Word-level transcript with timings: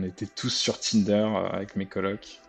on 0.00 0.02
était 0.04 0.26
tous 0.26 0.50
sur 0.50 0.80
Tinder 0.80 1.28
avec 1.52 1.76
mes 1.76 1.86
colocs 1.86 2.40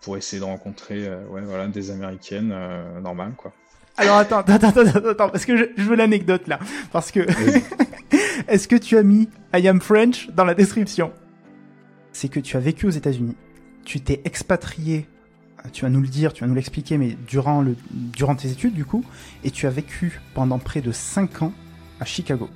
pour 0.00 0.16
essayer 0.16 0.38
de 0.40 0.44
rencontrer 0.44 1.08
ouais, 1.28 1.42
voilà, 1.42 1.66
des 1.66 1.90
Américaines 1.90 2.54
normales, 3.02 3.32
quoi. 3.36 3.52
Alors 3.98 4.18
attends, 4.18 4.40
attends, 4.40 4.68
attends, 4.68 5.08
attends, 5.08 5.28
parce 5.30 5.46
que 5.46 5.56
je, 5.56 5.64
je 5.76 5.82
veux 5.82 5.96
l'anecdote 5.96 6.46
là. 6.48 6.58
Parce 6.92 7.10
que 7.10 7.20
est-ce 8.48 8.68
que 8.68 8.76
tu 8.76 8.98
as 8.98 9.02
mis 9.02 9.28
I 9.54 9.66
am 9.68 9.80
French 9.80 10.28
dans 10.30 10.44
la 10.44 10.54
description? 10.54 11.12
C'est 12.12 12.28
que 12.28 12.40
tu 12.40 12.56
as 12.56 12.60
vécu 12.60 12.86
aux 12.86 12.90
États-Unis, 12.90 13.36
tu 13.84 14.00
t'es 14.00 14.20
expatrié, 14.24 15.06
tu 15.72 15.82
vas 15.82 15.90
nous 15.90 16.00
le 16.00 16.08
dire, 16.08 16.32
tu 16.32 16.42
vas 16.42 16.46
nous 16.46 16.54
l'expliquer, 16.54 16.98
mais 16.98 17.16
durant, 17.26 17.62
le, 17.62 17.76
durant 17.90 18.34
tes 18.34 18.50
études 18.50 18.74
du 18.74 18.84
coup, 18.84 19.04
et 19.44 19.50
tu 19.50 19.66
as 19.66 19.70
vécu 19.70 20.20
pendant 20.34 20.58
près 20.58 20.80
de 20.80 20.92
5 20.92 21.42
ans 21.42 21.52
à 22.00 22.04
Chicago. 22.04 22.48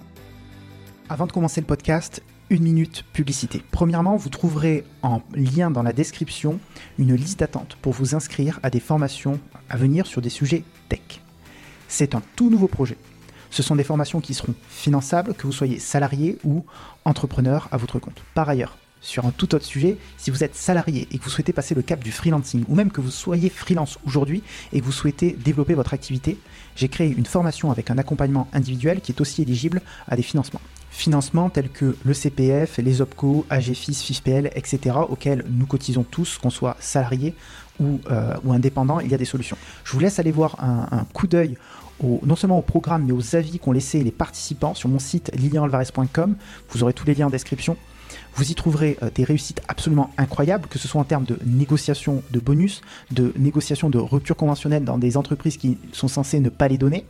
Avant 1.09 1.27
de 1.27 1.33
commencer 1.33 1.61
le 1.61 1.67
podcast, 1.67 2.23
une 2.51 2.64
minute 2.64 3.05
publicité. 3.12 3.62
Premièrement, 3.71 4.16
vous 4.16 4.29
trouverez 4.29 4.85
en 5.03 5.23
lien 5.34 5.70
dans 5.70 5.84
la 5.84 5.93
description 5.93 6.59
une 6.98 7.15
liste 7.15 7.38
d'attente 7.38 7.77
pour 7.80 7.92
vous 7.92 8.16
inscrire 8.16 8.59
à 8.65 8.70
des 8.70 8.80
formations 8.80 9.38
à 9.69 9.77
venir 9.77 10.06
sur 10.06 10.20
des 10.20 10.30
sujets 10.30 10.65
tech. 10.89 11.20
C'est 11.87 12.16
un 12.16 12.23
tout 12.34 12.51
nouveau 12.51 12.66
projet. 12.66 12.97
Ce 13.51 13.62
sont 13.62 13.77
des 13.77 13.84
formations 13.84 14.20
qui 14.20 14.34
seront 14.34 14.55
finançables, 14.69 15.34
que 15.34 15.47
vous 15.47 15.52
soyez 15.52 15.78
salarié 15.78 16.39
ou 16.45 16.65
entrepreneur 17.05 17.69
à 17.70 17.77
votre 17.77 18.01
compte. 18.01 18.20
Par 18.34 18.48
ailleurs, 18.48 18.77
sur 19.01 19.27
un 19.27 19.30
tout 19.30 19.55
autre 19.55 19.64
sujet, 19.64 19.97
si 20.19 20.30
vous 20.30 20.45
êtes 20.45 20.55
salarié 20.55 21.09
et 21.11 21.19
que 21.19 21.25
vous 21.25 21.30
souhaitez 21.30 21.53
passer 21.53 21.75
le 21.75 21.83
cap 21.83 22.03
du 22.03 22.12
freelancing, 22.12 22.64
ou 22.69 22.75
même 22.75 22.91
que 22.91 23.01
vous 23.01 23.11
soyez 23.11 23.48
freelance 23.48 23.98
aujourd'hui 24.05 24.42
et 24.73 24.80
que 24.80 24.84
vous 24.84 24.92
souhaitez 24.92 25.33
développer 25.33 25.75
votre 25.75 25.95
activité, 25.95 26.37
j'ai 26.77 26.89
créé 26.89 27.09
une 27.11 27.27
formation 27.27 27.70
avec 27.70 27.91
un 27.91 27.98
accompagnement 27.98 28.48
individuel 28.53 29.01
qui 29.01 29.12
est 29.12 29.20
aussi 29.20 29.42
éligible 29.42 29.83
à 30.09 30.17
des 30.17 30.23
financements. 30.23 30.61
Financements 30.91 31.51
tels 31.51 31.71
que 31.71 31.97
le 32.05 32.15
CPF, 32.15 32.79
les 32.79 33.01
OPCO, 33.01 33.47
AGFIS, 33.48 33.95
FIFPL, 33.95 34.51
etc., 34.55 34.97
auxquels 35.09 35.45
nous 35.48 35.67
cotisons 35.67 36.03
tous, 36.03 36.39
qu'on 36.39 36.51
soit 36.51 36.77
salarié 36.81 37.34
ou, 37.78 38.01
euh, 38.11 38.34
ou 38.45 38.53
indépendant, 38.53 39.01
il 39.01 39.11
y 39.11 39.14
a 39.14 39.19
des 39.19 39.25
solutions. 39.25 39.56
Je 39.84 39.92
vous 39.92 40.01
laisse 40.01 40.19
aller 40.19 40.33
voir 40.33 40.62
un, 40.62 40.89
un 40.91 41.05
coup 41.12 41.27
d'œil 41.27 41.56
non 42.03 42.37
seulement 42.37 42.59
au 42.59 42.62
programme, 42.62 43.05
mais 43.05 43.12
aux 43.12 43.37
avis 43.37 43.59
qu'ont 43.59 43.73
laissé 43.73 44.03
les 44.03 44.11
participants 44.11 44.75
sur 44.75 44.89
mon 44.89 44.98
site 44.98 45.31
lilianalvarez.com. 45.34 46.37
Vous 46.70 46.83
aurez 46.83 46.92
tous 46.92 47.07
les 47.07 47.14
liens 47.14 47.27
en 47.27 47.31
description. 47.31 47.77
Vous 48.34 48.51
y 48.51 48.55
trouverez 48.55 48.97
euh, 49.03 49.11
des 49.14 49.25
réussites 49.25 49.61
absolument 49.69 50.11
incroyables, 50.17 50.69
que 50.69 50.79
ce 50.79 50.89
soit 50.89 51.01
en 51.01 51.05
termes 51.05 51.25
de 51.25 51.39
négociation 51.45 52.23
de 52.31 52.41
bonus, 52.41 52.81
de 53.11 53.33
négociation 53.39 53.91
de 53.91 53.98
rupture 53.98 54.36
conventionnelle 54.36 54.84
dans 54.84 54.98
des 54.98 55.17
entreprises 55.17 55.57
qui 55.57 55.79
sont 55.92 56.09
censées 56.09 56.41
ne 56.41 56.48
pas 56.48 56.69
les 56.69 56.79
donner, 56.79 57.05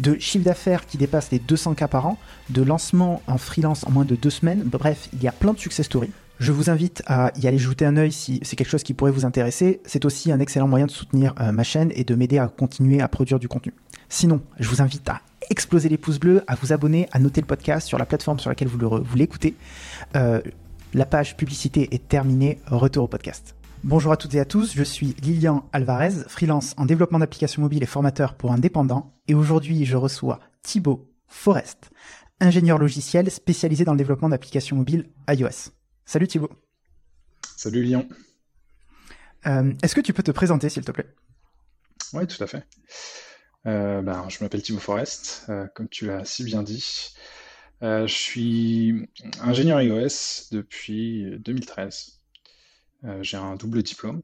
de 0.00 0.16
chiffre 0.18 0.44
d'affaires 0.44 0.86
qui 0.86 0.96
dépasse 0.96 1.30
les 1.30 1.38
200 1.38 1.74
cas 1.74 1.88
par 1.88 2.06
an, 2.06 2.18
de 2.48 2.62
lancement 2.62 3.22
en 3.26 3.38
freelance 3.38 3.84
en 3.86 3.90
moins 3.90 4.04
de 4.04 4.16
deux 4.16 4.30
semaines. 4.30 4.62
Bref, 4.64 5.08
il 5.12 5.22
y 5.22 5.28
a 5.28 5.32
plein 5.32 5.52
de 5.52 5.58
success 5.58 5.86
stories. 5.86 6.10
Je 6.38 6.52
vous 6.52 6.70
invite 6.70 7.02
à 7.06 7.32
y 7.36 7.46
aller 7.46 7.58
jeter 7.58 7.84
un 7.84 7.98
œil 7.98 8.12
si 8.12 8.40
c'est 8.42 8.56
quelque 8.56 8.70
chose 8.70 8.82
qui 8.82 8.94
pourrait 8.94 9.10
vous 9.10 9.26
intéresser. 9.26 9.80
C'est 9.84 10.06
aussi 10.06 10.32
un 10.32 10.40
excellent 10.40 10.68
moyen 10.68 10.86
de 10.86 10.90
soutenir 10.90 11.34
euh, 11.38 11.52
ma 11.52 11.64
chaîne 11.64 11.92
et 11.94 12.02
de 12.02 12.14
m'aider 12.14 12.38
à 12.38 12.48
continuer 12.48 13.02
à 13.02 13.08
produire 13.08 13.38
du 13.38 13.46
contenu. 13.46 13.74
Sinon, 14.08 14.40
je 14.58 14.68
vous 14.68 14.80
invite 14.80 15.06
à 15.10 15.20
exploser 15.50 15.90
les 15.90 15.98
pouces 15.98 16.18
bleus, 16.18 16.42
à 16.46 16.54
vous 16.54 16.72
abonner, 16.72 17.08
à 17.12 17.18
noter 17.18 17.42
le 17.42 17.46
podcast 17.46 17.86
sur 17.86 17.98
la 17.98 18.06
plateforme 18.06 18.38
sur 18.38 18.48
laquelle 18.48 18.68
vous 18.68 19.16
l'écoutez. 19.16 19.54
Euh, 20.16 20.40
la 20.94 21.04
page 21.04 21.36
publicité 21.36 21.94
est 21.94 22.08
terminée. 22.08 22.58
Retour 22.66 23.04
au 23.04 23.08
podcast. 23.08 23.54
Bonjour 23.82 24.12
à 24.12 24.18
toutes 24.18 24.34
et 24.34 24.40
à 24.40 24.44
tous, 24.44 24.74
je 24.74 24.82
suis 24.82 25.14
Lilian 25.22 25.66
Alvarez, 25.72 26.24
freelance 26.28 26.74
en 26.76 26.84
développement 26.84 27.18
d'applications 27.18 27.62
mobiles 27.62 27.82
et 27.82 27.86
formateur 27.86 28.34
pour 28.34 28.52
indépendants. 28.52 29.18
Et 29.26 29.34
aujourd'hui, 29.34 29.86
je 29.86 29.96
reçois 29.96 30.38
Thibaut 30.62 31.10
Forest, 31.28 31.88
ingénieur 32.40 32.76
logiciel 32.76 33.30
spécialisé 33.30 33.86
dans 33.86 33.92
le 33.92 33.98
développement 33.98 34.28
d'applications 34.28 34.76
mobiles 34.76 35.08
iOS. 35.30 35.70
Salut 36.04 36.28
Thibaut. 36.28 36.50
Salut 37.56 37.82
Lilian. 37.82 38.06
Euh, 39.46 39.72
est-ce 39.82 39.94
que 39.94 40.02
tu 40.02 40.12
peux 40.12 40.22
te 40.22 40.30
présenter, 40.30 40.68
s'il 40.68 40.84
te 40.84 40.92
plaît? 40.92 41.08
Oui, 42.12 42.26
tout 42.26 42.44
à 42.44 42.46
fait. 42.46 42.66
Euh, 43.64 44.02
ben, 44.02 44.28
je 44.28 44.44
m'appelle 44.44 44.60
Thibaut 44.60 44.78
Forest, 44.78 45.46
euh, 45.48 45.66
comme 45.74 45.88
tu 45.88 46.04
l'as 46.04 46.26
si 46.26 46.44
bien 46.44 46.62
dit. 46.62 47.14
Je 47.80 48.04
suis 48.06 49.08
ingénieur 49.40 49.80
iOS 49.80 50.50
depuis 50.52 51.24
2013. 51.38 52.19
J'ai 53.20 53.36
un 53.36 53.56
double 53.56 53.82
diplôme. 53.82 54.22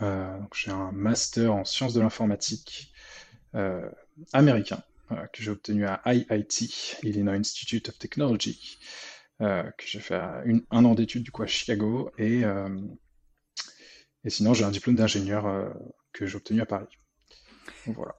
j'ai 0.00 0.70
un 0.70 0.92
master 0.92 1.54
en 1.54 1.64
sciences 1.64 1.94
de 1.94 2.00
l'informatique 2.00 2.92
américain 4.32 4.82
que 5.32 5.42
j'ai 5.42 5.50
obtenu 5.50 5.86
à 5.86 6.00
IIT, 6.06 6.96
Illinois 7.02 7.34
Institute 7.34 7.88
of 7.88 7.98
Technology, 7.98 8.78
que 9.38 9.84
j'ai 9.84 10.00
fait 10.00 10.20
un 10.70 10.84
an 10.84 10.94
d'études 10.94 11.24
du 11.24 11.30
coup 11.30 11.42
à 11.42 11.46
Chicago 11.46 12.12
et 12.18 12.44
sinon 14.28 14.54
j'ai 14.54 14.64
un 14.64 14.70
diplôme 14.70 14.96
d'ingénieur 14.96 15.74
que 16.12 16.26
j'ai 16.26 16.36
obtenu 16.36 16.60
à 16.60 16.66
Paris. 16.66 16.98
voilà 17.86 18.14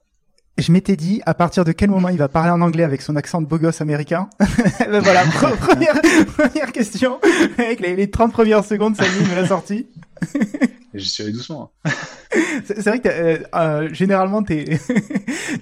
je 0.58 0.72
m'étais 0.72 0.96
dit 0.96 1.22
à 1.24 1.34
partir 1.34 1.64
de 1.64 1.72
quel 1.72 1.90
moment 1.90 2.08
il 2.08 2.18
va 2.18 2.28
parler 2.28 2.50
en 2.50 2.60
anglais 2.60 2.84
avec 2.84 3.02
son 3.02 3.16
accent 3.16 3.40
de 3.40 3.46
beau 3.46 3.58
gosse 3.58 3.80
américain. 3.80 4.28
ben 4.38 5.00
voilà, 5.00 5.24
première, 5.60 6.00
première 6.36 6.72
question. 6.72 7.18
Avec 7.58 7.80
les, 7.80 8.10
30 8.10 8.32
premières 8.32 8.64
secondes, 8.64 8.96
ça 8.96 9.04
me 9.04 9.34
l'a 9.34 9.46
sortie. 9.46 9.86
J'y 10.94 11.08
suis 11.08 11.22
allé 11.22 11.32
doucement. 11.32 11.72
Hein. 11.84 11.90
C'est 12.64 12.84
vrai 12.86 13.00
que 13.00 13.08
euh, 13.08 13.38
euh, 13.54 13.88
généralement 13.92 14.44
es 14.48 14.78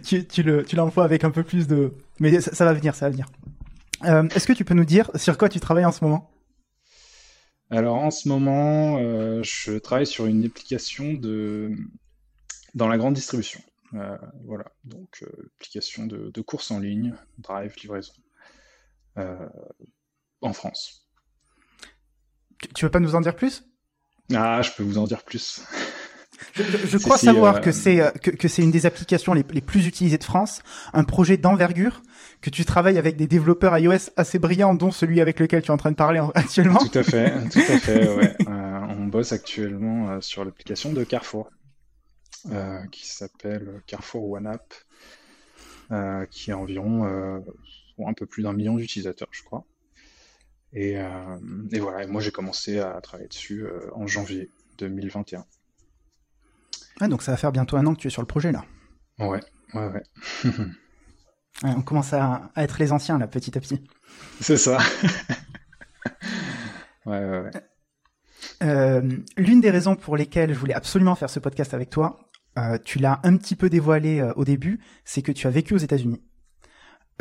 tu, 0.03 0.27
tu 0.27 0.43
le 0.43 0.65
tu 0.65 0.77
l'emploies 0.77 1.05
avec 1.05 1.25
un 1.25 1.31
peu 1.31 1.43
plus 1.43 1.67
de 1.67 1.95
mais 2.19 2.41
ça, 2.41 2.65
va 2.65 2.73
venir, 2.75 2.95
ça 2.95 3.07
va 3.07 3.11
venir. 3.11 3.27
Euh, 4.05 4.29
Est-ce 4.35 4.47
que 4.47 4.53
tu 4.53 4.65
peux 4.65 4.75
nous 4.75 4.85
dire 4.85 5.11
sur 5.15 5.39
quoi 5.39 5.49
tu 5.49 5.61
travailles 5.61 5.85
en 5.85 5.93
ce 5.93 6.05
moment? 6.05 6.31
Alors 7.71 7.97
en 7.97 8.11
ce 8.11 8.29
moment, 8.29 8.99
euh, 8.99 9.43
je 9.43 9.79
travaille 9.79 10.07
sur 10.07 10.27
une 10.27 10.45
application 10.45 11.13
de 11.13 11.71
dans 12.75 12.89
la 12.89 12.99
grande 12.99 13.15
distribution. 13.15 13.61
Euh, 13.95 14.17
voilà, 14.45 14.67
donc 14.85 15.23
euh, 15.23 15.51
application 15.57 16.07
de, 16.07 16.31
de, 16.31 16.41
course 16.43 16.71
en 16.71 16.79
ligne, 16.79 17.15
drive, 17.39 17.75
livraison, 17.83 18.13
euh, 19.19 19.49
en 20.43 20.53
France. 20.53 21.09
Tu, 22.75 22.85
veux 22.85 22.91
pas 22.91 23.01
nous 23.01 23.17
en 23.17 23.21
dire 23.21 23.35
plus? 23.35 23.65
Ah, 24.33 24.63
je 24.63 24.71
peux 24.77 24.85
vous 24.85 24.99
en 24.99 25.05
dire 25.05 25.25
plus. 25.25 25.63
Je, 26.55 26.99
crois 27.03 27.19
savoir 27.19 27.61
que 27.61 27.73
c'est 27.73 28.13
que, 28.21 28.49
c'est 28.49 28.63
une 28.63 28.71
des 28.71 28.87
applications 28.87 29.35
les, 29.35 29.43
plus 29.43 29.87
utilisées 29.87 30.19
de 30.19 30.25
France, 30.25 30.63
un 30.93 31.05
projet 31.05 31.37
d'envergure 31.37 32.01
que 32.43 32.51
tu 32.51 32.65
travailles 32.65 32.99
avec 32.99 33.17
des 33.17 33.27
développeurs 33.27 33.77
iOS 33.77 34.11
assez 34.17 34.39
brillants, 34.39 34.75
dont 34.75 34.93
celui 34.93 35.21
avec 35.21 35.41
lequel 35.41 35.63
tu 35.63 35.69
es 35.69 35.71
en 35.73 35.79
train 35.79 35.91
de 35.91 35.97
parler 35.97 36.21
actuellement. 36.35 36.79
Tout 36.79 36.99
à 36.99 37.03
fait, 37.03 37.49
tout 37.49 37.59
à 37.59 37.79
fait. 37.79 38.09
Ouais. 38.09 38.37
on 38.47 39.07
bosse 39.07 39.33
actuellement 39.33 40.21
sur 40.21 40.45
l'application 40.45 40.93
de 40.93 41.03
Carrefour. 41.03 41.51
Euh, 42.47 42.87
qui 42.87 43.07
s'appelle 43.07 43.83
Carrefour 43.87 44.31
One 44.31 44.47
App, 44.47 44.73
euh, 45.91 46.25
qui 46.27 46.51
a 46.51 46.57
environ 46.57 47.05
euh, 47.05 47.41
un 48.07 48.15
peu 48.15 48.25
plus 48.25 48.43
d'un 48.43 48.55
million 48.55 48.77
d'utilisateurs, 48.77 49.29
je 49.31 49.43
crois. 49.43 49.67
Et, 50.73 50.97
voilà, 51.81 52.07
moi 52.07 52.21
j'ai 52.21 52.31
commencé 52.31 52.79
à 52.79 53.01
travailler 53.01 53.29
dessus 53.29 53.67
en 53.93 54.07
janvier 54.07 54.49
2021. 54.79 55.45
Ah, 57.01 57.09
donc 57.09 57.23
ça 57.23 57.33
va 57.33 57.37
faire 57.37 57.53
bientôt 57.53 57.77
un 57.77 57.85
an 57.87 57.95
que 57.95 58.01
tu 58.01 58.07
es 58.07 58.11
sur 58.11 58.23
le 58.23 58.27
projet 58.27 58.53
là. 58.53 58.65
Ouais, 59.19 59.41
ouais, 59.75 59.89
ouais. 59.89 60.03
on 61.65 61.83
commence 61.83 62.13
à, 62.13 62.53
être 62.57 62.79
les 62.79 62.93
anciens 62.93 63.19
là, 63.19 63.27
petit 63.27 63.59
à 63.59 63.61
petit. 63.61 63.85
C'est 64.41 64.57
ça. 64.57 64.79
ouais, 67.05 67.25
ouais, 67.25 67.51
ouais. 68.61 69.03
L'une 69.37 69.61
des 69.61 69.71
raisons 69.71 69.97
pour 69.97 70.17
lesquelles 70.17 70.55
je 70.55 70.59
voulais 70.59 70.75
absolument 70.75 71.17
faire 71.17 71.31
ce 71.31 71.41
podcast 71.41 71.75
avec 71.75 71.91
toi, 71.91 72.30
euh, 72.61 72.79
tu 72.85 72.99
l'as 72.99 73.21
un 73.23 73.37
petit 73.37 73.57
peu 73.57 73.71
dévoilé 73.71 74.21
euh, 74.21 74.33
au 74.35 74.45
début, 74.45 74.81
c'est 75.05 75.23
que 75.23 75.33
tu 75.33 75.47
as 75.47 75.51
vécu 75.51 75.75
aux 75.75 75.79
États-Unis. 75.79 76.23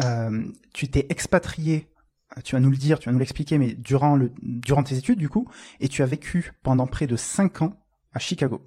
Euh, 0.02 0.46
tu 0.74 0.90
t'es 0.90 1.06
expatrié, 1.10 1.88
tu 2.44 2.56
vas 2.56 2.60
nous 2.60 2.70
le 2.70 2.78
dire, 2.78 3.00
tu 3.00 3.08
vas 3.08 3.12
nous 3.14 3.20
l'expliquer, 3.20 3.58
mais 3.58 3.74
durant, 3.74 4.16
le, 4.16 4.32
durant 4.42 4.84
tes 4.84 4.96
études 4.96 5.20
du 5.20 5.30
coup, 5.30 5.48
et 5.80 5.88
tu 5.88 6.04
as 6.04 6.06
vécu 6.06 6.52
pendant 6.64 6.88
près 6.88 7.08
de 7.08 7.16
5 7.16 7.62
ans 7.62 7.80
à 8.14 8.20
Chicago. 8.20 8.64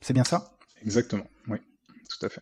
C'est 0.00 0.12
bien 0.12 0.24
ça? 0.24 0.56
Exactement, 0.82 1.26
oui, 1.48 1.58
tout 1.88 2.26
à 2.26 2.28
fait. 2.28 2.40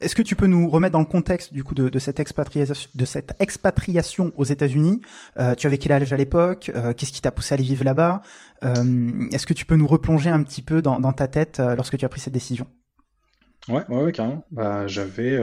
Est-ce 0.00 0.16
que 0.16 0.22
tu 0.22 0.34
peux 0.34 0.46
nous 0.46 0.68
remettre 0.68 0.92
dans 0.92 1.00
le 1.00 1.06
contexte 1.06 1.52
du 1.52 1.62
coup 1.62 1.74
de, 1.74 1.98
cette 1.98 2.18
expatriation, 2.18 4.32
aux 4.36 4.44
États-Unis? 4.44 5.00
Euh, 5.38 5.54
Tu 5.54 5.66
avais 5.66 5.78
quel 5.78 5.92
âge 5.92 6.12
à 6.12 6.16
l'époque? 6.16 6.70
Euh, 6.74 6.92
Qu'est-ce 6.92 7.12
qui 7.12 7.20
t'a 7.20 7.30
poussé 7.30 7.52
à 7.52 7.54
aller 7.54 7.64
vivre 7.64 7.84
là-bas? 7.84 8.22
Euh, 8.64 9.28
Est-ce 9.32 9.46
que 9.46 9.54
tu 9.54 9.64
peux 9.64 9.76
nous 9.76 9.86
replonger 9.86 10.30
un 10.30 10.42
petit 10.42 10.62
peu 10.62 10.82
dans, 10.82 11.12
ta 11.12 11.28
tête 11.28 11.62
lorsque 11.76 11.96
tu 11.96 12.04
as 12.04 12.08
pris 12.08 12.20
cette 12.20 12.32
décision? 12.32 12.66
Ouais, 13.68 13.84
ouais, 13.88 14.12
carrément. 14.12 14.44
Bah, 14.50 14.86
j'avais 14.86 15.38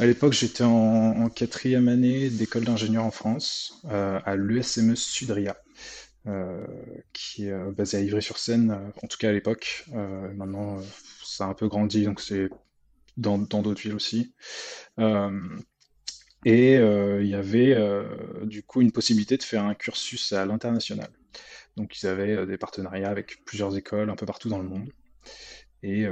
à 0.00 0.06
l'époque, 0.06 0.32
j'étais 0.32 0.64
en, 0.64 1.28
quatrième 1.28 1.88
année 1.88 2.30
d'école 2.30 2.64
d'ingénieur 2.64 3.04
en 3.04 3.10
France 3.12 3.84
à 3.88 4.34
l'ESME 4.34 4.96
Sudria. 4.96 5.56
qui 7.12 7.46
est 7.46 7.70
basé 7.76 7.98
à 7.98 8.00
Ivry-sur-Seine, 8.00 8.76
en 9.02 9.06
tout 9.06 9.18
cas 9.18 9.28
à 9.28 9.32
l'époque. 9.32 9.86
maintenant, 10.34 10.78
ça 11.24 11.44
a 11.44 11.46
un 11.46 11.54
peu 11.54 11.68
grandi, 11.68 12.04
donc 12.04 12.20
c'est 12.20 12.50
dans 13.20 13.62
d'autres 13.62 13.80
villes 13.82 13.94
aussi. 13.94 14.34
Euh, 14.98 15.30
Et 16.44 16.74
il 16.76 17.26
y 17.26 17.34
avait 17.34 17.76
du 18.44 18.62
coup 18.62 18.80
une 18.80 18.92
possibilité 18.92 19.36
de 19.36 19.42
faire 19.42 19.64
un 19.64 19.74
cursus 19.74 20.32
à 20.32 20.46
l'international. 20.46 21.10
Donc 21.76 22.00
ils 22.00 22.06
avaient 22.06 22.46
des 22.46 22.58
partenariats 22.58 23.10
avec 23.10 23.44
plusieurs 23.44 23.76
écoles 23.76 24.10
un 24.10 24.16
peu 24.16 24.26
partout 24.26 24.48
dans 24.48 24.58
le 24.58 24.68
monde. 24.68 24.90
Et, 25.82 26.06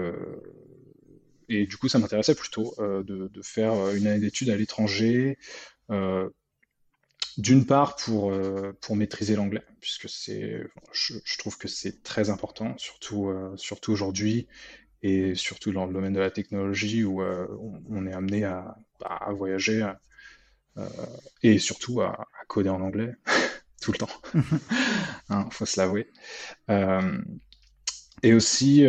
et 1.48 1.66
du 1.66 1.76
coup, 1.78 1.88
ça 1.88 1.98
m'intéressait 1.98 2.34
plutôt 2.34 2.74
de, 2.78 3.02
de, 3.02 3.42
faire 3.42 3.72
une 3.94 4.06
année 4.06 4.20
d'études 4.20 4.50
à 4.50 4.56
l'étranger, 4.56 5.38
d'une 7.38 7.64
part 7.66 7.94
pour, 7.96 8.32
euh, 8.32 8.76
pour 8.80 8.96
maîtriser 8.96 9.36
l'anglais, 9.36 9.62
puisque 9.80 10.08
c'est, 10.08 10.60
je, 10.92 11.14
je, 11.24 11.38
trouve 11.38 11.56
que 11.56 11.68
c'est 11.68 12.02
très 12.02 12.30
important, 12.30 12.76
surtout, 12.78 13.28
euh, 13.28 13.56
surtout 13.56 13.92
aujourd'hui, 13.92 14.48
et 15.02 15.34
surtout 15.34 15.72
dans 15.72 15.86
le 15.86 15.92
domaine 15.92 16.12
de 16.12 16.20
la 16.20 16.30
technologie 16.30 17.04
où 17.04 17.22
euh, 17.22 17.46
on, 17.88 18.06
est 18.06 18.12
amené 18.12 18.44
à, 18.44 18.76
à 19.04 19.32
voyager 19.32 19.90
et 21.42 21.58
surtout 21.58 22.00
à, 22.00 22.12
à, 22.12 22.44
coder 22.46 22.68
en 22.68 22.80
anglais 22.80 23.12
tout 23.82 23.92
le 23.92 23.98
temps. 23.98 24.08
Il 24.34 24.42
hein, 25.30 25.48
faut 25.50 25.66
se 25.66 25.80
l'avouer. 25.80 26.10
et 28.22 28.32
aussi, 28.32 28.84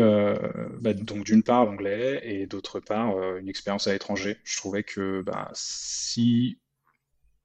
bah, 0.82 0.94
donc 0.94 1.24
d'une 1.26 1.44
part 1.44 1.66
l'anglais 1.66 2.22
et 2.24 2.48
d'autre 2.48 2.80
part 2.80 3.38
une 3.38 3.50
expérience 3.50 3.88
à 3.88 3.94
l'étranger. 3.94 4.38
Je 4.44 4.58
trouvais 4.58 4.84
que 4.84 5.22
bah, 5.22 5.50
si 5.54 6.60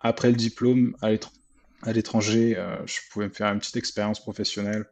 après 0.05 0.29
le 0.29 0.37
diplôme 0.37 0.95
à 1.01 1.93
l'étranger, 1.93 2.57
euh, 2.59 2.77
je 2.87 3.01
pouvais 3.11 3.27
me 3.27 3.33
faire 3.33 3.51
une 3.51 3.59
petite 3.59 3.79
expérience 3.79 4.21
professionnelle. 4.21 4.85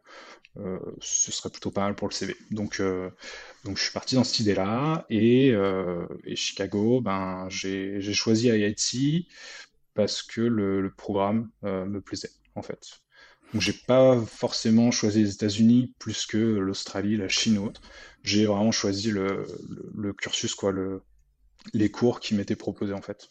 Euh, 0.57 0.79
ce 1.01 1.31
serait 1.31 1.49
plutôt 1.49 1.71
pas 1.71 1.81
mal 1.81 1.95
pour 1.95 2.07
le 2.07 2.13
CV. 2.13 2.35
Donc, 2.51 2.79
euh, 2.79 3.09
donc 3.65 3.77
je 3.77 3.83
suis 3.83 3.91
parti 3.91 4.15
dans 4.15 4.23
cette 4.23 4.39
idée-là. 4.39 5.05
Et, 5.09 5.53
Chicago, 6.35 7.01
ben, 7.01 7.47
j'ai 7.49 8.13
choisi 8.13 8.47
IIT 8.49 9.27
parce 9.93 10.23
que 10.23 10.41
le, 10.41 10.91
programme 10.95 11.49
me 11.63 11.99
plaisait, 11.99 12.31
en 12.55 12.61
fait. 12.61 12.99
Donc 13.53 13.61
j'ai 13.61 13.73
pas 13.73 14.19
forcément 14.25 14.89
choisi 14.89 15.21
les 15.21 15.33
États-Unis 15.33 15.93
plus 15.99 16.25
que 16.25 16.37
l'Australie, 16.37 17.17
la 17.17 17.29
Chine 17.29 17.59
ou 17.59 17.65
autre. 17.67 17.81
J'ai 18.23 18.45
vraiment 18.45 18.71
choisi 18.71 19.11
le, 19.11 19.45
le, 19.95 20.13
cursus, 20.13 20.55
quoi, 20.55 20.71
le, 20.71 21.03
les 21.73 21.91
cours 21.91 22.19
qui 22.19 22.35
m'étaient 22.35 22.55
proposés, 22.55 22.93
en 22.93 23.01
fait. 23.01 23.29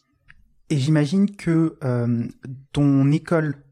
Et 0.70 0.78
j'imagine 0.78 1.36
que 1.36 1.76
euh, 1.84 2.26
ton 2.72 3.10
école 3.12 3.62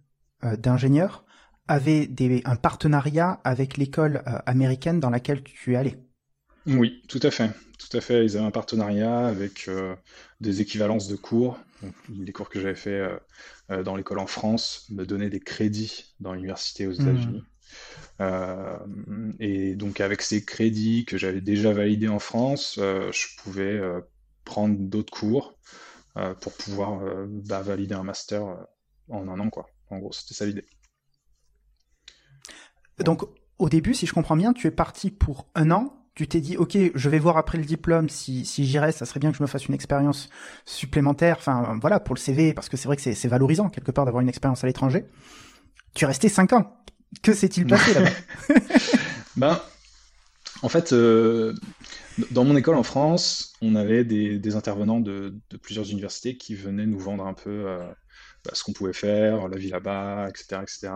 euh, 0.44 0.56
d'ingénieur 0.56 1.24
avait 1.70 2.06
des, 2.06 2.42
un 2.44 2.56
partenariat 2.56 3.40
avec 3.44 3.76
l'école 3.76 4.22
euh, 4.26 4.38
américaine 4.46 5.00
dans 5.00 5.10
laquelle 5.10 5.42
tu 5.42 5.74
es 5.74 5.76
allé. 5.76 5.96
Oui, 6.66 7.02
tout 7.08 7.20
à 7.22 7.30
fait. 7.30 7.50
Tout 7.78 7.96
à 7.96 8.00
fait. 8.00 8.24
Ils 8.24 8.36
avaient 8.36 8.46
un 8.46 8.50
partenariat 8.50 9.26
avec 9.26 9.70
des 10.40 10.60
équivalences 10.60 11.08
de 11.08 11.16
cours. 11.16 11.58
les 12.14 12.32
cours 12.32 12.50
que 12.50 12.60
j'avais 12.60 12.74
fait 12.74 13.02
dans 13.70 13.96
l'école 13.96 14.18
en 14.18 14.26
France 14.26 14.86
me 14.90 15.06
donnaient 15.06 15.30
des 15.30 15.40
crédits 15.40 16.14
dans 16.20 16.34
l'université 16.34 16.86
aux 16.86 16.92
États-Unis. 16.92 17.42
Mmh. 18.18 19.30
et 19.40 19.74
donc 19.76 20.00
avec 20.00 20.20
ces 20.20 20.44
crédits 20.44 21.06
que 21.06 21.16
j'avais 21.16 21.40
déjà 21.40 21.72
validés 21.72 22.08
en 22.08 22.18
France, 22.18 22.74
je 22.76 23.42
pouvais 23.42 23.80
prendre 24.44 24.76
d'autres 24.78 25.12
cours 25.12 25.56
euh, 26.16 26.34
pour 26.34 26.52
pouvoir 26.52 27.02
euh, 27.02 27.26
bah, 27.28 27.62
valider 27.62 27.94
un 27.94 28.02
master 28.02 28.44
euh, 28.44 28.56
en 29.08 29.28
un 29.28 29.38
an, 29.38 29.48
quoi. 29.48 29.68
En 29.90 29.98
gros, 29.98 30.12
c'était 30.12 30.34
ça 30.34 30.44
l'idée. 30.44 30.64
Donc, 33.04 33.22
au 33.58 33.68
début, 33.68 33.94
si 33.94 34.06
je 34.06 34.12
comprends 34.12 34.36
bien, 34.36 34.52
tu 34.52 34.66
es 34.66 34.70
parti 34.70 35.10
pour 35.10 35.46
un 35.54 35.70
an. 35.70 35.94
Tu 36.14 36.26
t'es 36.26 36.40
dit, 36.40 36.56
ok, 36.56 36.76
je 36.94 37.08
vais 37.08 37.18
voir 37.18 37.36
après 37.36 37.56
le 37.56 37.64
diplôme 37.64 38.08
si, 38.08 38.44
si 38.44 38.64
j'y 38.64 38.78
reste, 38.78 38.98
ça 38.98 39.06
serait 39.06 39.20
bien 39.20 39.30
que 39.30 39.38
je 39.38 39.42
me 39.42 39.46
fasse 39.46 39.66
une 39.66 39.74
expérience 39.74 40.28
supplémentaire. 40.66 41.36
Enfin, 41.38 41.78
voilà, 41.80 42.00
pour 42.00 42.14
le 42.14 42.20
CV, 42.20 42.52
parce 42.52 42.68
que 42.68 42.76
c'est 42.76 42.88
vrai 42.88 42.96
que 42.96 43.02
c'est 43.02 43.28
valorisant 43.28 43.68
quelque 43.68 43.90
part 43.90 44.04
d'avoir 44.04 44.20
une 44.20 44.28
expérience 44.28 44.64
à 44.64 44.66
l'étranger. 44.66 45.04
Tu 45.94 46.04
es 46.04 46.06
resté 46.06 46.28
cinq 46.28 46.52
ans. 46.52 46.76
Que 47.22 47.32
s'est-il 47.32 47.66
passé 47.68 47.94
là-bas? 47.94 48.10
Ben, 49.36 49.60
en 50.62 50.68
fait, 50.68 50.92
dans 52.30 52.44
mon 52.44 52.56
école 52.56 52.76
en 52.76 52.82
France, 52.82 53.54
on 53.62 53.74
avait 53.74 54.04
des, 54.04 54.56
intervenants 54.56 55.00
de, 55.00 55.34
plusieurs 55.62 55.90
universités 55.90 56.36
qui 56.36 56.54
venaient 56.54 56.86
nous 56.86 56.98
vendre 56.98 57.26
un 57.26 57.34
peu 57.34 57.64
euh, 57.66 57.86
bah, 58.44 58.52
ce 58.54 58.64
qu'on 58.64 58.72
pouvait 58.72 58.92
faire, 58.92 59.48
la 59.48 59.56
vie 59.56 59.68
là-bas, 59.68 60.28
etc., 60.28 60.62
etc. 60.62 60.92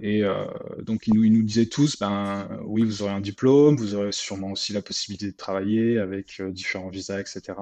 Et 0.00 0.24
euh, 0.24 0.46
donc 0.82 1.06
ils 1.06 1.14
nous, 1.14 1.42
disaient 1.42 1.66
tous, 1.66 1.98
ben 1.98 2.48
oui, 2.64 2.84
vous 2.84 3.02
aurez 3.02 3.12
un 3.12 3.20
diplôme, 3.20 3.76
vous 3.76 3.94
aurez 3.94 4.12
sûrement 4.12 4.52
aussi 4.52 4.72
la 4.72 4.82
possibilité 4.82 5.26
de 5.30 5.36
travailler 5.36 5.98
avec 5.98 6.40
euh, 6.40 6.50
différents 6.50 6.88
visas, 6.88 7.20
etc. 7.20 7.54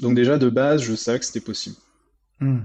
Donc 0.00 0.14
déjà 0.14 0.38
de 0.38 0.48
base, 0.48 0.82
je 0.82 0.94
savais 0.94 1.18
que 1.18 1.24
c'était 1.24 1.40
possible. 1.40 1.76
Hmm. 2.40 2.60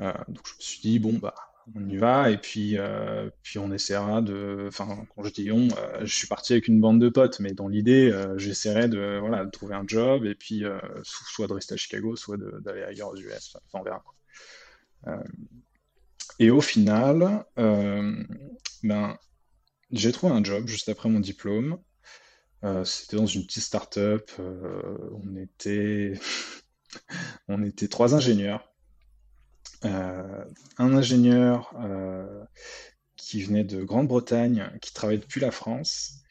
donc 0.00 0.46
je 0.46 0.54
me 0.54 0.60
suis 0.60 0.80
dit 0.82 0.98
bon 0.98 1.14
bah 1.14 1.34
on 1.74 1.88
y 1.88 1.96
va 1.96 2.30
et 2.30 2.38
puis 2.38 2.76
euh, 2.78 3.30
puis 3.42 3.58
on 3.58 3.72
essaiera 3.72 4.20
de 4.20 4.66
enfin 4.68 5.06
quand 5.14 5.24
je 5.24 5.32
dis 5.32 5.50
on 5.50 5.68
euh, 5.78 6.00
je 6.04 6.14
suis 6.14 6.26
parti 6.26 6.52
avec 6.52 6.68
une 6.68 6.80
bande 6.80 7.00
de 7.00 7.08
potes 7.08 7.40
mais 7.40 7.52
dans 7.52 7.68
l'idée 7.68 8.10
euh, 8.10 8.36
j'essaierai 8.38 8.88
de 8.88 9.18
voilà 9.20 9.46
trouver 9.46 9.74
un 9.74 9.84
job 9.86 10.26
et 10.26 10.34
puis 10.34 10.64
soit 11.02 11.46
de 11.46 11.52
rester 11.52 11.74
à 11.74 11.76
Chicago 11.76 12.16
soit 12.16 12.36
d'aller 12.60 12.82
ailleurs 12.82 13.10
aux 13.10 13.16
US 13.16 13.56
enfin 13.66 13.78
on 13.78 13.82
verra 13.82 14.04
et 16.38 16.50
au 16.50 16.60
final 16.60 17.44
ben 18.82 19.16
j'ai 19.90 20.12
trouvé 20.12 20.34
un 20.34 20.42
job 20.42 20.66
juste 20.66 20.88
après 20.88 21.08
mon 21.08 21.20
diplôme. 21.20 21.78
C'était 22.84 23.18
dans 23.18 23.26
une 23.26 23.44
petite 23.44 23.62
start-up 23.62 24.30
on 24.38 25.36
était 25.36 26.14
on 27.48 27.62
était 27.62 27.88
trois 27.88 28.14
ingénieurs 28.14 28.73
un 29.84 30.94
ingénieur 30.94 31.72
euh, 31.80 32.44
qui 33.16 33.42
venait 33.42 33.64
de 33.64 33.82
Grande-Bretagne, 33.82 34.70
qui 34.80 34.92
travaillait 34.92 35.20
depuis 35.20 35.40
la 35.40 35.50
France, 35.50 36.22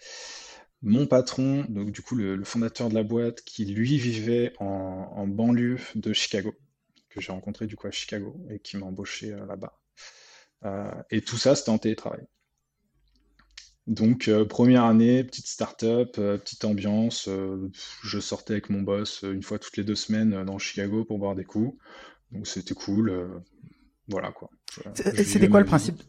mon 0.81 1.07
patron, 1.07 1.65
donc 1.69 1.91
du 1.91 2.01
coup 2.01 2.15
le, 2.15 2.43
fondateur 2.43 2.89
de 2.89 2.95
la 2.95 3.03
boîte, 3.03 3.41
qui 3.41 3.65
lui 3.65 3.97
vivait 3.97 4.53
en, 4.59 5.27
banlieue 5.27 5.79
de 5.95 6.13
Chicago, 6.13 6.53
que 7.09 7.21
j'ai 7.21 7.31
rencontré 7.31 7.67
du 7.67 7.75
coup 7.75 7.87
à 7.87 7.91
Chicago 7.91 8.35
et 8.49 8.59
qui 8.59 8.77
m'a 8.77 8.85
embauché 8.85 9.31
euh, 9.33 9.45
là-bas. 9.45 9.79
et 11.09 11.21
tout 11.21 11.37
ça, 11.37 11.55
c'était 11.55 11.69
en 11.69 11.77
télétravail. 11.77 12.25
Donc 13.85 14.31
première 14.47 14.85
année, 14.85 15.25
petite 15.25 15.47
start-up, 15.47 16.13
petite 16.13 16.63
ambiance. 16.63 17.27
je 18.01 18.19
sortais 18.21 18.53
avec 18.53 18.69
mon 18.69 18.81
boss 18.81 19.23
une 19.23 19.43
fois 19.43 19.59
toutes 19.59 19.75
les 19.75 19.83
deux 19.83 19.95
semaines 19.95 20.45
dans 20.45 20.57
Chicago 20.57 21.03
pour 21.03 21.19
boire 21.19 21.35
des 21.35 21.43
coups. 21.43 21.77
Donc 22.33 22.47
c'était 22.47 22.73
cool. 22.73 23.09
Euh, 23.09 23.27
voilà 24.07 24.31
quoi. 24.31 24.49
C'était 24.95 25.47
quoi 25.47 25.59
le 25.59 25.65
principe? 25.65 26.01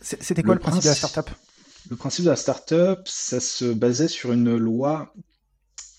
C'était 0.00 0.42
quoi 0.42 0.54
le, 0.54 0.60
principe, 0.60 0.82
de 0.82 0.88
la 0.88 0.94
startup? 0.94 1.30
Le 1.90 1.96
principe 1.96 2.24
de 2.24 2.30
la 2.30 2.36
startup, 2.36 3.00
ça 3.06 3.40
se 3.40 3.66
basait 3.66 4.08
sur 4.08 4.32
une 4.32 4.56
loi 4.56 5.14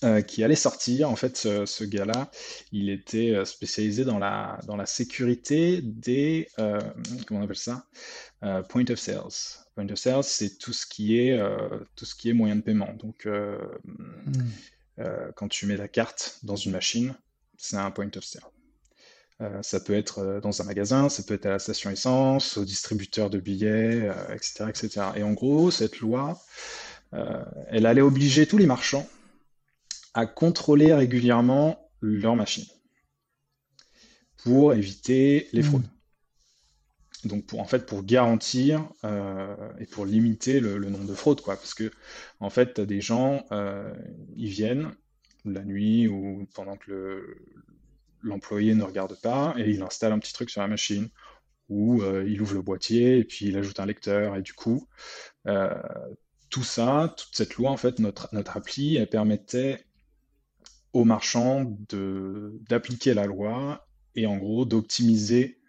euh, 0.03 0.21
qui 0.21 0.43
allait 0.43 0.55
sortir. 0.55 1.09
En 1.09 1.15
fait, 1.15 1.37
ce, 1.37 1.83
gars-là, 1.83 2.29
il 2.73 2.89
était 2.89 3.31
euh, 3.31 3.45
spécialisé 3.45 4.03
dans 4.03 4.19
la, 4.19 4.59
dans 4.67 4.75
la 4.75 4.85
sécurité 4.85 5.81
des, 5.81 6.49
comment 6.57 7.41
on 7.41 7.43
appelle 7.43 7.55
ça, 7.55 7.85
point 8.69 8.85
of 8.89 8.99
sales. 8.99 9.61
Point 9.75 9.89
of 9.89 9.97
sales, 9.97 10.23
c'est 10.23 10.57
tout 10.57 10.73
ce 10.73 10.85
qui 10.85 11.17
est 11.17 11.39
tout 11.95 12.05
ce 12.05 12.15
qui 12.15 12.29
est 12.29 12.33
moyen 12.33 12.57
de 12.57 12.61
paiement. 12.61 12.93
Donc, 12.93 13.25
hmm. 13.25 15.03
quand 15.35 15.47
tu 15.47 15.65
mets 15.65 15.77
la 15.77 15.87
carte 15.87 16.39
dans 16.43 16.57
une 16.57 16.73
machine, 16.73 17.15
c'est 17.57 17.77
un 17.77 17.91
point 17.91 18.09
of 18.17 18.23
sale. 18.23 18.52
Euh, 19.43 19.61
ça 19.61 19.79
peut 19.79 19.93
être 19.93 20.19
euh, 20.19 20.39
dans 20.39 20.61
un 20.61 20.65
magasin, 20.65 21.09
ça 21.09 21.23
peut 21.23 21.33
être 21.33 21.45
à 21.45 21.51
la 21.51 21.59
station 21.59 21.89
essence, 21.89 22.57
au 22.57 22.65
distributeur 22.65 23.29
de 23.29 23.39
billets, 23.39 24.09
etc., 24.33 24.61
euh, 24.61 24.67
etc. 24.67 25.01
Et 25.15 25.23
en 25.23 25.33
gros, 25.33 25.71
cette 25.71 25.99
loi, 25.99 26.41
elle 27.69 27.85
allait 27.85 28.01
obliger 28.01 28.47
tous 28.47 28.57
les 28.57 28.65
marchands 28.65 29.07
à 30.15 30.25
contrôler 30.25 30.95
régulièrement 30.95 31.91
leurs 32.01 32.35
machines 32.35 32.65
pour 34.37 34.73
éviter 34.73 35.47
les 35.53 35.61
fraudes. 35.61 35.83
Hmm. 35.83 37.27
Donc 37.27 37.45
pour 37.45 37.59
en 37.59 37.65
fait 37.65 37.85
pour 37.85 38.03
garantir 38.03 38.83
et 39.79 39.85
pour 39.85 40.07
limiter 40.07 40.59
le, 40.59 40.79
nombre 40.79 41.05
de 41.05 41.13
fraudes 41.13 41.41
quoi, 41.41 41.55
parce 41.55 41.75
que 41.75 41.91
en 42.39 42.49
fait 42.49 42.79
as 42.79 42.85
des 42.85 42.99
gens 42.99 43.45
ils 44.35 44.49
viennent 44.49 44.91
la 45.45 45.63
nuit 45.63 46.07
ou 46.07 46.47
pendant 46.55 46.77
que 46.77 46.89
le, 46.89 47.37
l'employé 48.23 48.73
ne 48.73 48.83
regarde 48.83 49.19
pas 49.21 49.53
et 49.57 49.69
il 49.69 49.81
installe 49.81 50.13
un 50.13 50.19
petit 50.19 50.33
truc 50.33 50.49
sur 50.49 50.61
la 50.61 50.67
machine 50.67 51.09
ou 51.69 52.01
euh, 52.01 52.25
il 52.27 52.41
ouvre 52.41 52.55
le 52.55 52.61
boîtier 52.61 53.19
et 53.19 53.23
puis 53.23 53.47
il 53.47 53.57
ajoute 53.57 53.79
un 53.79 53.85
lecteur 53.85 54.35
et 54.35 54.41
du 54.41 54.53
coup 54.53 54.87
euh, 55.47 55.73
tout 56.49 56.63
ça, 56.63 57.13
toute 57.17 57.35
cette 57.35 57.55
loi 57.55 57.69
en 57.71 57.77
fait 57.77 57.99
notre, 57.99 58.29
notre 58.33 58.57
appli 58.57 58.95
elle 58.95 59.09
permettait 59.09 59.85
aux 60.93 61.05
marchands 61.05 61.77
de 61.89 62.59
d'appliquer 62.69 63.13
la 63.13 63.25
loi 63.25 63.87
et 64.15 64.25
en 64.25 64.37
gros 64.37 64.65
d'optimiser 64.65 65.59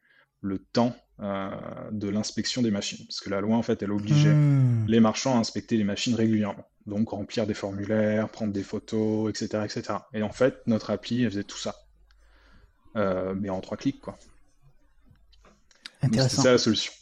le 0.40 0.58
temps 0.58 0.94
euh, 1.20 1.50
de 1.92 2.08
l'inspection 2.08 2.60
des 2.60 2.70
machines 2.70 3.06
parce 3.06 3.20
que 3.20 3.30
la 3.30 3.40
loi 3.40 3.56
en 3.56 3.62
fait 3.62 3.82
elle 3.82 3.92
obligeait 3.92 4.34
hmm. 4.34 4.86
les 4.88 5.00
marchands 5.00 5.36
à 5.36 5.38
inspecter 5.38 5.76
les 5.76 5.84
machines 5.84 6.14
régulièrement 6.14 6.66
donc 6.86 7.10
remplir 7.10 7.46
des 7.46 7.54
formulaires, 7.54 8.28
prendre 8.28 8.52
des 8.52 8.62
photos, 8.62 9.30
etc., 9.30 9.64
etc. 9.64 9.98
Et 10.12 10.22
en 10.22 10.32
fait, 10.32 10.60
notre 10.66 10.90
appli, 10.90 11.22
elle 11.22 11.30
faisait 11.30 11.44
tout 11.44 11.56
ça. 11.56 11.74
Mais 12.94 13.50
en 13.50 13.60
trois 13.60 13.76
clics, 13.76 14.00
quoi. 14.00 14.18
Intéressant. 16.02 16.36
C'est 16.36 16.42
ça 16.42 16.52
la 16.52 16.58
solution. 16.58 16.92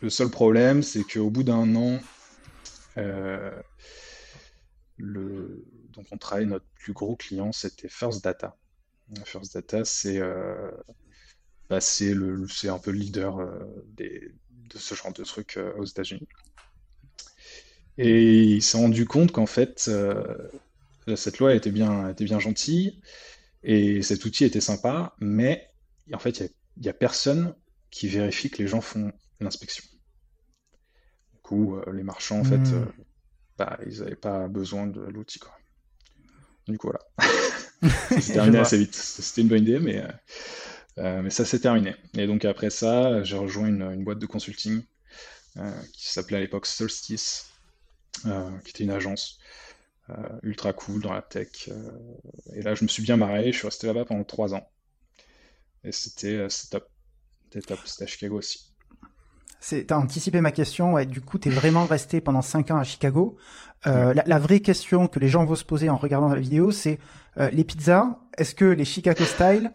Le 0.00 0.10
seul 0.10 0.28
problème, 0.28 0.82
c'est 0.82 1.02
qu'au 1.02 1.30
bout 1.30 1.42
d'un 1.42 1.74
an, 1.74 1.98
le... 4.96 5.64
donc 5.92 6.06
on 6.10 6.18
travaille, 6.18 6.46
notre 6.46 6.66
plus 6.74 6.92
gros 6.92 7.16
client, 7.16 7.52
c'était 7.52 7.88
First 7.88 8.22
Data. 8.22 8.56
First 9.24 9.54
Data, 9.54 9.84
c'est 9.84 10.20
bah, 11.70 11.80
c'est 11.80 12.12
un 12.12 12.78
peu 12.78 12.90
le 12.90 12.98
leader 12.98 13.38
des, 13.96 14.32
de 14.70 14.78
ce 14.78 14.94
genre 14.94 15.12
de 15.12 15.24
trucs 15.24 15.58
aux 15.76 15.84
États-Unis. 15.84 16.28
Et 17.96 18.44
il 18.44 18.62
s'est 18.62 18.78
rendu 18.78 19.06
compte 19.06 19.32
qu'en 19.32 19.46
fait, 19.46 19.90
cette 21.16 21.38
loi 21.38 21.54
était 21.54 21.72
bien, 21.72 22.08
était 22.10 22.24
bien 22.24 22.38
gentille 22.38 23.00
et 23.62 24.02
cet 24.02 24.24
outil 24.24 24.44
était 24.44 24.60
sympa, 24.60 25.14
mais 25.20 25.70
en 26.12 26.18
fait, 26.18 26.40
il 26.40 26.82
n'y 26.82 26.88
a, 26.88 26.92
personne 26.92 27.54
qui 27.90 28.08
vérifie 28.08 28.50
que 28.50 28.58
les 28.58 28.68
gens 28.68 28.80
font 28.80 29.12
l'inspection. 29.40 29.84
Du 31.32 31.40
coup, 31.42 31.76
euh, 31.76 31.92
les 31.92 32.02
marchands, 32.02 32.40
en 32.40 32.44
fait, 32.44 32.58
hmm. 32.58 32.74
euh, 32.74 32.84
bah, 33.56 33.78
ils 33.86 34.00
n'avaient 34.00 34.16
pas 34.16 34.48
besoin 34.48 34.86
de 34.86 35.00
l'outil. 35.00 35.40
Du 36.68 36.78
coup, 36.78 36.88
voilà. 36.88 37.30
c'est 38.20 38.34
terminé 38.34 38.58
assez 38.58 38.78
vite. 38.78 38.94
C'était 38.94 39.40
une 39.40 39.48
bonne 39.48 39.62
idée, 39.62 39.80
mais, 39.80 40.04
euh, 40.98 41.22
mais 41.22 41.30
ça 41.30 41.44
s'est 41.44 41.60
terminé. 41.60 41.96
Et 42.14 42.26
donc 42.26 42.44
après 42.44 42.70
ça, 42.70 43.22
j'ai 43.22 43.36
rejoint 43.36 43.66
une, 43.66 44.04
boîte 44.04 44.18
de 44.18 44.26
consulting 44.26 44.82
qui 45.92 46.08
s'appelait 46.08 46.36
à 46.36 46.40
l'époque 46.40 46.66
Solstice, 46.66 47.50
qui 48.22 48.70
était 48.70 48.84
une 48.84 48.90
agence 48.90 49.40
ultra 50.42 50.72
cool 50.72 51.02
dans 51.02 51.12
la 51.12 51.22
tech. 51.22 51.70
et 52.54 52.62
là, 52.62 52.74
je 52.74 52.84
me 52.84 52.88
suis 52.88 53.02
bien 53.02 53.16
marré. 53.16 53.52
Je 53.52 53.58
suis 53.58 53.66
resté 53.66 53.86
là-bas 53.86 54.04
pendant 54.04 54.24
trois 54.24 54.54
ans. 54.54 54.68
Et 55.84 55.92
c'était 55.92 56.46
top. 56.70 56.88
C'était 57.44 57.66
top. 57.66 57.80
C'était 57.84 58.04
à 58.04 58.06
Chicago 58.06 58.38
aussi. 58.38 58.68
T'as 59.60 59.96
anticipé 59.96 60.40
ma 60.40 60.52
question. 60.52 60.94
Ouais, 60.94 61.04
du 61.04 61.20
coup, 61.20 61.38
t'es 61.38 61.50
vraiment 61.50 61.84
resté 61.84 62.20
pendant 62.20 62.42
5 62.42 62.70
ans 62.70 62.78
à 62.78 62.84
Chicago. 62.84 63.36
Euh, 63.86 64.14
la, 64.14 64.38
vraie 64.38 64.60
question 64.60 65.08
que 65.08 65.18
les 65.18 65.28
gens 65.28 65.44
vont 65.44 65.54
se 65.54 65.64
poser 65.64 65.88
en 65.88 65.96
regardant 65.96 66.28
la 66.28 66.40
vidéo, 66.40 66.70
c'est 66.70 66.98
euh, 67.38 67.50
les 67.50 67.64
pizzas. 67.64 68.18
Est-ce 68.36 68.54
que 68.54 68.64
les 68.64 68.84
Chicago 68.84 69.24
style, 69.24 69.72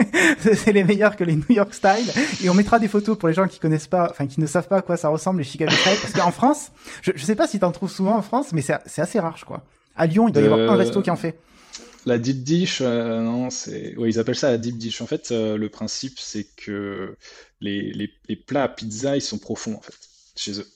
c'est 0.40 0.72
les 0.72 0.84
meilleurs 0.84 1.16
que 1.16 1.24
les 1.24 1.36
New 1.36 1.50
York 1.50 1.72
style? 1.72 2.10
Et 2.42 2.48
on 2.48 2.54
mettra 2.54 2.78
des 2.78 2.88
photos 2.88 3.18
pour 3.18 3.28
les 3.28 3.34
gens 3.34 3.46
qui 3.46 3.58
connaissent 3.58 3.86
pas, 3.86 4.08
enfin 4.10 4.26
qui 4.26 4.40
ne 4.40 4.46
savent 4.46 4.68
pas 4.68 4.78
à 4.78 4.82
quoi 4.82 4.96
ça 4.96 5.08
ressemble 5.08 5.38
les 5.38 5.44
Chicago 5.44 5.72
style, 5.72 5.98
parce 6.00 6.12
qu'en 6.12 6.32
France, 6.32 6.72
je, 7.02 7.12
je 7.14 7.24
sais 7.24 7.34
pas 7.34 7.46
si 7.46 7.58
t'en 7.58 7.72
trouves 7.72 7.90
souvent 7.90 8.16
en 8.16 8.22
France, 8.22 8.52
mais 8.52 8.62
c'est 8.62 9.00
assez 9.00 9.20
rare, 9.20 9.36
je 9.36 9.44
crois. 9.44 9.62
À 9.96 10.06
Lyon, 10.06 10.28
il 10.28 10.32
doit 10.32 10.42
y 10.42 10.46
avoir 10.46 10.60
un 10.60 10.74
euh, 10.74 10.76
resto 10.76 11.02
qui 11.02 11.10
en 11.10 11.16
fait. 11.16 11.38
La 12.06 12.18
deep 12.18 12.44
dish, 12.44 12.80
euh, 12.82 13.20
non, 13.20 13.50
c'est, 13.50 13.96
ouais, 13.96 14.08
ils 14.08 14.20
appellent 14.20 14.36
ça 14.36 14.50
la 14.50 14.58
deep 14.58 14.78
dish. 14.78 15.00
En 15.00 15.08
fait, 15.08 15.32
euh, 15.32 15.56
le 15.56 15.68
principe, 15.68 16.20
c'est 16.20 16.44
que 16.56 17.16
les, 17.60 17.92
les, 17.92 18.12
les, 18.28 18.36
plats 18.36 18.62
à 18.62 18.68
pizza, 18.68 19.16
ils 19.16 19.22
sont 19.22 19.38
profonds 19.38 19.74
en 19.74 19.80
fait 19.80 19.98
chez 20.36 20.60
eux. 20.60 20.68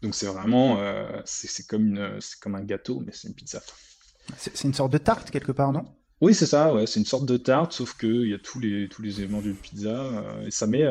Donc 0.00 0.14
c'est 0.14 0.24
vraiment, 0.24 0.78
euh, 0.80 1.20
c'est 1.26 1.66
comme 1.66 1.88
une, 1.88 2.18
comme 2.40 2.54
un 2.54 2.62
gâteau, 2.62 3.02
mais 3.04 3.12
c'est 3.12 3.28
une 3.28 3.34
pizza. 3.34 3.60
C'est 4.38 4.64
une 4.64 4.72
sorte 4.72 4.92
de 4.92 4.98
tarte 4.98 5.30
quelque 5.30 5.52
part, 5.52 5.72
non? 5.72 5.84
Oui, 6.22 6.34
c'est 6.34 6.46
ça. 6.46 6.72
Ouais, 6.72 6.86
c'est 6.86 7.00
une 7.00 7.06
sorte 7.06 7.26
de 7.26 7.36
tarte, 7.36 7.72
sauf 7.72 7.94
qu'il 7.98 8.28
y 8.28 8.34
a 8.34 8.38
tous 8.38 8.60
les 8.60 8.88
tous 8.88 9.02
les 9.02 9.20
éléments 9.20 9.40
d'une 9.42 9.56
pizza 9.56 10.24
et 10.46 10.50
ça 10.50 10.66
met, 10.66 10.86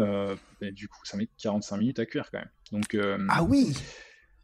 du 0.74 0.88
coup, 0.88 1.00
ça 1.06 1.18
met 1.18 1.28
45 1.40 1.78
minutes 1.78 2.00
à 2.00 2.06
cuire 2.06 2.30
quand 2.32 2.40
même. 2.40 2.50
Donc 2.72 2.96
ah 3.30 3.42
oui. 3.44 3.74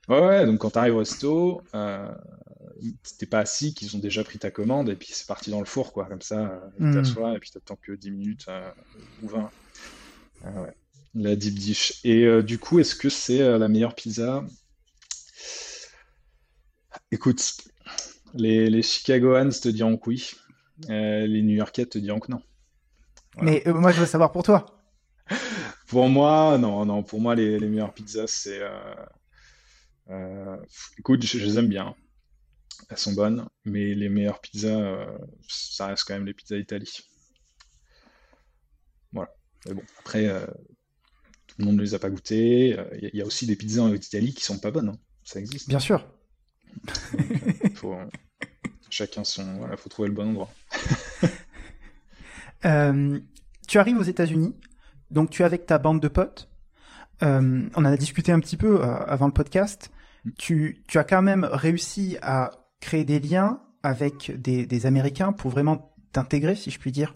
Ouais, 0.07 0.19
ouais, 0.19 0.45
donc 0.45 0.59
quand 0.59 0.71
tu 0.71 0.77
arrives 0.77 0.95
au 0.95 0.99
resto, 0.99 1.61
euh, 1.73 2.11
t'es 3.17 3.25
pas 3.25 3.39
assis, 3.39 3.73
qu'ils 3.73 3.95
ont 3.95 3.99
déjà 3.99 4.23
pris 4.23 4.39
ta 4.39 4.51
commande, 4.51 4.89
et 4.89 4.95
puis 4.95 5.09
c'est 5.11 5.27
parti 5.27 5.49
dans 5.49 5.59
le 5.59 5.65
four, 5.65 5.93
quoi, 5.93 6.05
comme 6.05 6.21
ça, 6.21 6.39
euh, 6.39 6.59
tu 6.77 6.83
hmm. 6.83 6.93
t'assois, 6.93 7.35
et 7.35 7.39
puis 7.39 7.49
t'attends 7.51 7.77
que 7.77 7.93
10 7.93 8.11
minutes 8.11 8.45
euh, 8.49 8.71
ou 9.23 9.27
20. 9.27 9.49
Ah 10.43 10.61
ouais. 10.61 10.73
La 11.15 11.35
deep 11.35 11.55
dish. 11.55 12.01
Et 12.03 12.25
euh, 12.25 12.43
du 12.43 12.59
coup, 12.59 12.79
est-ce 12.79 12.95
que 12.95 13.09
c'est 13.09 13.57
la 13.57 13.67
meilleure 13.67 13.95
pizza? 13.95 14.43
Écoute, 17.11 17.61
les, 18.33 18.69
les 18.69 18.81
Chicagoans 18.81 19.49
te 19.49 19.69
diront 19.69 19.97
que 19.97 20.09
oui, 20.09 20.31
les 20.89 21.41
New 21.41 21.55
Yorkais 21.55 21.85
te 21.85 21.97
diront 21.97 22.19
que 22.19 22.31
non. 22.31 22.41
Mais 23.41 23.63
moi, 23.67 23.91
je 23.91 24.01
veux 24.01 24.05
savoir 24.05 24.31
pour 24.31 24.43
toi. 24.43 24.83
pour 25.87 26.09
moi, 26.09 26.57
non, 26.57 26.85
non, 26.85 27.03
pour 27.03 27.21
moi, 27.21 27.35
les, 27.35 27.59
les 27.59 27.67
meilleures 27.67 27.93
pizzas, 27.93 28.27
c'est 28.27 28.61
euh, 30.09 30.57
écoute, 30.99 31.25
je, 31.25 31.39
les 31.39 31.57
aime 31.57 31.67
bien. 31.67 31.95
Elles 32.89 32.97
sont 32.97 33.13
bonnes, 33.13 33.47
mais 33.63 33.93
les 33.95 34.09
meilleures 34.09 34.41
pizzas, 34.41 34.79
euh, 34.79 35.17
ça 35.47 35.87
reste 35.87 36.03
quand 36.05 36.13
même 36.13 36.25
les 36.25 36.33
pizzas 36.33 36.57
Italie. 36.57 36.99
Voilà. 39.11 39.31
Mais 39.65 39.73
bon, 39.73 39.83
après, 39.99 40.27
euh, 40.27 40.45
tout 41.47 41.55
le 41.59 41.65
monde 41.65 41.77
ne 41.77 41.81
les 41.81 41.93
a 41.93 41.99
pas 41.99 42.09
goûtées. 42.09 42.77
Il 43.01 43.11
y, 43.13 43.21
a 43.21 43.25
aussi 43.25 43.45
des 43.47 43.55
pizzas 43.55 43.83
en 43.83 43.93
Italie 43.93 44.33
qui 44.33 44.43
sont 44.43 44.59
pas 44.59 44.71
bonnes. 44.71 44.89
Hein. 44.89 44.99
Ça 45.23 45.39
existe. 45.39 45.69
Bien 45.69 45.79
sûr. 45.79 46.05
faut, 47.75 47.95
chacun 48.89 49.23
son. 49.23 49.57
Voilà, 49.57 49.77
faut 49.77 49.89
trouver 49.89 50.09
le 50.09 50.15
bon 50.15 50.29
endroit. 50.29 50.51
tu 53.67 53.79
arrives 53.79 53.97
aux 53.97 54.03
États-Unis, 54.03 54.55
donc 55.11 55.29
tu 55.29 55.41
es 55.41 55.45
avec 55.45 55.65
ta 55.65 55.77
bande 55.77 56.01
de 56.01 56.07
potes. 56.07 56.49
on 57.21 57.69
en 57.73 57.85
a 57.85 57.97
discuté 57.97 58.31
un 58.31 58.39
petit 58.39 58.57
peu 58.57 58.83
avant 58.83 59.27
le 59.27 59.33
podcast 59.33 59.91
tu, 60.37 60.83
tu 60.87 60.97
as 60.97 61.03
quand 61.03 61.21
même 61.21 61.47
réussi 61.49 62.17
à 62.21 62.51
créer 62.79 63.05
des 63.05 63.19
liens 63.19 63.61
avec 63.83 64.31
des, 64.41 64.85
Américains 64.85 65.31
pour 65.31 65.51
vraiment 65.51 65.93
t'intégrer, 66.11 66.55
si 66.55 66.71
je 66.71 66.79
puis 66.79 66.91
dire, 66.91 67.13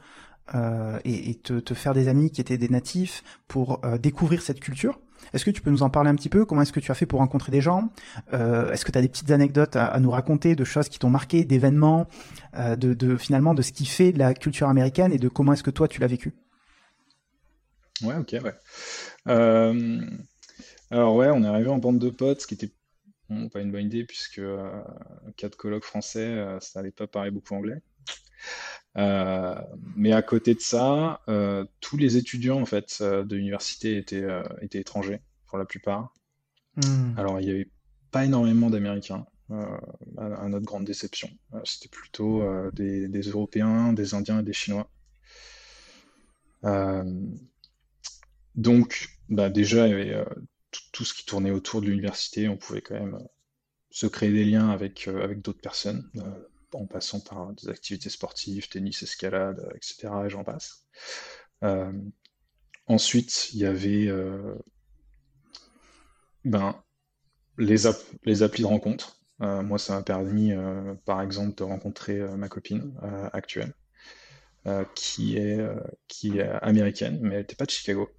euh, 0.55 0.99
et, 1.03 1.35
te, 1.35 1.73
faire 1.73 1.93
des 1.93 2.07
amis 2.07 2.31
qui 2.31 2.41
étaient 2.41 2.57
des 2.57 2.69
natifs 2.69 3.23
pour 3.47 3.83
euh, 3.85 3.97
découvrir 3.97 4.41
cette 4.41 4.59
culture. 4.59 4.99
Est-ce 5.33 5.45
que 5.45 5.51
tu 5.51 5.61
peux 5.61 5.69
nous 5.69 5.83
en 5.83 5.89
parler 5.89 6.09
un 6.09 6.15
petit 6.15 6.29
peu? 6.29 6.45
Comment 6.45 6.61
est-ce 6.61 6.71
que 6.71 6.79
tu 6.79 6.91
as 6.91 6.95
fait 6.95 7.05
pour 7.05 7.19
rencontrer 7.19 7.51
des 7.51 7.61
gens? 7.61 7.89
Euh, 8.33 8.71
Est-ce 8.71 8.85
que 8.85 8.91
tu 8.91 8.97
as 8.97 9.01
des 9.01 9.09
petites 9.09 9.31
anecdotes 9.31 9.75
à, 9.75 9.99
nous 9.99 10.11
raconter 10.11 10.55
de 10.55 10.63
choses 10.63 10.89
qui 10.89 10.97
t'ont 10.97 11.09
marqué, 11.09 11.43
d'événements, 11.43 12.07
de, 12.55 13.17
finalement 13.17 13.53
de 13.53 13.61
ce 13.61 13.71
qui 13.71 13.85
fait 13.85 14.11
la 14.11 14.33
culture 14.33 14.69
américaine 14.69 15.11
et 15.11 15.17
de 15.17 15.27
comment 15.27 15.53
est-ce 15.53 15.63
que 15.63 15.71
toi 15.71 15.87
tu 15.87 15.99
l'as 15.99 16.07
vécu? 16.07 16.33
Ouais, 18.01 18.15
ok, 18.15 18.35
ouais. 18.43 18.55
Alors 20.91 21.15
ouais, 21.15 21.29
on 21.29 21.43
est 21.43 21.47
arrivé 21.47 21.69
en 21.69 21.77
bande 21.77 21.99
de 21.99 22.09
potes, 22.09 22.41
ce 22.41 22.47
qui 22.47 22.55
était 22.55 22.71
pas 23.51 23.61
une 23.61 23.71
bonne 23.71 23.85
idée, 23.85 24.05
puisque 24.05 24.39
euh, 24.39 24.81
quatre 25.37 25.55
colloques 25.55 25.83
français, 25.83 26.25
euh, 26.25 26.59
ça 26.59 26.79
n'allait 26.79 26.91
pas 26.91 27.07
parler 27.07 27.31
beaucoup 27.31 27.53
anglais. 27.53 27.81
Euh, 28.97 29.55
mais 29.95 30.13
à 30.13 30.21
côté 30.21 30.55
de 30.55 30.59
ça, 30.59 31.21
tous 31.79 31.97
les 31.97 32.17
étudiants 32.17 32.59
en 32.59 32.65
fait 32.65 33.01
de 33.01 33.35
l'université 33.35 33.97
étaient, 33.97 34.25
étaient 34.61 34.79
étrangers 34.79 35.21
pour 35.45 35.57
la 35.57 35.65
plupart. 35.65 36.13
Hmm. 36.75 37.17
Alors 37.17 37.39
il 37.39 37.45
n'y 37.45 37.51
avait 37.51 37.69
pas 38.11 38.25
énormément 38.25 38.69
d'Américains, 38.69 39.25
à, 40.17 40.47
notre 40.49 40.65
grande 40.65 40.85
déception. 40.85 41.29
C'était 41.65 41.89
plutôt 41.89 42.43
des, 42.71 43.07
des, 43.07 43.21
Européens, 43.21 43.93
des 43.93 44.13
Indiens 44.15 44.39
et 44.39 44.43
des 44.43 44.53
Chinois. 44.53 44.89
donc 48.55 49.09
bah, 49.29 49.49
déjà 49.49 49.87
il 49.87 49.91
y 49.91 49.93
avait 49.93 50.25
tout, 50.91 51.05
ce 51.05 51.13
qui 51.13 51.25
tournait 51.25 51.51
autour 51.51 51.81
de 51.81 51.87
l'université, 51.87 52.47
on 52.47 52.57
pouvait 52.57 52.81
quand 52.81 52.95
même 52.95 53.15
euh, 53.15 53.27
se 53.89 54.07
créer 54.07 54.31
des 54.31 54.45
liens 54.45 54.69
avec, 54.69 55.07
euh, 55.07 55.33
d'autres 55.35 55.61
personnes, 55.61 56.09
euh, 56.17 56.47
en 56.73 56.85
passant 56.85 57.19
par 57.19 57.53
des 57.53 57.69
activités 57.69 58.09
sportives, 58.09 58.69
tennis, 58.69 59.01
escalade, 59.01 59.67
etc. 59.75 60.09
Et 60.25 60.29
j'en 60.29 60.43
passe. 60.43 60.85
ensuite, 62.85 63.49
il 63.53 63.59
y 63.59 63.65
avait 63.65 64.07
ben, 66.45 66.83
les, 67.57 67.87
applis 67.87 68.61
de 68.61 68.67
rencontre. 68.67 69.19
moi, 69.39 69.79
ça 69.79 69.95
m'a 69.95 70.03
permis, 70.03 70.53
par 71.05 71.23
exemple, 71.23 71.55
de 71.57 71.63
rencontrer 71.63 72.19
ma 72.37 72.49
copine 72.49 72.93
actuelle, 73.33 73.73
qui 74.93 75.37
est 75.37 75.59
américaine, 76.61 77.17
mais 77.23 77.33
elle 77.33 77.41
n'était 77.41 77.55
pas 77.55 77.65
de 77.65 77.71
Chicago. 77.71 78.11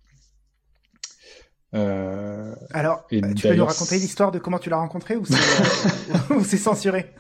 Euh, 2.71 2.79
Alors, 2.79 3.07
tu 3.09 3.21
peux 3.21 3.55
nous 3.55 3.65
raconter 3.65 3.99
l'histoire 3.99 4.31
de 4.31 4.39
comment 4.39 4.59
tu 4.59 4.71
l'as 4.71 4.79
rencontré 4.79 5.17
ou 5.17 5.25
c'est 5.25 6.57
censuré 6.57 7.13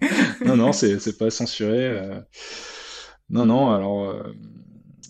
Non, 0.44 0.56
non, 0.56 0.72
c'est 0.72 1.18
pas 1.18 1.30
censuré. 1.30 1.86
Euh. 1.86 2.20
Non, 3.30 3.46
non, 3.46 3.70
alors 3.70 4.04
euh, 4.04 4.34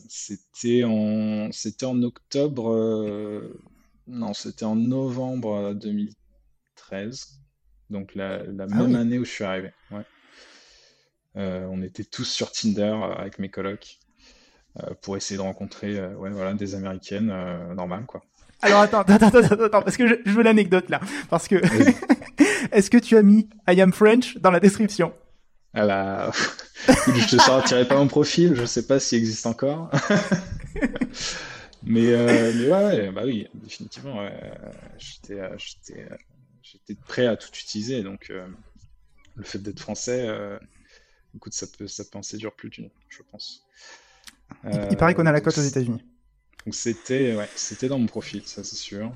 c'était 0.09 0.85
en, 0.85 1.51
c'était 1.53 1.87
en 1.87 2.03
octobre, 2.03 3.53
non, 4.07 4.35
c'était 4.35 4.65
en 4.65 4.77
novembre 4.77 5.75
2013, 5.75 7.41
donc 7.91 8.15
la, 8.15 8.43
la 8.45 8.67
ah 8.71 8.75
même 8.75 8.97
année 8.97 9.19
où 9.19 9.25
je 9.25 9.31
suis 9.31 9.45
arrivé. 9.45 9.73
Ouais. 9.91 10.05
on 11.35 11.83
était 11.83 12.05
tous 12.05 12.25
sur 12.25 12.51
Tinder 12.51 12.97
avec 13.17 13.39
mes 13.39 13.51
colocs 13.51 13.99
pour 15.03 15.17
essayer 15.17 15.37
de 15.37 15.43
rencontrer 15.43 16.05
ouais, 16.15 16.31
voilà, 16.31 16.55
des 16.55 16.75
Américaines 16.75 17.29
normales, 17.75 18.07
quoi. 18.07 18.23
Alors 18.61 18.81
attends, 18.81 19.01
attends, 19.01 19.29
attends, 19.29 19.65
attends, 19.65 19.83
parce 19.83 19.97
que 19.97 20.07
je, 20.07 20.31
veux 20.31 20.43
l'anecdote 20.43 20.89
là. 20.89 21.01
Parce 21.31 21.47
que 21.47 21.57
est-ce 22.73 22.91
que 22.91 22.99
tu 22.99 23.17
as 23.17 23.23
mis 23.23 23.49
I 23.69 23.81
am 23.81 23.93
French 23.93 24.37
dans 24.39 24.51
la 24.51 24.61
description? 24.61 25.13
La... 25.75 26.31
je 26.87 27.37
te 27.37 27.41
sortirai 27.41 27.87
pas 27.87 27.97
mon 27.97 28.09
profil, 28.09 28.55
je 28.57 28.65
sais 28.65 28.87
pas 28.87 28.99
s'il 28.99 29.19
existe 29.19 29.47
encore. 29.47 29.91
mais, 31.85 32.13
euh, 32.13 32.53
mais 32.57 32.69
ouais, 32.69 33.11
bah 33.13 33.23
oui, 33.25 33.47
définitivement, 33.55 34.29
j'étais, 34.99 35.41
j'étais, 35.57 36.95
prêt 37.07 37.27
à 37.27 37.37
tout 37.37 37.51
utiliser. 37.55 38.03
Donc, 38.03 38.33
le 39.37 39.45
fait 39.45 39.59
d'être 39.59 39.81
français, 39.81 40.29
écoute, 41.37 41.53
ça 41.53 41.67
peut, 41.79 41.87
ça 41.87 42.03
peut 42.05 42.19
en 42.19 42.23
séduire 42.23 42.53
plus 42.53 42.71
d'une, 42.71 42.91
je 43.09 43.23
pense. 43.31 43.65
Il, 44.65 44.97
paraît 44.97 45.15
qu'on 45.15 45.27
a 45.27 45.33
la 45.33 45.41
cote 45.41 45.59
aux 45.59 45.63
États-Unis. 45.63 46.03
Donc 46.69 46.75
c'était, 46.75 47.35
ouais, 47.35 47.49
c'était 47.57 47.89
dans 47.89 47.99
mon 47.99 48.05
profil, 48.05 48.43
ça 48.45 48.63
c'est 48.63 48.77
sûr. 48.77 49.11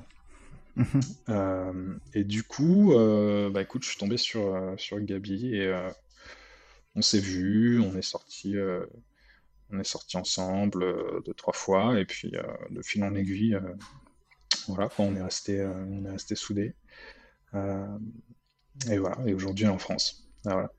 Mhm. 0.75 1.01
Euh, 1.29 1.93
et 2.15 2.23
du 2.23 2.41
coup, 2.41 2.93
euh, 2.93 3.51
bah 3.51 3.61
écoute, 3.61 3.83
je 3.83 3.89
suis 3.89 3.99
tombé 3.99 4.17
sur, 4.17 4.55
euh, 4.55 4.75
sur 4.77 4.99
Gabi 4.99 5.57
et 5.57 5.71
on 6.95 7.03
s'est 7.03 7.19
vu, 7.19 7.79
on 7.79 7.95
est 7.95 8.01
sorti, 8.01 8.55
on 9.69 9.79
est 9.79 9.83
sorti 9.83 10.17
ensemble 10.17 10.83
deux 11.25 11.35
trois 11.35 11.53
fois 11.53 11.99
et 11.99 12.05
puis 12.05 12.31
de 12.71 12.81
fil 12.81 13.03
en 13.03 13.13
aiguille, 13.13 13.55
voilà, 14.67 14.89
on 14.97 15.15
est 15.15 15.21
resté, 15.21 15.63
on 15.63 16.05
est 16.05 16.09
resté 16.09 16.33
soudés. 16.33 16.73
et 17.53 18.97
voilà, 18.97 19.17
et 19.27 19.35
aujourd'hui 19.35 19.67
en 19.67 19.77
France. 19.77 20.27
Ah, 20.47 20.53
voilà. 20.55 20.73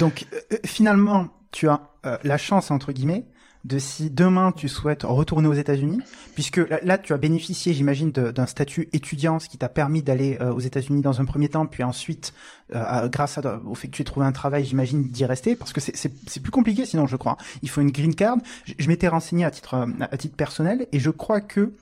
Donc 0.00 0.26
finalement, 0.66 1.28
tu 1.52 1.68
as 1.68 1.88
la 2.24 2.36
chance 2.36 2.72
entre 2.72 2.90
guillemets 2.90 3.28
de 3.64 3.78
si 3.78 4.10
demain 4.10 4.52
tu 4.52 4.68
souhaites 4.68 5.02
retourner 5.02 5.48
aux 5.48 5.54
États-Unis, 5.54 6.00
puisque 6.34 6.60
là, 6.82 6.98
tu 6.98 7.12
as 7.12 7.16
bénéficié, 7.16 7.72
j'imagine, 7.72 8.10
d'un 8.10 8.46
statut 8.46 8.88
étudiant, 8.92 9.38
ce 9.38 9.48
qui 9.48 9.58
t'a 9.58 9.68
permis 9.68 10.02
d'aller 10.02 10.38
euh, 10.40 10.52
aux 10.52 10.60
États-Unis 10.60 11.02
dans 11.02 11.20
un 11.20 11.24
premier 11.24 11.48
temps, 11.48 11.66
puis 11.66 11.82
ensuite, 11.82 12.32
euh, 12.74 13.08
grâce 13.08 13.38
au 13.66 13.74
fait 13.74 13.88
que 13.88 13.92
tu 13.92 14.02
aies 14.02 14.04
trouvé 14.04 14.26
un 14.26 14.32
travail, 14.32 14.64
j'imagine, 14.64 15.08
d'y 15.08 15.24
rester, 15.24 15.56
parce 15.56 15.72
que 15.72 15.80
c'est 15.80 16.42
plus 16.42 16.52
compliqué 16.52 16.86
sinon, 16.86 17.06
je 17.06 17.16
crois. 17.16 17.36
Il 17.62 17.68
faut 17.68 17.80
une 17.80 17.90
green 17.90 18.14
card. 18.14 18.36
Je, 18.64 18.88
m'étais 18.88 19.08
renseigné 19.08 19.44
à 19.44 19.50
titre, 19.50 19.86
à 20.00 20.16
titre 20.16 20.36
personnel, 20.36 20.86
et 20.92 21.00
je 21.00 21.10
crois 21.10 21.40
que 21.40 21.72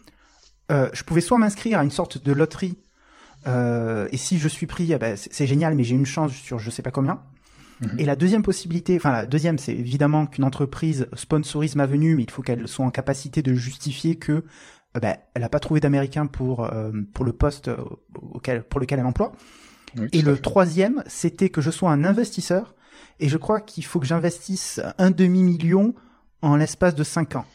euh, 0.72 0.88
je 0.92 1.02
pouvais 1.04 1.20
soit 1.20 1.38
m'inscrire 1.38 1.78
à 1.78 1.84
une 1.84 1.90
sorte 1.90 2.22
de 2.22 2.32
loterie, 2.32 2.76
et 3.46 4.16
si 4.16 4.38
je 4.38 4.48
suis 4.48 4.66
pris, 4.66 4.92
eh 4.92 4.98
ben, 4.98 5.16
c'est 5.16 5.46
génial, 5.46 5.76
mais 5.76 5.84
j'ai 5.84 5.94
une 5.94 6.04
chance 6.04 6.32
sur 6.32 6.58
je 6.58 6.68
sais 6.68 6.82
pas 6.82 6.90
combien. 6.90 7.20
Et 7.98 8.04
la 8.04 8.16
deuxième 8.16 8.42
possibilité, 8.42 8.96
enfin 8.96 9.12
la 9.12 9.26
deuxième, 9.26 9.58
c'est 9.58 9.74
évidemment 9.74 10.26
qu'une 10.26 10.44
entreprise 10.44 11.08
sponsorise 11.14 11.76
ma 11.76 11.86
venue, 11.86 12.16
mais 12.16 12.22
il 12.22 12.30
faut 12.30 12.42
qu'elle 12.42 12.66
soit 12.68 12.84
en 12.84 12.90
capacité 12.90 13.42
de 13.42 13.54
justifier 13.54 14.16
que 14.16 14.44
euh, 14.96 15.00
ben, 15.00 15.16
elle 15.34 15.42
n'a 15.42 15.48
pas 15.48 15.60
trouvé 15.60 15.80
d'américain 15.80 16.26
pour 16.26 16.64
euh, 16.64 16.90
pour 17.12 17.24
le 17.24 17.32
poste 17.32 17.68
euh, 17.68 17.76
auquel 18.14 18.62
pour 18.62 18.80
lequel 18.80 18.98
elle 18.98 19.06
emploie. 19.06 19.32
et 20.12 20.22
le 20.22 20.38
troisième, 20.38 21.02
c'était 21.06 21.50
que 21.50 21.60
je 21.60 21.70
sois 21.70 21.90
un 21.90 22.04
investisseur, 22.04 22.74
et 23.20 23.28
je 23.28 23.36
crois 23.36 23.60
qu'il 23.60 23.84
faut 23.84 24.00
que 24.00 24.06
j'investisse 24.06 24.80
un 24.98 25.10
demi 25.10 25.42
million 25.42 25.94
en 26.42 26.56
l'espace 26.56 26.94
de 26.94 27.04
cinq 27.04 27.36
ans, 27.36 27.46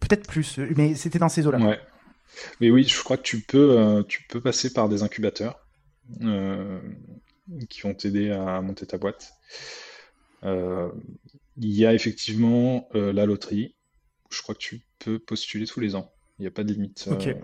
peut-être 0.00 0.26
plus, 0.26 0.58
mais 0.76 0.94
c'était 0.94 1.18
dans 1.18 1.28
ces 1.28 1.46
eaux-là. 1.46 1.58
Ouais. 1.58 1.80
Mais 2.60 2.70
oui, 2.70 2.84
je 2.84 3.02
crois 3.02 3.16
que 3.16 3.22
tu 3.22 3.40
peux 3.40 4.04
tu 4.08 4.24
peux 4.28 4.40
passer 4.40 4.72
par 4.72 4.88
des 4.88 5.02
incubateurs 5.02 5.58
qui 7.68 7.80
vont 7.82 7.94
t'aider 7.94 8.30
à 8.30 8.60
monter 8.60 8.86
ta 8.86 8.98
boîte. 8.98 9.34
Euh, 10.44 10.90
il 11.56 11.72
y 11.72 11.86
a 11.86 11.94
effectivement 11.94 12.88
euh, 12.94 13.12
la 13.12 13.26
loterie. 13.26 13.74
Je 14.30 14.42
crois 14.42 14.54
que 14.54 14.60
tu 14.60 14.84
peux 14.98 15.18
postuler 15.18 15.66
tous 15.66 15.80
les 15.80 15.94
ans. 15.94 16.12
Il 16.38 16.42
n'y 16.42 16.48
a 16.48 16.50
pas 16.50 16.64
de 16.64 16.72
limite. 16.72 17.08
Euh, 17.08 17.34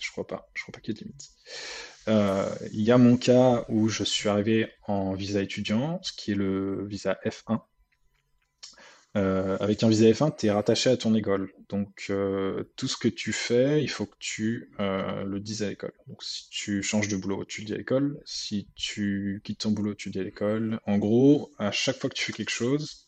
je 0.00 0.10
crois 0.10 0.26
pas. 0.26 0.50
Je 0.54 0.62
crois 0.62 0.72
pas 0.72 0.80
qu'il 0.80 0.94
y 0.94 0.98
ait 0.98 1.02
de 1.02 1.06
limite. 1.06 2.72
il 2.72 2.82
y 2.82 2.90
a 2.90 2.98
mon 2.98 3.16
cas 3.16 3.64
où 3.68 3.88
je 3.88 4.04
suis 4.04 4.28
arrivé 4.28 4.68
en 4.86 5.14
visa 5.14 5.42
étudiant, 5.42 6.00
ce 6.02 6.12
qui 6.12 6.32
est 6.32 6.36
le 6.36 6.86
visa 6.86 7.18
F1. 7.24 7.60
Euh, 9.16 9.56
avec 9.60 9.82
un 9.84 9.88
visa 9.88 10.06
F1, 10.10 10.36
tu 10.36 10.46
es 10.46 10.50
rattaché 10.50 10.90
à 10.90 10.96
ton 10.96 11.14
école. 11.14 11.52
Donc, 11.68 12.06
euh, 12.10 12.64
tout 12.76 12.88
ce 12.88 12.96
que 12.96 13.06
tu 13.06 13.32
fais, 13.32 13.80
il 13.82 13.88
faut 13.88 14.06
que 14.06 14.16
tu 14.18 14.72
euh, 14.80 15.22
le 15.24 15.38
dises 15.38 15.62
à 15.62 15.68
l'école. 15.68 15.92
Donc, 16.08 16.22
si 16.22 16.48
tu 16.50 16.82
changes 16.82 17.06
de 17.06 17.16
boulot, 17.16 17.44
tu 17.44 17.60
le 17.60 17.66
dis 17.66 17.74
à 17.74 17.76
l'école. 17.76 18.20
Si 18.24 18.68
tu 18.74 19.40
quittes 19.44 19.60
ton 19.60 19.70
boulot, 19.70 19.94
tu 19.94 20.08
le 20.08 20.14
dis 20.14 20.18
à 20.18 20.24
l'école. 20.24 20.80
En 20.86 20.98
gros, 20.98 21.52
à 21.58 21.70
chaque 21.70 21.96
fois 21.98 22.10
que 22.10 22.14
tu 22.14 22.24
fais 22.24 22.32
quelque 22.32 22.50
chose, 22.50 23.06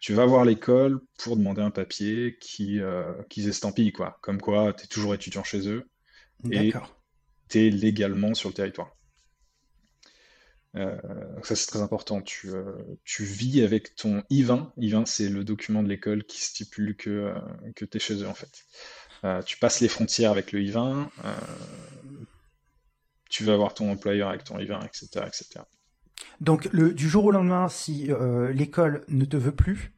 tu 0.00 0.14
vas 0.14 0.24
voir 0.24 0.46
l'école 0.46 1.00
pour 1.18 1.36
demander 1.36 1.60
un 1.60 1.70
papier 1.70 2.38
qui, 2.40 2.80
qu'ils 3.28 3.48
estampillent, 3.48 3.92
quoi. 3.92 4.18
Comme 4.22 4.40
quoi, 4.40 4.72
tu 4.72 4.84
es 4.84 4.86
toujours 4.86 5.14
étudiant 5.14 5.44
chez 5.44 5.68
eux. 5.68 5.86
Et 6.50 6.72
tu 7.50 7.66
es 7.66 7.70
légalement 7.70 8.32
sur 8.32 8.48
le 8.48 8.54
territoire. 8.54 8.96
Euh, 10.76 10.96
ça 11.42 11.56
c'est 11.56 11.66
très 11.66 11.82
important. 11.82 12.20
Tu, 12.22 12.50
euh, 12.50 12.72
tu, 13.04 13.24
vis 13.24 13.62
avec 13.62 13.96
ton 13.96 14.22
I-20. 14.30 14.70
I-20 14.76 15.06
c'est 15.06 15.28
le 15.28 15.44
document 15.44 15.82
de 15.82 15.88
l'école 15.88 16.24
qui 16.24 16.40
stipule 16.40 16.96
que, 16.96 17.10
euh, 17.10 17.34
que 17.74 17.84
tu 17.84 17.96
es 17.96 18.00
chez 18.00 18.22
eux 18.22 18.28
en 18.28 18.34
fait. 18.34 18.64
tu 19.44 19.58
passes 19.58 19.80
les 19.80 19.88
frontières 19.88 20.30
avec 20.30 20.52
le 20.52 20.62
I-20, 20.62 21.08
tu 23.28 23.44
vas 23.44 23.56
voir 23.56 23.74
ton 23.74 23.90
employeur 23.90 24.28
avec 24.28 24.44
ton 24.44 24.58
I-20, 24.58 24.86
etc., 24.86 25.26
etc. 25.26 25.60
Donc 26.40 26.68
le, 26.72 26.92
du 26.92 27.08
jour 27.08 27.24
au 27.24 27.30
lendemain, 27.30 27.68
si 27.68 28.10
l'école 28.52 29.04
ne 29.08 29.24
te 29.24 29.36
veut 29.36 29.54
plus, 29.54 29.92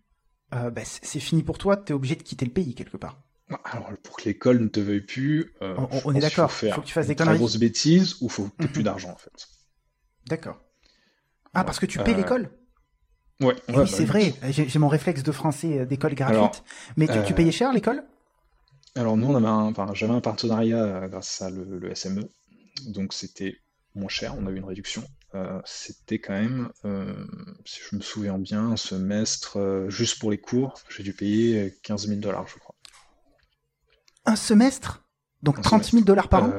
bah, 0.51 0.85
c'est 0.85 1.21
fini 1.21 1.43
pour 1.43 1.59
toi, 1.59 1.77
tu 1.77 1.93
es 1.93 1.95
obligé 1.95 2.17
de 2.17 2.23
quitter 2.23 2.47
le 2.47 2.53
pays 2.53 2.75
quelque 2.75 2.97
part. 2.97 3.23
Alors, 3.65 3.91
pour 4.03 4.17
que 4.17 4.25
l'école 4.25 4.61
ne 4.61 4.69
te 4.69 4.81
veuille 4.81 5.03
plus, 5.03 5.53
on, 5.61 6.15
est 6.15 6.21
d'accord. 6.21 6.51
Il 6.63 6.73
faut 6.73 6.81
que 6.81 6.87
tu 6.87 6.95
fasses 6.95 7.07
des 7.07 7.15
conneries. 7.15 7.37
grosse 7.37 7.59
bêtise 7.59 8.17
ou 8.23 8.31
faut 8.31 8.49
que 8.49 8.63
tu 8.63 8.69
plus 8.69 8.81
mhm. 8.81 8.85
d'argent 8.87 9.11
en 9.11 9.17
fait. 9.17 9.49
D'accord. 10.27 10.61
Ah, 11.55 11.65
parce 11.65 11.79
que 11.79 11.87
tu 11.87 11.99
payes 11.99 12.15
euh, 12.15 12.19
l'école 12.19 12.51
Ouais. 13.41 13.57
oui, 13.69 13.75
bah 13.75 13.87
c'est 13.87 14.05
vrai. 14.05 14.35
J'ai 14.51 14.79
mon 14.79 14.89
réflexe 14.89 15.23
de 15.23 15.33
français 15.33 15.81
euh, 15.81 15.85
d'école 15.85 16.15
gratuite. 16.15 16.63
Mais 16.97 17.07
tu, 17.09 17.15
tu, 17.25 17.33
euh, 17.33 17.37
payais 17.37 17.51
cher 17.51 17.73
l'école? 17.73 18.05
Alors 18.95 19.17
nous, 19.17 19.27
on 19.27 19.35
avait 19.35 19.95
j'avais 19.95 20.13
un 20.13 20.21
partenariat 20.21 21.09
grâce 21.09 21.43
à 21.43 21.51
le, 21.51 21.95
SME, 21.95 22.29
donc 22.87 23.13
c'était 23.13 23.57
moins 23.95 24.09
cher. 24.09 24.37
On 24.39 24.47
a 24.47 24.51
eu 24.51 24.57
une 24.57 24.65
réduction. 24.65 25.03
c'était 25.65 26.19
quand 26.19 26.35
même, 26.35 26.71
si 27.65 27.81
je 27.91 27.97
me 27.97 28.01
souviens 28.01 28.39
bien, 28.39 28.73
un 28.73 28.77
semestre 28.77 29.87
juste 29.89 30.21
pour 30.21 30.31
les 30.31 30.39
cours, 30.39 30.75
j'ai 30.89 31.03
dû 31.03 31.13
payer 31.13 31.75
15 31.83 32.07
000 32.07 32.21
dollars, 32.21 32.47
je 32.47 32.59
crois. 32.59 32.75
Un 34.25 34.37
semestre? 34.37 35.03
Donc 35.43 35.61
30 35.61 35.85
000 35.85 36.05
dollars 36.05 36.29
par 36.29 36.45
an? 36.45 36.53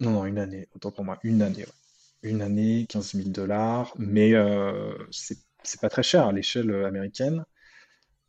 Non, 0.00 0.10
non, 0.10 0.24
une 0.24 0.38
année. 0.38 0.68
Autant 0.74 0.90
pour 0.90 1.04
moi, 1.04 1.18
une 1.22 1.42
année. 1.42 1.64
Ouais 1.64 1.85
une 2.22 2.42
année, 2.42 2.86
15 2.88 3.14
000 3.14 3.28
dollars, 3.28 3.94
mais 3.98 4.34
euh, 4.34 4.92
c'est 5.10 5.80
pas 5.80 5.88
très 5.88 6.02
cher 6.02 6.26
à 6.26 6.32
l'échelle 6.32 6.84
américaine. 6.84 7.44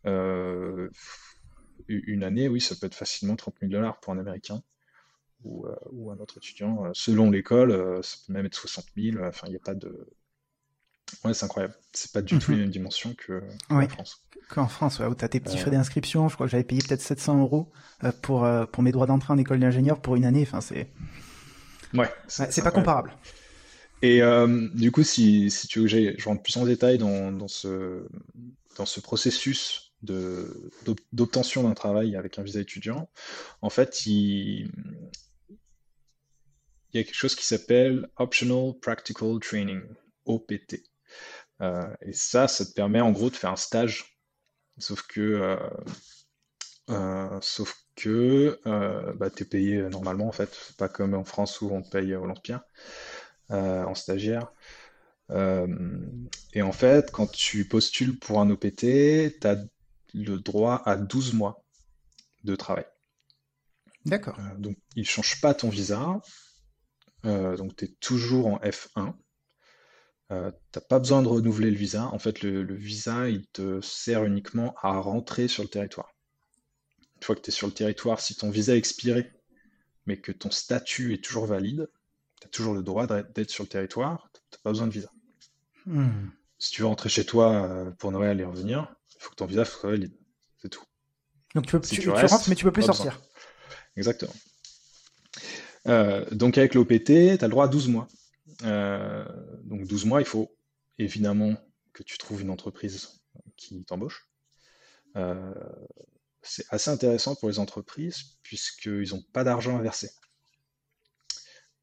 Euh, 0.05 0.89
une 1.87 2.23
année, 2.23 2.47
oui, 2.47 2.59
ça 2.59 2.75
peut 2.75 2.87
être 2.87 2.95
facilement 2.95 3.35
30 3.35 3.55
000 3.61 3.71
dollars 3.71 3.99
pour 3.99 4.13
un 4.13 4.17
Américain 4.17 4.61
ou, 5.43 5.65
euh, 5.67 5.75
ou 5.91 6.11
un 6.11 6.17
autre 6.17 6.37
étudiant. 6.37 6.91
Selon 6.93 7.31
l'école, 7.31 8.03
ça 8.03 8.17
peut 8.25 8.33
même 8.33 8.45
être 8.45 8.55
60 8.55 8.85
000. 8.97 9.23
Enfin, 9.23 9.47
il 9.47 9.51
n'y 9.51 9.55
a 9.55 9.59
pas 9.59 9.75
de. 9.75 10.07
Ouais, 11.23 11.33
c'est 11.33 11.45
incroyable. 11.45 11.75
C'est 11.93 12.11
pas 12.11 12.21
du 12.21 12.37
tout 12.37 12.51
mhm. 12.51 12.57
la 12.57 12.63
même 12.63 12.71
dimension 12.71 13.13
que 13.13 13.41
en 13.69 13.87
France. 13.87 14.25
Qu'en 14.49 14.67
France, 14.67 14.99
où 14.99 15.15
tu 15.15 15.23
as 15.23 15.29
tes 15.29 15.39
petits 15.39 15.57
frais 15.57 15.71
d'inscription. 15.71 16.27
Je 16.27 16.35
crois 16.35 16.47
que 16.47 16.51
j'avais 16.51 16.63
payé 16.63 16.81
peut-être 16.85 17.01
700 17.01 17.39
euros 17.41 17.71
pour, 18.21 18.47
pour 18.71 18.83
mes 18.83 18.91
droits 18.91 19.07
d'entrée 19.07 19.33
en 19.33 19.37
école 19.37 19.59
d'ingénieur 19.59 20.01
pour 20.01 20.15
une 20.17 20.25
année. 20.25 20.43
Enfin, 20.43 20.61
c'est. 20.61 20.91
Ouais. 21.93 22.09
C'est 22.27 22.63
pas 22.63 22.71
comparable. 22.71 23.13
Et 24.01 24.21
euh, 24.21 24.67
du 24.73 24.91
coup, 24.91 25.03
si, 25.03 25.51
tu 25.69 25.79
veux 25.79 25.87
que 25.87 26.19
je 26.19 26.29
rentre 26.29 26.43
plus 26.43 26.57
en 26.57 26.65
détail 26.65 26.97
dans, 26.97 27.47
ce, 27.47 28.05
processus 29.01 29.93
d'obtention 31.13 31.63
d'un 31.63 31.73
travail 31.73 32.15
avec 32.15 32.37
un 32.37 32.43
visa 32.43 32.59
étudiant, 32.59 33.09
en 33.61 33.69
fait, 33.69 34.05
il, 34.05 34.69
y 36.93 36.99
a 36.99 37.03
quelque 37.03 37.15
chose 37.15 37.35
qui 37.35 37.45
s'appelle 37.45 38.07
Optional 38.17 38.73
Practical 38.79 39.39
Training, 39.39 39.81
OPT. 40.25 40.83
Euh, 41.61 41.87
et 42.01 42.13
ça, 42.13 42.47
ça 42.47 42.65
te 42.65 42.73
permet 42.73 43.01
en 43.01 43.11
gros 43.11 43.31
de 43.31 43.35
faire 43.35 43.51
un 43.51 43.55
stage. 43.55 44.19
Sauf 44.77 45.01
que, 45.07 45.57
euh 46.89 47.39
sauf 47.41 47.75
que 47.95 48.59
bah, 49.15 49.31
tu 49.31 49.43
es 49.43 49.45
payé 49.45 49.81
normalement 49.89 50.27
en 50.27 50.31
fait, 50.31 50.55
pas 50.77 50.87
comme 50.87 51.15
en 51.15 51.25
France 51.25 51.61
où 51.61 51.69
on 51.71 51.81
te 51.81 51.89
paye 51.89 52.15
au 52.15 52.27
lance-pierre. 52.27 52.61
Euh, 53.49 53.85
en 53.85 53.95
stagiaire. 53.95 54.51
Euh, 55.29 55.67
et 56.51 56.61
en 56.61 56.73
fait, 56.73 57.11
quand 57.11 57.27
tu 57.27 57.65
postules 57.65 58.19
pour 58.19 58.41
un 58.41 58.49
OPT, 58.49 58.81
tu 59.39 59.47
as 59.47 59.63
le 60.13 60.37
droit 60.37 60.81
à 60.85 60.97
12 60.97 61.33
mois 61.33 61.63
de 62.43 62.57
travail. 62.57 62.85
D'accord. 64.03 64.37
Euh, 64.39 64.57
donc, 64.57 64.75
il 64.97 65.03
ne 65.03 65.07
change 65.07 65.39
pas 65.39 65.53
ton 65.53 65.69
visa. 65.69 66.19
donc, 67.23 67.77
tu 67.77 67.85
es 67.85 67.87
toujours 68.01 68.47
en 68.47 68.57
F1. 68.57 69.13
tu 70.29 70.35
n'as 70.35 70.81
pas 70.89 70.99
besoin 70.99 71.21
de 71.21 71.29
renouveler 71.29 71.71
le 71.71 71.77
visa. 71.77 72.07
En 72.07 72.19
fait, 72.19 72.41
le, 72.41 72.75
visa, 72.75 73.29
il 73.29 73.47
te 73.47 73.79
sert 73.79 74.25
uniquement 74.25 74.75
à 74.81 74.99
rentrer 74.99 75.47
sur 75.47 75.63
le 75.63 75.69
territoire. 75.69 76.13
Une 77.15 77.23
fois 77.23 77.35
que 77.35 77.41
tu 77.41 77.49
es 77.49 77.53
sur 77.53 77.67
le 77.67 77.73
territoire, 77.73 78.19
si 78.19 78.35
ton 78.35 78.49
visa 78.49 78.75
est 78.75 78.77
expiré, 78.77 79.31
mais 80.05 80.19
que 80.19 80.33
ton 80.33 80.51
statut 80.51 81.13
est 81.13 81.23
toujours 81.23 81.45
valide, 81.45 81.87
tu 82.41 82.47
as 82.47 82.49
toujours 82.49 82.73
le 82.73 82.83
droit 82.83 83.07
d'être 83.07 83.49
sur 83.49 83.63
le 83.63 83.69
territoire, 83.69 84.29
tu 84.33 84.39
n'as 84.53 84.61
pas 84.63 84.69
besoin 84.71 84.87
de 84.87 84.91
visa. 84.91 85.11
Hmm. 85.85 86.29
Si 86.59 86.71
tu 86.71 86.81
veux 86.81 86.87
rentrer 86.87 87.09
chez 87.09 87.25
toi 87.25 87.93
pour 87.99 88.11
Noël 88.11 88.39
et 88.41 88.45
revenir, 88.45 88.93
il 89.15 89.23
faut 89.23 89.29
que 89.31 89.35
ton 89.35 89.45
visa 89.45 89.63
soit 89.65 89.91
valide. 89.91 90.13
C'est 90.57 90.69
tout. 90.69 90.83
Donc 91.55 91.65
tu, 91.65 91.79
peux, 91.79 91.87
tu, 91.87 92.09
rentres, 92.09 92.49
mais 92.49 92.55
tu 92.55 92.65
peux 92.65 92.71
plus 92.71 92.83
sortir. 92.83 93.21
Exactement. 93.95 94.33
donc 96.31 96.57
avec 96.57 96.73
l'OPT, 96.73 97.05
tu 97.05 97.13
as 97.13 97.37
le 97.43 97.49
droit 97.49 97.65
à 97.65 97.67
12 97.67 97.87
mois. 97.87 98.07
donc 98.61 99.85
12 99.87 100.05
mois, 100.05 100.21
il 100.21 100.27
faut 100.27 100.55
évidemment 100.97 101.55
que 101.93 102.03
tu 102.03 102.17
trouves 102.17 102.41
une 102.41 102.49
entreprise 102.49 103.21
qui 103.55 103.83
t'embauche. 103.85 104.29
Euh, 105.15 105.53
c'est 106.41 106.65
assez 106.69 106.91
intéressant 106.91 107.35
pour 107.35 107.49
les 107.49 107.59
entreprises 107.59 108.37
puisqu'ils 108.43 109.09
n'ont 109.09 109.23
pas 109.33 109.43
d'argent 109.43 109.77
à 109.77 109.81
verser. 109.81 110.09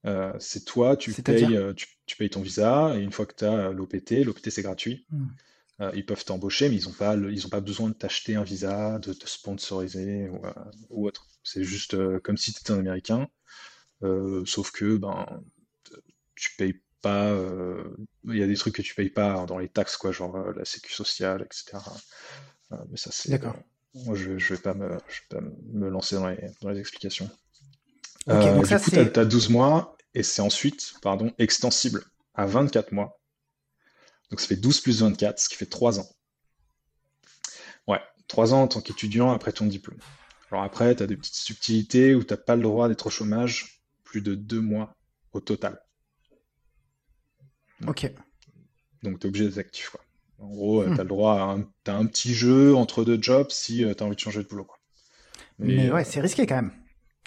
Euh, 0.06 0.32
c'est 0.38 0.64
toi, 0.64 0.96
tu 0.96 1.12
payes, 1.12 1.56
euh, 1.56 1.72
tu, 1.72 2.16
payes 2.16 2.30
ton 2.30 2.42
visa 2.42 2.94
et 2.96 3.00
une 3.00 3.12
fois 3.12 3.24
que 3.26 3.34
tu 3.34 3.44
as 3.44 3.70
l'OPT, 3.70 4.24
l'OPT 4.24 4.50
c'est 4.50 4.62
gratuit. 4.62 5.06
Hmm. 5.10 5.28
ils 5.94 6.06
peuvent 6.06 6.24
t'embaucher, 6.24 6.68
mais 6.68 6.76
ils 6.76 6.84
n'ont 6.84 6.92
pas, 6.92 7.16
ils 7.16 7.48
pas 7.48 7.60
besoin 7.60 7.88
de 7.88 7.94
t'acheter 7.94 8.36
un 8.36 8.44
visa, 8.44 8.98
de 8.98 9.12
te 9.12 9.26
sponsoriser 9.26 10.30
ou, 10.90 11.06
autre. 11.06 11.26
C'est 11.42 11.64
juste 11.64 11.96
comme 12.20 12.36
si 12.36 12.52
tu 12.52 12.60
étais 12.60 12.72
un 12.72 12.78
Américain, 12.78 13.28
sauf 14.44 14.70
que 14.72 14.96
ben, 14.96 15.42
tu 16.36 16.54
payes 16.56 16.80
pas. 17.00 17.34
Il 18.24 18.36
y 18.36 18.42
a 18.42 18.46
des 18.46 18.56
trucs 18.56 18.74
que 18.74 18.82
tu 18.82 18.94
payes 18.94 19.10
pas 19.10 19.46
dans 19.46 19.58
les 19.58 19.68
taxes, 19.68 19.96
quoi, 19.96 20.12
genre 20.12 20.52
la 20.52 20.64
sécu 20.64 20.92
sociale, 20.92 21.46
etc. 21.46 21.82
mais 22.90 22.96
ça, 22.96 23.10
c'est. 23.10 23.30
D'accord. 23.30 23.56
Moi, 23.94 24.16
je 24.16 24.30
ne 24.32 24.38
vais, 24.38 24.56
pas 24.56 24.74
me, 24.74 24.98
me 25.72 25.88
lancer 25.88 26.16
dans 26.16 26.28
les, 26.28 26.50
dans 26.60 26.70
les 26.70 26.80
explications. 26.80 27.30
Euh, 28.28 28.54
du 28.54 28.60
coup, 28.60 28.66
tu 28.66 29.20
as, 29.20 29.24
12 29.24 29.50
mois 29.50 29.93
et 30.14 30.22
c'est 30.22 30.42
ensuite 30.42 30.94
pardon, 31.02 31.32
extensible 31.38 32.04
à 32.34 32.46
24 32.46 32.92
mois. 32.92 33.20
Donc 34.30 34.40
ça 34.40 34.46
fait 34.46 34.56
12 34.56 34.80
plus 34.80 35.02
24, 35.02 35.38
ce 35.38 35.48
qui 35.48 35.56
fait 35.56 35.66
3 35.66 36.00
ans. 36.00 36.08
Ouais, 37.86 38.00
3 38.28 38.54
ans 38.54 38.62
en 38.62 38.68
tant 38.68 38.80
qu'étudiant 38.80 39.32
après 39.32 39.52
ton 39.52 39.66
diplôme. 39.66 39.98
Alors 40.50 40.64
après, 40.64 40.94
tu 40.94 41.02
as 41.02 41.06
des 41.06 41.16
petites 41.16 41.34
subtilités 41.34 42.14
où 42.14 42.22
tu 42.22 42.32
n'as 42.32 42.38
pas 42.38 42.56
le 42.56 42.62
droit 42.62 42.88
d'être 42.88 43.06
au 43.06 43.10
chômage 43.10 43.82
plus 44.04 44.22
de 44.22 44.34
2 44.34 44.60
mois 44.60 44.94
au 45.32 45.40
total. 45.40 45.80
Ok. 47.86 48.10
Donc 49.02 49.20
tu 49.20 49.26
es 49.26 49.28
obligé 49.28 49.46
d'être 49.46 49.58
actif. 49.58 49.90
Quoi. 49.90 50.00
En 50.38 50.48
gros, 50.48 50.82
euh, 50.82 50.94
tu 50.94 51.00
as 51.00 51.04
le 51.04 51.08
droit 51.08 51.34
à 51.34 51.42
un, 51.42 51.68
as 51.86 51.96
un 51.96 52.06
petit 52.06 52.34
jeu 52.34 52.74
entre 52.74 53.04
deux 53.04 53.20
jobs 53.20 53.50
si 53.50 53.84
euh, 53.84 53.94
tu 53.94 54.02
as 54.02 54.06
envie 54.06 54.16
de 54.16 54.20
changer 54.20 54.42
de 54.42 54.48
boulot. 54.48 54.64
Quoi. 54.64 54.78
Mais, 55.58 55.90
ouais, 55.90 56.04
c'est 56.04 56.20
risqué 56.20 56.46
quand 56.46 56.56
même. 56.56 56.72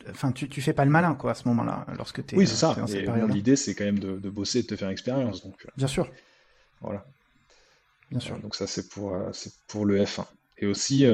Enfin, 0.09 0.31
tu, 0.31 0.47
tu 0.47 0.61
fais 0.61 0.73
pas 0.73 0.85
le 0.85 0.91
malin 0.91 1.15
quoi 1.15 1.31
à 1.31 1.33
ce 1.33 1.47
moment-là, 1.47 1.85
lorsque 1.97 2.25
tu 2.25 2.35
es. 2.35 2.37
Oui, 2.37 2.47
c'est 2.47 2.55
ça. 2.55 2.75
L'idée, 3.29 3.55
c'est 3.55 3.75
quand 3.75 3.85
même 3.85 3.99
de, 3.99 4.29
bosser 4.29 4.59
et 4.59 4.61
de 4.63 4.67
te 4.67 4.75
faire 4.75 4.89
expérience. 4.89 5.43
Donc, 5.43 5.65
euh, 5.65 5.69
Bien 5.75 5.87
sûr. 5.87 6.09
Voilà. 6.81 7.05
Bien 8.11 8.19
sûr. 8.19 8.39
donc 8.39 8.55
ça, 8.55 8.67
c'est 8.67 8.87
pour, 8.87 9.17
pour 9.67 9.85
le 9.85 10.01
F1. 10.01 10.25
Et 10.59 10.65
aussi, 10.65 11.05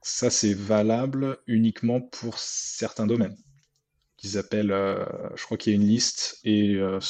ça, 0.00 0.30
c'est 0.30 0.54
valable 0.54 1.38
uniquement 1.46 2.00
pour 2.00 2.38
certains 2.38 3.06
domaines 3.06 3.36
qu'ils 4.16 4.38
appellent, 4.38 4.74
je 5.34 5.44
crois 5.44 5.58
qu'il 5.58 5.72
y 5.72 5.76
a 5.76 5.80
une 5.80 5.86
liste, 5.86 6.38
et 6.44 6.74
le, 6.74 7.00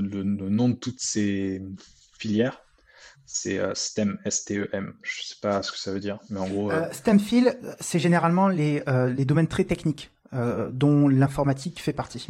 le, 0.00 0.22
nom 0.24 0.70
de 0.70 0.74
toutes 0.74 1.00
ces 1.00 1.62
filière. 2.22 2.61
C'est 3.34 3.58
euh, 3.58 3.72
STEM, 3.74 4.18
S-T-E-M. 4.26 4.92
Je 5.00 5.22
sais 5.22 5.36
pas 5.40 5.62
ce 5.62 5.72
que 5.72 5.78
ça 5.78 5.90
veut 5.90 6.00
dire, 6.00 6.18
mais 6.28 6.38
en 6.38 6.46
gros. 6.46 6.70
Euh, 6.70 6.82
euh, 6.82 6.92
STEM 6.92 7.18
fil, 7.18 7.58
c'est 7.80 7.98
généralement 7.98 8.46
les, 8.46 8.82
les 9.16 9.24
domaines 9.24 9.48
très 9.48 9.64
techniques 9.64 10.10
dont 10.32 11.08
l'informatique 11.08 11.80
fait 11.80 11.92
partie. 11.92 12.28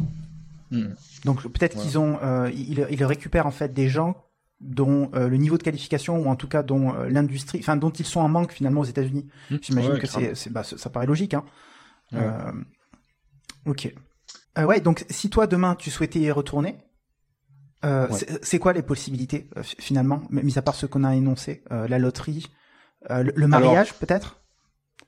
Hmm. 0.71 0.93
Donc 1.25 1.43
peut-être 1.43 1.77
qu'ils 1.77 1.99
ont, 1.99 2.19
ils, 2.47 3.05
récupèrent 3.05 3.47
en 3.47 3.51
fait 3.51 3.73
des 3.73 3.89
gens 3.89 4.15
dont 4.61 5.11
le 5.13 5.35
niveau 5.35 5.57
de 5.57 5.63
qualification 5.63 6.17
ou 6.19 6.29
en 6.29 6.37
tout 6.37 6.47
cas 6.47 6.63
dont 6.63 6.93
l'industrie, 7.03 7.59
enfin 7.59 7.75
dont 7.75 7.91
ils 7.91 8.05
sont 8.05 8.21
en 8.21 8.29
manque 8.29 8.53
finalement 8.53 8.81
aux 8.81 8.85
États-Unis. 8.85 9.27
Hmm. 9.51 9.57
J'imagine 9.61 9.99
que 9.99 10.07
c'est, 10.07 10.49
bah, 10.51 10.63
ça 10.63 10.89
paraît 10.89 11.05
logique. 11.05 11.33
Hein. 11.33 11.43
ok. 13.65 13.93
ouais, 14.57 14.79
donc 14.79 15.05
si 15.09 15.29
toi 15.29 15.47
demain 15.47 15.75
tu 15.75 15.91
souhaitais 15.91 16.19
y 16.19 16.31
retourner, 16.31 16.77
euh, 17.83 18.07
c'est 18.41 18.59
quoi 18.59 18.73
les 18.73 18.81
possibilités 18.81 19.49
euh, 19.57 19.63
finalement, 19.63 20.23
mis 20.29 20.57
à 20.57 20.61
part 20.61 20.75
ce 20.75 20.85
qu'on 20.85 21.03
a 21.03 21.15
énoncé, 21.15 21.63
euh, 21.71 21.87
la 21.87 21.99
loterie, 21.99 22.47
le, 23.09 23.47
mariage 23.47 23.93
peut-être? 23.95 24.41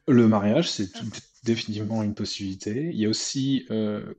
Le 0.07 0.27
mariage, 0.27 0.69
c'est 0.69 0.89
définitivement 1.43 2.03
une 2.03 2.13
possibilité. 2.13 2.89
Il 2.91 2.99
y 2.99 3.05
a 3.05 3.09
aussi, 3.09 3.65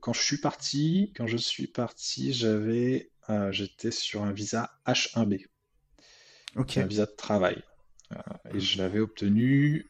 quand 0.01 0.13
je 0.13 0.21
suis 0.21 0.39
parti, 0.39 1.13
quand 1.15 1.27
je 1.27 1.37
suis 1.37 1.67
parti, 1.67 2.33
j'avais, 2.33 3.11
j'étais 3.51 3.91
sur 3.91 4.23
un 4.23 4.31
visa 4.31 4.71
H1B, 4.87 5.45
ok. 6.55 6.77
Un 6.77 6.87
visa 6.87 7.05
de 7.05 7.11
travail, 7.11 7.61
et 8.51 8.59
je 8.59 8.79
l'avais 8.79 8.99
obtenu, 8.99 9.85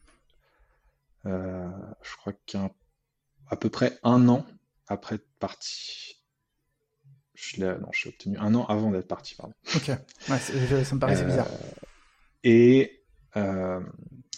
je 1.24 2.16
crois 2.18 2.34
qu'à 2.44 2.68
peu 3.58 3.70
près 3.70 3.98
un 4.02 4.28
an 4.28 4.44
après 4.86 5.14
être 5.14 5.28
parti. 5.38 6.17
Je 7.40 7.60
l'ai, 7.60 7.66
non, 7.66 7.88
je 7.92 8.08
obtenu 8.08 8.36
un 8.38 8.52
an 8.56 8.64
avant 8.66 8.90
d'être 8.90 9.06
parti. 9.06 9.36
Pardon. 9.36 9.54
Ok, 9.76 9.88
ouais, 10.28 10.84
ça 10.84 10.94
me 10.94 10.98
paraissait 10.98 11.24
bizarre. 11.24 11.46
Euh, 11.46 11.86
et 12.42 13.04
euh, 13.36 13.80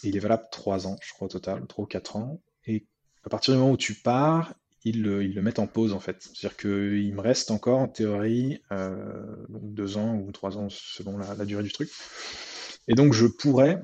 il 0.03 0.15
est 0.15 0.19
valable 0.19 0.43
3 0.51 0.85
ans, 0.85 0.97
je 1.01 1.11
crois, 1.13 1.25
au 1.25 1.29
total, 1.29 1.65
3 1.65 1.83
ou 1.83 1.87
4 1.87 2.15
ans. 2.17 2.41
Et 2.67 2.85
à 3.25 3.29
partir 3.29 3.55
du 3.55 3.59
moment 3.59 3.71
où 3.71 3.77
tu 3.77 3.95
pars, 3.95 4.53
ils 4.83 5.01
le, 5.01 5.23
ils 5.23 5.33
le 5.33 5.41
mettent 5.41 5.57
en 5.57 5.65
pause, 5.65 5.93
en 5.93 5.99
fait. 5.99 6.21
C'est-à-dire 6.21 6.57
qu'il 6.57 7.13
me 7.15 7.21
reste 7.21 7.49
encore, 7.49 7.79
en 7.79 7.87
théorie, 7.87 8.61
euh, 8.71 9.35
2 9.49 9.97
ans 9.97 10.15
ou 10.17 10.31
3 10.31 10.59
ans 10.59 10.67
selon 10.69 11.17
la, 11.17 11.45
durée 11.45 11.63
du 11.63 11.71
truc. 11.71 11.89
Et 12.87 12.93
donc, 12.93 13.13
je 13.13 13.25
pourrais. 13.25 13.81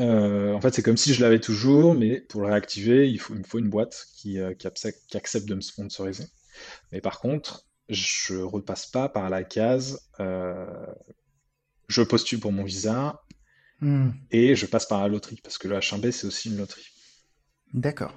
Euh, 0.00 0.54
en 0.54 0.62
fait, 0.62 0.72
c'est 0.72 0.82
comme 0.82 0.96
si 0.96 1.12
je 1.12 1.20
l'avais 1.20 1.40
toujours, 1.40 1.94
mais 1.94 2.20
pour 2.20 2.40
le 2.40 2.46
réactiver, 2.46 3.10
il, 3.10 3.20
faut, 3.20 3.34
il 3.34 3.40
me 3.40 3.44
faut 3.44 3.58
une 3.58 3.68
boîte 3.68 4.06
qui, 4.14 4.38
qui, 4.58 4.66
accepte, 4.66 4.98
qui 5.08 5.18
accepte 5.18 5.46
de 5.46 5.56
me 5.56 5.60
sponsoriser. 5.60 6.24
Mais 6.90 7.02
par 7.02 7.20
contre, 7.20 7.67
je 7.88 8.36
repasse 8.36 8.86
pas 8.86 9.08
par 9.08 9.30
la 9.30 9.44
case 9.44 10.10
euh, 10.20 10.66
je 11.88 12.02
postule 12.02 12.40
pour 12.40 12.52
mon 12.52 12.64
visa 12.64 13.22
hmm. 13.80 14.10
et 14.30 14.54
je 14.54 14.66
passe 14.66 14.86
par 14.86 15.00
la 15.00 15.08
loterie 15.08 15.40
parce 15.42 15.58
que 15.58 15.68
le 15.68 15.76
H1B 15.76 16.10
c'est 16.10 16.26
aussi 16.26 16.50
une 16.50 16.58
loterie. 16.58 16.86
D'accord. 17.72 18.14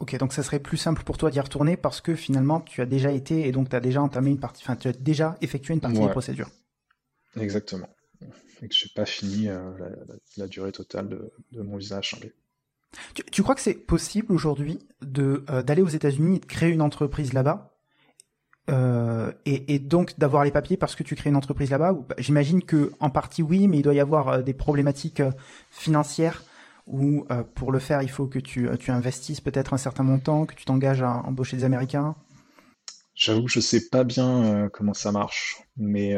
Ok, 0.00 0.16
donc 0.16 0.32
ça 0.32 0.42
serait 0.42 0.58
plus 0.58 0.76
simple 0.76 1.04
pour 1.04 1.16
toi 1.16 1.30
d'y 1.30 1.38
retourner 1.38 1.76
parce 1.76 2.00
que 2.00 2.14
finalement 2.14 2.60
tu 2.60 2.80
as 2.80 2.86
déjà 2.86 3.12
été 3.12 3.46
et 3.46 3.52
donc 3.52 3.68
tu 3.68 3.76
as 3.76 3.80
déjà 3.80 4.02
entamé 4.02 4.30
une 4.30 4.40
partie, 4.40 4.62
enfin 4.64 4.76
tu 4.76 4.88
as 4.88 4.92
déjà 4.92 5.36
effectué 5.40 5.74
une 5.74 5.80
partie 5.80 6.00
des 6.00 6.08
procédures. 6.08 6.50
Exactement. 7.36 7.88
Et 8.62 8.68
que 8.68 8.74
je 8.74 8.84
n'ai 8.84 8.92
pas 8.94 9.06
fini 9.06 9.48
euh, 9.48 9.70
la, 10.36 10.46
durée 10.46 10.72
totale 10.72 11.08
de, 11.08 11.62
mon 11.62 11.76
visa 11.76 12.00
H1B. 12.00 12.32
Tu, 13.30 13.42
crois 13.42 13.54
que 13.54 13.60
c'est 13.60 13.74
possible 13.74 14.32
aujourd'hui 14.32 14.78
de 15.00 15.44
euh, 15.50 15.62
d'aller 15.62 15.82
aux 15.82 15.88
États-Unis 15.88 16.36
et 16.36 16.40
de 16.40 16.46
créer 16.46 16.70
une 16.70 16.82
entreprise 16.82 17.32
là-bas? 17.32 17.71
Euh, 18.70 19.32
et, 19.44 19.80
donc 19.80 20.16
d'avoir 20.18 20.44
les 20.44 20.52
papiers 20.52 20.76
parce 20.76 20.94
que 20.94 21.02
tu 21.02 21.16
crées 21.16 21.30
une 21.30 21.36
entreprise 21.36 21.70
là-bas. 21.70 21.96
J'imagine 22.18 22.62
que 22.62 22.92
en 23.00 23.10
partie 23.10 23.42
oui, 23.42 23.66
mais 23.66 23.78
il 23.78 23.82
doit 23.82 23.94
y 23.94 24.00
avoir 24.00 24.28
euh, 24.28 24.42
des 24.42 24.54
problématiques 24.54 25.20
euh, 25.20 25.32
financières 25.70 26.44
où 26.88 27.26
pour 27.54 27.70
le 27.70 27.78
faire 27.78 28.02
il 28.02 28.10
faut 28.10 28.26
que 28.26 28.40
tu, 28.40 28.68
tu 28.80 28.90
investisses 28.90 29.40
peut-être 29.40 29.72
un 29.72 29.76
certain 29.76 30.02
montant, 30.02 30.46
que 30.46 30.54
tu 30.56 30.64
t'engages 30.64 31.00
à 31.00 31.22
embaucher 31.24 31.56
des 31.56 31.62
Américains? 31.62 32.16
J'avoue 33.14 33.44
que 33.44 33.52
je 33.52 33.60
sais 33.60 33.88
pas 33.88 34.02
bien 34.02 34.68
comment 34.72 34.92
ça 34.92 35.12
marche, 35.12 35.62
mais, 35.76 36.16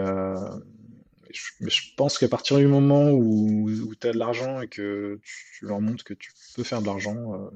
je, 1.31 1.81
pense 1.99 2.19
qu'à 2.19 2.29
partir 2.29 2.57
du 2.57 2.67
moment 2.67 3.11
où, 3.11 3.95
tu 4.01 4.07
as 4.07 4.15
de 4.15 4.19
l'argent 4.19 4.63
et 4.63 4.69
que 4.69 5.21
tu 5.23 5.67
leur 5.67 5.83
montres 5.83 6.03
que 6.03 6.15
tu 6.15 6.33
peux 6.57 6.63
faire 6.63 6.81
de 6.81 6.87
l'argent, 6.87 7.51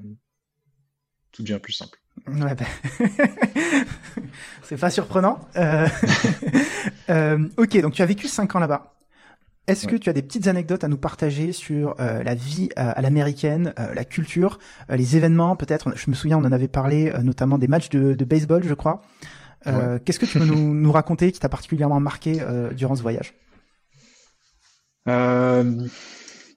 tout 1.32 1.42
devient 1.42 1.60
plus 1.62 1.72
simple. 1.72 1.98
Ouais, 2.26 2.54
ben... 2.54 2.66
c'est 4.62 4.76
pas 4.76 4.90
surprenant. 4.90 5.40
Euh, 5.56 5.86
euh... 7.10 7.48
ok, 7.56 7.80
donc 7.80 7.94
tu 7.94 8.02
as 8.02 8.06
vécu 8.06 8.28
5 8.28 8.56
ans 8.56 8.58
là-bas. 8.58 8.94
Est-ce 9.66 9.86
que 9.86 9.96
tu 9.96 10.08
as 10.08 10.14
des 10.14 10.22
petites 10.22 10.46
anecdotes 10.46 10.82
à 10.82 10.88
nous 10.88 10.96
partager 10.96 11.52
sur 11.52 11.94
euh, 12.00 12.22
la 12.22 12.34
vie 12.34 12.70
à 12.74 13.02
l'américaine, 13.02 13.74
la 13.76 14.04
culture, 14.06 14.58
les 14.88 15.14
événements 15.14 15.56
peut-être? 15.56 15.94
Je 15.94 16.08
me 16.08 16.14
souviens, 16.14 16.38
on 16.38 16.44
en 16.46 16.52
avait 16.52 16.68
parlé, 16.68 17.12
notamment 17.22 17.58
des 17.58 17.68
matchs 17.68 17.90
de, 17.90 18.14
de 18.14 18.24
baseball, 18.24 18.64
je 18.64 18.72
crois. 18.72 19.02
Qu'est-ce 19.66 20.18
que 20.18 20.24
tu 20.24 20.38
peux 20.38 20.46
nous, 20.46 20.72
nous 20.72 20.90
raconter 20.90 21.32
qui 21.32 21.40
t'a 21.40 21.50
particulièrement 21.50 22.00
marqué 22.00 22.40
durant 22.72 22.96
ce 22.96 23.02
voyage? 23.02 23.34
Bah 25.04 25.62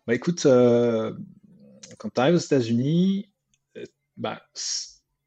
écoute, 0.08 0.44
quand 0.44 2.10
tu 2.16 2.22
arrives 2.22 2.36
aux 2.36 2.46
États-Unis, 2.46 3.30
bah 4.16 4.42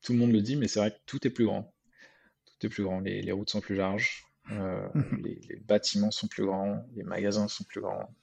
tout 0.04 0.12
le 0.12 0.18
monde 0.18 0.32
le 0.32 0.42
dit, 0.42 0.56
mais 0.56 0.68
c'est 0.68 0.78
vrai 0.78 0.90
que 0.92 1.00
tout 1.06 1.26
est 1.26 1.30
plus 1.30 1.46
grand. 1.46 1.74
Tout 2.44 2.66
est 2.66 2.68
plus 2.68 2.84
grand. 2.84 3.00
Les, 3.00 3.32
routes 3.32 3.50
sont 3.50 3.60
plus 3.60 3.74
larges, 3.74 4.24
euh, 4.52 4.86
mhm. 4.94 5.22
les, 5.24 5.56
bâtiments 5.64 6.10
sont 6.10 6.28
plus 6.28 6.44
grands, 6.44 6.84
les 6.94 7.02
magasins 7.02 7.48
sont 7.48 7.64
plus 7.64 7.80
grands. 7.80 8.14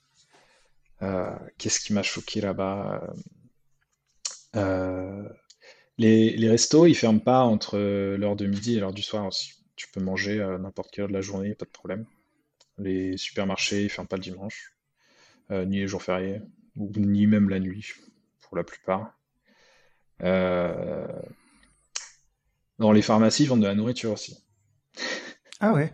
Euh, 1.02 1.36
qu'est-ce 1.58 1.80
qui 1.80 1.94
m'a 1.94 2.04
choqué 2.04 2.40
là-bas 2.40 3.12
euh, 4.56 5.28
les, 5.98 6.50
restos, 6.50 6.86
ils 6.86 6.96
ferment 6.96 7.20
pas 7.20 7.42
entre 7.42 7.78
l'heure 8.16 8.36
de 8.36 8.46
midi 8.46 8.78
et 8.78 8.80
l'heure 8.80 8.94
du 8.94 9.02
soir 9.02 9.26
aussi. 9.26 9.64
Tu 9.76 9.88
peux 9.88 10.02
manger 10.02 10.38
n'importe 10.60 10.92
quelle 10.92 11.04
heure 11.04 11.10
de 11.10 11.14
la 11.14 11.22
journée, 11.22 11.56
pas 11.56 11.66
de 11.66 11.72
problème. 11.72 12.06
Les 12.78 13.18
supermarchés, 13.18 13.84
ils 13.84 13.90
ferment 13.90 14.08
pas 14.08 14.18
le 14.18 14.22
dimanche, 14.22 14.76
ni 15.50 15.80
les 15.80 15.88
jours 15.88 16.04
fériés, 16.04 16.42
ou 16.76 16.92
ni 16.96 17.28
même 17.28 17.50
la 17.50 17.60
nuit, 17.60 17.94
pour 18.42 18.58
la 18.58 18.64
plupart. 18.64 19.18
Dans 22.82 22.92
les 22.92 23.04
pharmacies, 23.04 23.44
ils 23.44 23.46
vendent 23.46 23.62
de 23.62 23.68
la 23.68 23.76
nourriture 23.76 24.12
aussi. 24.12 24.44
Ah 25.60 25.72
ouais 25.72 25.94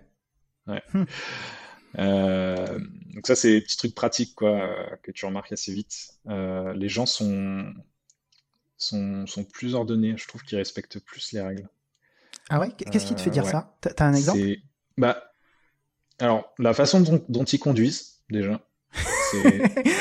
Ouais. 0.67 0.81
Hmm. 0.93 1.03
Euh, 1.99 2.79
donc 3.13 3.27
ça, 3.27 3.35
c'est 3.35 3.51
des 3.51 3.61
petits 3.61 3.75
trucs 3.75 3.93
pratiques 3.93 4.35
quoi, 4.35 4.97
que 5.03 5.11
tu 5.11 5.25
remarques 5.25 5.51
assez 5.51 5.73
vite. 5.73 6.13
Euh, 6.29 6.71
les 6.75 6.87
gens 6.87 7.05
sont, 7.05 7.73
sont, 8.77 9.27
sont, 9.27 9.43
plus 9.43 9.75
ordonnés. 9.75 10.15
Je 10.15 10.29
trouve 10.29 10.43
qu'ils 10.43 10.57
respectent 10.57 10.99
plus 10.99 11.33
les 11.33 11.41
règles. 11.41 11.67
Ah 12.49 12.61
ouais? 12.61 12.71
Qu'est-ce 12.71 13.05
qui 13.05 13.15
te 13.15 13.21
fait 13.21 13.31
dire 13.31 13.45
euh, 13.45 13.51
ça? 13.51 13.77
T'as 13.81 14.05
un 14.05 14.13
exemple? 14.13 14.39
bah, 14.97 15.33
Alors, 16.19 16.53
la 16.57 16.73
façon 16.73 17.01
dont, 17.27 17.43
ils 17.43 17.59
conduisent, 17.59 18.21
déjà. 18.29 18.61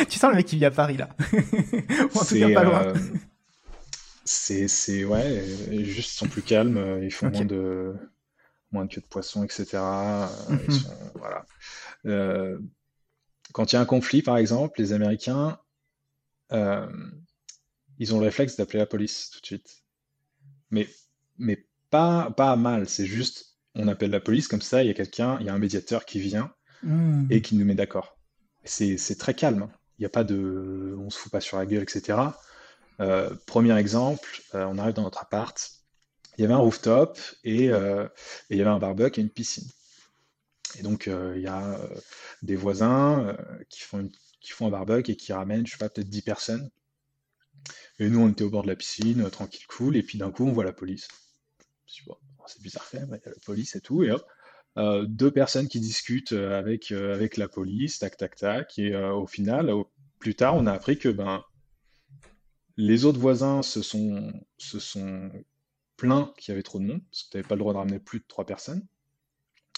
tu 0.09 0.18
sens 0.20 0.31
le 0.31 0.37
mec 0.37 0.46
qui 0.46 0.57
vit 0.57 0.64
à 0.64 0.70
Paris, 0.70 0.99
là. 0.99 1.09
Ou 1.33 2.18
en 2.18 2.25
tout 2.25 2.38
cas, 2.38 2.55
pas 2.55 2.62
loin. 2.62 2.92
C'est, 4.26 5.04
ouais, 5.04 5.44
juste 5.84 6.12
ils 6.12 6.16
sont 6.16 6.28
plus 6.28 6.42
calmes, 6.42 7.00
ils 7.02 7.12
font 7.12 7.30
moins 7.30 7.44
de 7.44 7.94
moins 8.72 8.84
de 8.84 8.92
queue 8.92 9.00
de 9.00 9.06
poisson, 9.06 9.44
etc. 9.44 9.78
Mhm. 10.48 10.58
voilà. 11.14 11.46
Euh, 12.06 12.58
quand 13.52 13.72
il 13.72 13.76
y 13.76 13.78
a 13.78 13.80
un 13.80 13.86
conflit, 13.86 14.22
par 14.22 14.36
exemple, 14.36 14.80
les 14.80 14.92
Américains, 14.92 15.58
euh, 16.52 16.86
ils 17.98 18.14
ont 18.14 18.18
le 18.18 18.26
réflexe 18.26 18.56
d'appeler 18.56 18.78
la 18.78 18.86
police 18.86 19.30
tout 19.30 19.40
de 19.40 19.46
suite. 19.46 19.84
Mais, 20.70 20.88
mais 21.38 21.66
pas, 21.90 22.30
pas 22.30 22.56
mal, 22.56 22.88
c'est 22.88 23.06
juste, 23.06 23.56
on 23.74 23.88
appelle 23.88 24.10
la 24.10 24.20
police, 24.20 24.48
comme 24.48 24.62
ça, 24.62 24.82
il 24.82 24.88
y 24.88 24.90
a 24.90 24.94
quelqu'un, 24.94 25.38
il 25.40 25.46
y 25.46 25.48
a 25.48 25.54
un 25.54 25.58
médiateur 25.58 26.04
qui 26.04 26.20
vient 26.20 26.52
mhm. 26.82 27.28
et 27.30 27.40
qui 27.40 27.56
nous 27.56 27.64
met 27.64 27.74
d'accord. 27.74 28.18
C'est 28.64 29.18
très 29.18 29.34
calme. 29.34 29.68
Il 29.98 30.02
n'y 30.02 30.06
a 30.06 30.10
pas 30.10 30.24
de. 30.24 30.96
On 30.98 31.08
se 31.08 31.18
fout 31.18 31.30
pas 31.30 31.40
sur 31.40 31.56
la 31.56 31.66
gueule, 31.66 31.84
etc. 31.84 32.18
Euh, 33.00 33.35
premier 33.46 33.76
exemple, 33.78 34.42
on 34.52 34.78
arrive 34.78 34.94
dans 34.94 35.02
notre 35.02 35.22
appart, 35.22 35.72
il 36.38 36.42
y 36.42 36.44
avait 36.44 36.54
un 36.54 36.59
rooftop 36.59 37.18
et, 37.44 37.66
et 37.66 38.09
il 38.50 38.56
y 38.56 38.61
avait 38.61 38.70
un 38.70 38.78
barbecue 38.78 39.20
et 39.20 39.22
une 39.22 39.30
piscine. 39.30 39.68
Et 40.78 40.82
donc, 40.82 41.09
euh, 41.09 41.35
il 41.37 41.42
y 41.42 41.46
a 41.46 41.78
euh, 41.78 41.88
des 42.42 42.56
voisins 42.56 43.28
euh, 43.28 43.64
qui, 43.68 43.82
font 43.82 44.66
un 44.66 44.70
barbecue 44.70 45.12
et 45.12 45.16
qui 45.16 45.32
ramènent, 45.32 45.66
je 45.66 45.72
sais 45.72 45.78
pas, 45.78 45.88
peut-être 45.88 46.09
10 46.09 46.22
personnes. 46.22 46.70
Et 47.98 48.09
nous, 48.09 48.20
on 48.20 48.28
était 48.28 48.44
au 48.44 48.50
bord 48.50 48.62
de 48.62 48.68
la 48.68 48.76
piscine, 48.76 49.28
tranquille, 49.30 49.66
cool, 49.68 49.96
et 49.96 50.02
puis 50.02 50.18
d'un 50.18 50.30
coup, 50.30 50.44
on 50.44 50.52
voit 50.52 50.64
la 50.64 50.72
police. 50.72 51.09
c'est 51.87 52.62
bizarre 52.62 52.87
quand 52.90 52.98
il 52.98 53.11
y 53.11 53.14
a 53.14 53.30
la 53.30 53.40
police 53.44 53.74
et 53.74 53.80
tout, 53.80 54.04
et 54.04 54.11
hop, 54.11 54.26
deux 55.09 55.30
personnes 55.30 55.68
qui 55.68 55.80
discutent 55.80 56.32
avec, 56.32 56.92
avec 56.92 57.38
la 57.38 57.48
police, 57.48 57.98
tac, 57.98 58.18
tac, 58.18 58.37
tac, 58.37 58.78
et 58.78 58.94
au 58.94 59.26
final, 59.26 59.72
plus 60.18 60.35
tard, 60.35 60.54
on 60.56 60.66
a 60.66 60.72
appris 60.72 60.98
que 60.98 61.09
ben, 61.09 61.42
les 62.76 63.04
autres 63.04 63.18
voisins 63.18 63.62
se 63.62 63.82
sont, 63.82 64.32
se 64.58 64.78
sont 64.78 65.30
plaints 65.96 66.32
qu'il 66.38 66.52
y 66.52 66.54
avait 66.54 66.62
trop 66.62 66.78
de 66.78 66.84
monde, 66.84 67.02
parce 67.10 67.24
que 67.24 67.30
tu 67.30 67.36
n'avais 67.36 67.48
pas 67.48 67.54
le 67.54 67.60
droit 67.60 67.72
de 67.72 67.78
ramener 67.78 67.98
plus 67.98 68.20
de 68.20 68.24
trois 68.28 68.44
personnes. 68.44 68.86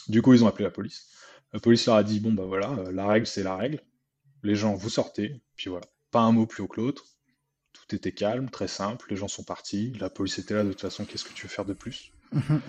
Du 0.09 0.23
coup, 0.23 0.35
ils 0.35 0.45
ont 0.45 0.49
appelé 0.49 0.65
la 0.65 0.71
police. 0.71 1.09
La 1.53 1.61
police 1.61 1.87
leur 1.87 1.97
a 1.97 2.03
dit 2.03 2.21
bon, 2.21 2.33
bah 2.33 2.45
voilà, 2.45 2.73
euh, 2.73 2.93
la 2.93 3.07
règle, 3.07 3.27
c'est 3.27 3.43
la 3.43 3.57
règle. 3.57 3.83
Les 4.43 4.55
gens, 4.55 4.75
vous 4.75 4.91
sortez. 4.91 5.43
Puis 5.57 5.71
voilà, 5.71 5.87
pas 6.11 6.21
un 6.21 6.33
mot 6.33 6.47
plus 6.47 6.63
haut 6.63 6.69
que 6.69 6.81
l'autre. 6.81 7.05
Tout 7.73 7.95
était 7.95 8.13
calme, 8.13 8.51
très 8.51 8.69
simple. 8.69 9.07
Les 9.11 9.17
gens 9.17 9.29
sont 9.29 9.45
partis. 9.45 9.93
La 10.01 10.11
police 10.11 10.39
était 10.39 10.55
là. 10.55 10.65
De 10.65 10.71
toute 10.71 10.81
façon, 10.81 11.05
qu'est-ce 11.05 11.25
que 11.25 11.33
tu 11.33 11.47
veux 11.47 11.51
faire 11.51 11.65
de 11.65 11.75
plus? 11.75 12.13
Mhm. 12.33 12.61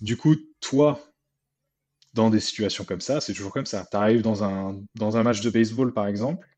Du 0.00 0.16
coup, 0.16 0.36
toi, 0.60 1.00
dans 2.14 2.30
des 2.30 2.40
situations 2.40 2.84
comme 2.84 3.00
ça, 3.00 3.20
c'est 3.20 3.34
toujours 3.34 3.52
comme 3.52 3.66
ça. 3.66 3.86
Tu 3.90 3.96
arrives 3.96 4.22
dans 4.22 4.44
un, 4.44 4.80
dans 4.94 5.16
un 5.16 5.22
match 5.22 5.40
de 5.40 5.50
baseball, 5.50 5.92
par 5.92 6.06
exemple, 6.06 6.48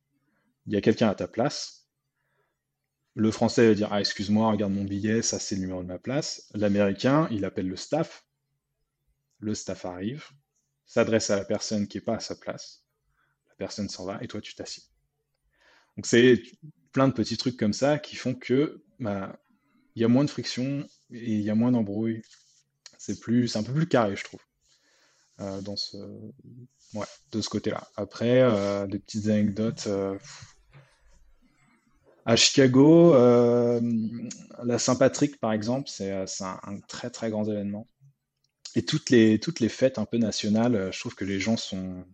il 0.66 0.72
y 0.72 0.76
a 0.76 0.80
quelqu'un 0.80 1.08
à 1.08 1.14
ta 1.14 1.28
place. 1.28 1.81
Le 3.14 3.30
français 3.30 3.68
va 3.68 3.74
dire 3.74 3.88
Ah, 3.92 4.00
excuse-moi, 4.00 4.50
regarde 4.50 4.72
mon 4.72 4.84
billet, 4.84 5.22
ça 5.22 5.38
c'est 5.38 5.54
le 5.54 5.62
numéro 5.62 5.82
de 5.82 5.88
ma 5.88 5.98
place. 5.98 6.48
L'américain, 6.54 7.28
il 7.30 7.44
appelle 7.44 7.68
le 7.68 7.76
staff 7.76 8.24
le 9.42 9.54
staff 9.54 9.84
arrive, 9.84 10.24
s'adresse 10.86 11.30
à 11.30 11.36
la 11.36 11.44
personne 11.44 11.86
qui 11.86 11.98
n'est 11.98 12.02
pas 12.04 12.16
à 12.16 12.20
sa 12.20 12.36
place, 12.36 12.84
la 13.48 13.54
personne 13.56 13.88
s'en 13.88 14.06
va 14.06 14.22
et 14.22 14.28
toi 14.28 14.40
tu 14.40 14.54
t'assieds. 14.54 14.84
Donc 15.96 16.06
c'est 16.06 16.42
plein 16.92 17.08
de 17.08 17.12
petits 17.12 17.36
trucs 17.36 17.56
comme 17.56 17.72
ça 17.72 17.98
qui 17.98 18.16
font 18.16 18.34
que 18.34 18.82
bah, 19.00 19.38
il 19.94 20.02
y 20.02 20.04
a 20.04 20.08
moins 20.08 20.24
de 20.24 20.30
friction 20.30 20.86
et 21.10 21.32
il 21.32 21.42
y 21.42 21.50
a 21.50 21.54
moins 21.54 21.72
d'embrouille. 21.72 22.22
C'est 22.98 23.18
un 23.56 23.62
peu 23.64 23.72
plus 23.72 23.88
carré, 23.88 24.14
je 24.14 24.22
trouve, 24.22 24.40
euh, 25.40 25.60
de 25.60 27.40
ce 27.40 27.48
côté-là. 27.48 27.88
Après, 27.96 28.42
euh, 28.42 28.86
des 28.86 29.00
petites 29.00 29.26
anecdotes. 29.26 29.88
Euh, 29.88 30.16
à 32.24 32.36
Chicago, 32.36 33.12
la 33.14 34.78
Saint-Patrick, 34.78 35.40
par 35.40 35.52
exemple, 35.52 35.88
c'est 35.88 36.12
un, 36.12 36.26
un, 36.62 36.78
très 36.88 37.10
très 37.10 37.30
grand 37.30 37.44
événement. 37.44 37.88
Et 38.74 38.84
toutes 38.84 39.10
les, 39.10 39.38
toutes 39.38 39.60
les 39.60 39.68
fêtes 39.68 39.98
un 39.98 40.06
peu 40.06 40.16
nationales, 40.16 40.74
euh, 40.74 40.92
je 40.92 41.00
trouve 41.00 41.14
que 41.14 41.24
les 41.24 41.40
gens 41.40 41.56
sont, 41.56 42.04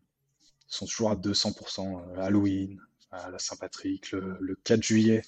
sont 0.66 0.86
toujours 0.86 1.10
à 1.10 1.16
200%. 1.16 2.02
Euh, 2.16 2.20
Halloween, 2.20 2.80
la 3.12 3.38
Saint-Patrick, 3.38 4.12
le, 4.12 4.58
4 4.64 4.82
juillet, 4.82 5.22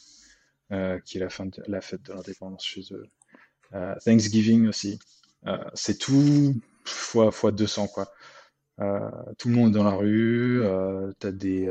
euh, 0.73 0.99
qui 1.01 1.19
est 1.19 1.21
la, 1.21 1.81
fête 1.81 2.03
de 2.03 2.13
l'indépendance 2.13 2.65
chez 2.65 2.83
eux. 2.93 3.07
Thanksgiving 4.05 4.67
aussi. 4.67 4.99
c'est 5.75 5.97
tout 5.97 6.61
fois, 6.85 7.31
fois 7.31 7.53
200, 7.53 7.87
quoi. 7.87 8.13
tout 9.39 9.49
le 9.49 9.55
monde 9.55 9.71
est 9.71 9.79
dans 9.79 9.85
la 9.85 9.93
rue, 9.93 10.61
t'as 11.21 11.31
des, 11.31 11.69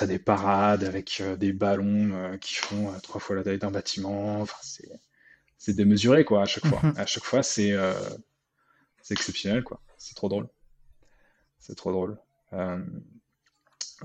as 0.00 0.06
des 0.06 0.18
parades 0.18 0.84
avec 0.84 1.22
des 1.38 1.52
ballons 1.52 2.38
qui 2.40 2.54
font 2.54 2.92
trois 3.02 3.20
fois 3.20 3.36
la 3.36 3.42
taille 3.42 3.58
d'un 3.58 3.70
bâtiment. 3.70 4.40
Enfin, 4.40 4.56
c'est 5.58 5.76
démesuré, 5.76 6.24
quoi, 6.24 6.42
à 6.42 6.46
chaque 6.46 6.66
fois. 6.66 6.80
Mm-hmm. 6.82 6.98
À 7.00 7.06
chaque 7.06 7.24
fois, 7.24 7.42
c'est 7.42 7.76
c'est 9.02 9.14
exceptionnel, 9.14 9.64
quoi. 9.64 9.80
C'est 9.98 10.14
trop 10.14 10.28
drôle. 10.28 10.48
C'est 11.58 11.74
trop 11.74 11.92
drôle. 11.92 12.18
Euh, 12.52 12.82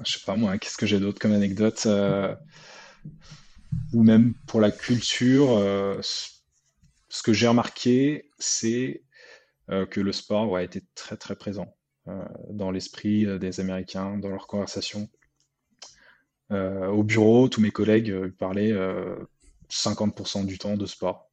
je 0.03 0.11
sais 0.11 0.25
pas 0.25 0.35
moi, 0.35 0.57
qu'est-ce 0.57 0.77
que 0.77 0.85
j'ai 0.85 0.99
d'autre 0.99 1.19
comme 1.19 1.33
anecdote 1.33 1.83
euh, 1.85 2.35
Ou 3.93 4.03
même 4.03 4.33
pour 4.47 4.59
la 4.59 4.71
culture, 4.71 5.57
euh, 5.57 5.99
ce 6.01 7.23
que 7.23 7.33
j'ai 7.33 7.47
remarqué, 7.47 8.29
c'est 8.37 9.03
que 9.89 9.99
le 9.99 10.13
sport 10.13 10.55
a 10.55 10.63
été 10.63 10.81
très 10.95 11.17
très 11.17 11.35
présent 11.35 11.75
dans 12.49 12.71
l'esprit 12.71 13.25
des 13.37 13.59
Américains, 13.59 14.17
dans 14.17 14.29
leurs 14.29 14.47
conversations. 14.47 15.09
Au 16.49 17.03
bureau, 17.03 17.49
tous 17.49 17.61
mes 17.61 17.71
collègues 17.71 18.31
parlaient 18.37 18.73
50% 19.69 20.45
du 20.45 20.57
temps 20.57 20.77
de 20.77 20.85
sport 20.85 21.27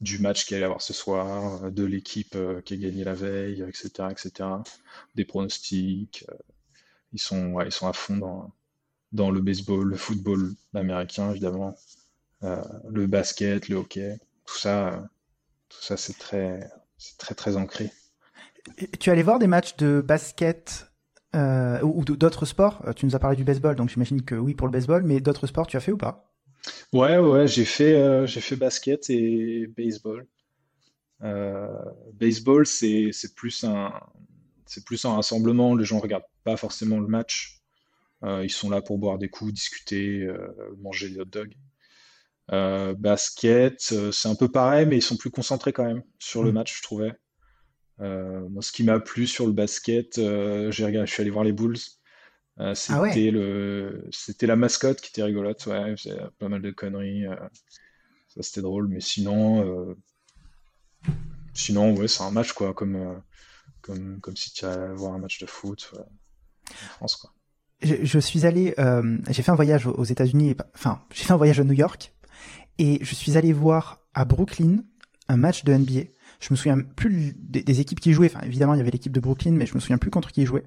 du 0.00 0.18
match 0.18 0.44
qu'il 0.44 0.56
allait 0.56 0.66
avoir 0.66 0.82
ce 0.82 0.92
soir, 0.92 1.70
de 1.70 1.84
l'équipe 1.84 2.34
euh, 2.34 2.60
qui 2.60 2.74
a 2.74 2.76
gagné 2.76 3.04
la 3.04 3.14
veille, 3.14 3.62
etc., 3.62 4.08
etc. 4.10 4.48
Des 5.14 5.24
pronostics. 5.24 6.24
Euh, 6.30 6.34
ils 7.12 7.18
sont, 7.20 7.60
ils 7.60 7.72
sont 7.72 7.86
à 7.86 7.92
fond 7.92 8.16
dans, 8.16 8.52
dans 9.12 9.30
le 9.30 9.40
baseball, 9.40 9.86
le 9.86 9.96
football 9.96 10.52
américain 10.74 11.30
évidemment, 11.30 11.74
euh, 12.42 12.62
le 12.90 13.06
basket, 13.06 13.68
le 13.68 13.76
hockey, 13.76 14.18
tout 14.44 14.58
ça, 14.58 15.08
tout 15.68 15.80
ça 15.80 15.96
c'est 15.96 16.18
très, 16.18 16.68
très 17.16 17.34
très 17.34 17.56
ancré. 17.56 17.90
tu 19.00 19.10
allais 19.10 19.22
voir 19.22 19.38
des 19.38 19.46
matchs 19.46 19.76
de 19.76 20.02
basket 20.06 20.90
ou 21.34 22.04
d'autres 22.04 22.46
sports 22.46 22.82
Tu 22.96 23.06
nous 23.06 23.14
as 23.16 23.18
parlé 23.18 23.36
du 23.36 23.44
baseball, 23.44 23.76
donc 23.76 23.90
j'imagine 23.90 24.22
que 24.22 24.34
oui 24.34 24.54
pour 24.54 24.66
le 24.66 24.72
baseball, 24.72 25.02
mais 25.02 25.20
d'autres 25.20 25.46
sports 25.46 25.66
tu 25.66 25.76
as 25.76 25.80
fait 25.80 25.92
ou 25.92 25.98
pas? 25.98 26.32
Ouais, 26.92 27.18
ouais, 27.18 27.46
j'ai 27.46 27.64
fait, 27.64 27.94
euh, 27.94 28.26
j'ai 28.26 28.40
fait 28.40 28.56
basket 28.56 29.10
et 29.10 29.66
baseball. 29.66 30.26
Euh, 31.22 31.68
baseball, 32.14 32.66
c'est, 32.66 33.12
plus 33.34 33.64
un, 33.64 33.92
c'est 34.66 34.84
plus 34.84 35.04
un 35.04 35.14
rassemblement. 35.14 35.74
Les 35.74 35.84
gens 35.84 35.98
regardent 35.98 36.24
pas 36.44 36.56
forcément 36.56 36.98
le 37.00 37.06
match. 37.06 37.60
Euh, 38.24 38.44
ils 38.44 38.50
sont 38.50 38.70
là 38.70 38.80
pour 38.82 38.98
boire 38.98 39.18
des 39.18 39.28
coups, 39.28 39.52
discuter, 39.52 40.28
manger 40.78 41.10
des 41.10 41.20
hot 41.20 41.24
dogs. 41.24 41.54
basket, 42.98 43.80
c'est 43.80 44.28
un 44.28 44.34
peu 44.34 44.50
pareil, 44.50 44.86
mais 44.86 44.96
ils 44.98 45.02
sont 45.02 45.16
plus 45.16 45.30
concentrés 45.30 45.72
quand 45.72 45.84
même 45.84 46.02
sur 46.18 46.42
le 46.42 46.50
mm. 46.50 46.54
match, 46.54 46.76
je 46.78 46.82
trouvais. 46.82 47.12
Moi, 47.98 48.62
ce 48.62 48.72
qui 48.72 48.84
m'a 48.84 49.00
plu 49.00 49.26
sur 49.26 49.46
le 49.46 49.52
basket, 49.52 50.16
j'ai 50.16 50.84
regardé, 50.84 51.06
je 51.06 51.12
suis 51.12 51.22
allé 51.22 51.30
voir 51.30 51.44
les 51.44 51.52
Bulls. 51.52 51.78
Euh, 52.58 52.70
ah 52.70 52.74
c'était 52.74 53.30
le, 53.30 54.08
c'était 54.10 54.46
la 54.46 54.56
mascotte 54.56 55.02
qui 55.02 55.10
était 55.10 55.22
rigolote, 55.22 55.66
ouais, 55.66 55.94
pas 56.38 56.48
mal 56.48 56.62
de 56.62 56.70
conneries. 56.70 57.26
Euh, 57.26 57.36
ça 58.28 58.42
c'était 58.42 58.62
drôle, 58.62 58.88
mais 58.88 59.00
sinon, 59.00 59.90
euh, 59.90 59.94
sinon 61.52 61.94
ouais, 61.94 62.08
c'est 62.08 62.22
un 62.22 62.30
match 62.30 62.52
quoi, 62.52 62.72
comme, 62.72 63.22
comme, 63.82 64.20
comme 64.20 64.36
si 64.36 64.52
tu 64.52 64.64
allais 64.64 64.94
voir 64.94 65.12
un 65.12 65.18
match 65.18 65.38
de 65.38 65.46
foot 65.46 65.92
en 66.70 66.74
France 66.96 67.16
quoi. 67.16 67.32
Je, 67.82 68.18
suis 68.18 68.46
allé, 68.46 68.74
j'ai 69.28 69.42
fait 69.42 69.50
un 69.50 69.54
voyage 69.54 69.86
aux 69.86 70.04
États-Unis, 70.04 70.56
enfin, 70.74 71.02
j'ai 71.12 71.24
fait 71.24 71.34
un 71.34 71.36
voyage 71.36 71.60
à 71.60 71.64
New 71.64 71.74
York, 71.74 72.14
et 72.78 72.98
je 73.02 73.14
suis 73.14 73.36
allé 73.36 73.52
voir 73.52 74.00
à 74.14 74.24
Brooklyn 74.24 74.78
un 75.28 75.36
match 75.36 75.62
de 75.64 75.74
NBA. 75.74 76.04
Je 76.40 76.48
me 76.50 76.56
souviens 76.56 76.78
plus 76.80 77.34
des, 77.38 77.62
des 77.62 77.80
équipes 77.80 78.00
qui 78.00 78.12
jouaient. 78.12 78.30
Enfin, 78.34 78.44
évidemment, 78.46 78.74
il 78.74 78.78
y 78.78 78.80
avait 78.80 78.90
l'équipe 78.90 79.12
de 79.12 79.20
Brooklyn, 79.20 79.52
mais 79.52 79.66
je 79.66 79.74
me 79.74 79.80
souviens 79.80 79.98
plus 79.98 80.10
contre 80.10 80.32
qui 80.32 80.42
ils 80.42 80.46
jouaient. 80.46 80.64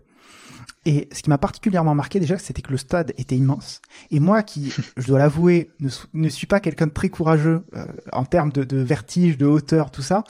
Et 0.85 1.09
ce 1.11 1.21
qui 1.21 1.29
m'a 1.29 1.37
particulièrement 1.37 1.93
marqué 1.93 2.19
déjà, 2.19 2.37
c'était 2.37 2.61
que 2.61 2.71
le 2.71 2.77
stade 2.77 3.13
était 3.17 3.35
immense. 3.35 3.81
Et 4.11 4.19
moi, 4.19 4.43
qui, 4.43 4.73
je 4.97 5.07
dois 5.07 5.19
l'avouer, 5.19 5.71
ne, 5.79 5.89
ne, 6.13 6.29
suis 6.29 6.47
pas 6.47 6.59
quelqu'un 6.59 6.87
de 6.87 6.93
très 6.93 7.09
courageux 7.09 7.63
euh, 7.75 7.85
en 8.13 8.25
termes 8.25 8.51
de, 8.51 8.63
de, 8.63 8.77
vertige, 8.77 9.37
de 9.37 9.45
hauteur, 9.45 9.91
tout 9.91 10.01
ça. 10.01 10.23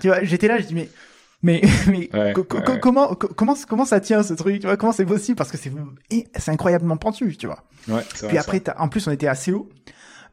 Tu 0.00 0.08
vois, 0.08 0.22
j'étais 0.22 0.48
là, 0.48 0.58
je 0.58 0.66
dis 0.66 0.74
mais 0.74 0.88
mais, 1.42 1.60
mais 1.88 2.08
comment 2.80 3.14
comment 3.14 3.54
comment 3.68 3.84
ça 3.84 4.00
tient 4.00 4.22
ce 4.22 4.32
truc 4.32 4.60
tu 4.60 4.66
vois 4.66 4.76
comment 4.76 4.92
c'est 4.92 5.04
possible? 5.04 5.36
Parce 5.36 5.50
que 5.50 5.58
c'est 5.58 5.70
c'est 6.36 6.50
incroyablement 6.50 6.96
pentu 6.96 7.36
tu 7.36 7.46
vois 7.46 7.62
ouais, 7.88 8.02
puis 8.28 8.38
après 8.38 8.62
en 8.78 8.88
plus 8.88 9.06
on 9.06 9.10
était 9.10 9.26
assez 9.26 9.52
haut 9.52 9.68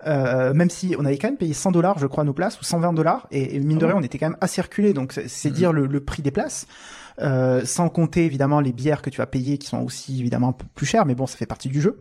euh, 0.07 0.53
même 0.53 0.69
si 0.69 0.95
on 0.97 1.05
avait 1.05 1.17
quand 1.17 1.27
même 1.27 1.37
payé 1.37 1.53
100 1.53 1.71
dollars 1.71 1.99
je 1.99 2.07
crois 2.07 2.23
nos 2.23 2.33
places 2.33 2.59
ou 2.59 2.63
120 2.63 2.93
dollars 2.93 3.27
et, 3.31 3.59
mine 3.59 3.77
de 3.77 3.85
ah 3.85 3.89
rien 3.89 3.97
on 3.97 4.03
était 4.03 4.17
quand 4.17 4.29
même 4.29 4.37
assez 4.41 4.55
circulé 4.55 4.93
donc 4.93 5.13
c'est 5.27 5.49
mhm. 5.49 5.55
dire 5.55 5.73
le, 5.73 5.85
le, 5.87 5.99
prix 6.03 6.21
des 6.21 6.31
places 6.31 6.67
euh, 7.19 7.65
sans 7.65 7.89
compter 7.89 8.25
évidemment 8.25 8.61
les 8.61 8.71
bières 8.71 9.01
que 9.01 9.09
tu 9.09 9.17
vas 9.17 9.25
payer 9.25 9.57
qui 9.57 9.67
sont 9.67 9.81
aussi 9.81 10.19
évidemment 10.19 10.49
un 10.49 10.53
peu 10.53 10.65
plus 10.73 10.85
chères, 10.85 11.05
mais 11.05 11.15
bon, 11.15 11.27
ça 11.27 11.37
fait 11.37 11.45
partie 11.45 11.69
du 11.69 11.81
jeu. 11.81 11.99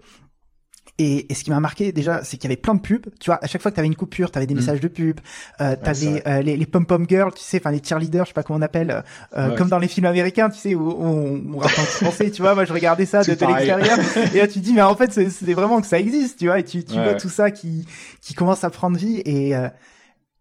Et, 1.03 1.27
ce 1.35 1.45
qui 1.45 1.51
m'a 1.51 1.61
marqué 1.61 1.93
déjà, 1.93 2.23
c'est 2.25 2.37
qu'il 2.37 2.51
y 2.51 2.53
avait 2.53 2.61
plein 2.61 2.75
de 2.75 2.81
pubs. 2.81 3.07
Tu 3.19 3.31
vois, 3.31 3.39
à 3.43 3.47
chaque 3.47 3.63
fois 3.63 3.71
que 3.71 3.77
tu 3.77 3.81
avais 3.81 3.87
une 3.87 3.97
coupure, 3.97 4.31
tu 4.31 4.37
avais 4.37 4.47
des 4.47 4.53
mm. 4.53 4.59
messages 4.59 4.81
de 4.81 4.89
pub. 4.89 5.19
Euh, 5.63 5.75
tu 5.83 5.89
avais 5.89 6.23
euh, 6.29 6.43
les, 6.43 6.59
les 6.59 6.67
pom-pom 6.67 7.07
girls, 7.09 7.33
tu 7.33 7.43
sais, 7.43 7.57
enfin 7.57 7.71
les 7.71 7.81
cheerleaders, 7.83 8.27
je 8.27 8.29
sais 8.29 8.35
pas 8.35 8.43
comment 8.43 8.59
on 8.59 8.63
appelle, 8.63 9.03
euh, 9.35 9.57
comme 9.57 9.71
dans 9.71 9.79
les 9.79 9.89
films 9.89 10.05
américains, 10.05 10.51
tu 10.51 10.59
sais, 10.59 10.75
où, 10.75 10.91
on, 10.91 11.43
on 11.55 11.59
raconte 11.59 11.87
français, 11.87 12.31
tu 12.31 12.43
vois. 12.43 12.55
Moi, 12.55 12.67
je 12.67 12.75
regardais 12.75 13.07
ça 13.07 13.23
de, 13.23 13.33
de 13.33 13.47
l'extérieur. 13.47 13.99
et 14.35 14.39
là, 14.39 14.47
tu 14.47 14.61
te 14.61 14.65
dis, 14.65 14.75
mais 14.75 14.83
en 14.83 14.95
fait, 14.95 15.11
c'est 15.11 15.55
vraiment 15.55 15.81
que 15.81 15.87
ça 15.87 15.99
existe, 15.99 16.39
tu 16.39 16.47
vois. 16.47 16.59
Et 16.59 16.65
tu, 16.65 16.85
tu 16.85 16.93
vois 16.93 17.15
tout 17.15 17.31
ça 17.31 17.51
qui, 17.51 17.87
qui 18.21 18.35
commence 18.35 18.63
à 18.63 18.69
prendre 18.69 18.99
vie. 18.99 19.23
Et, 19.25 19.57
euh, 19.57 19.69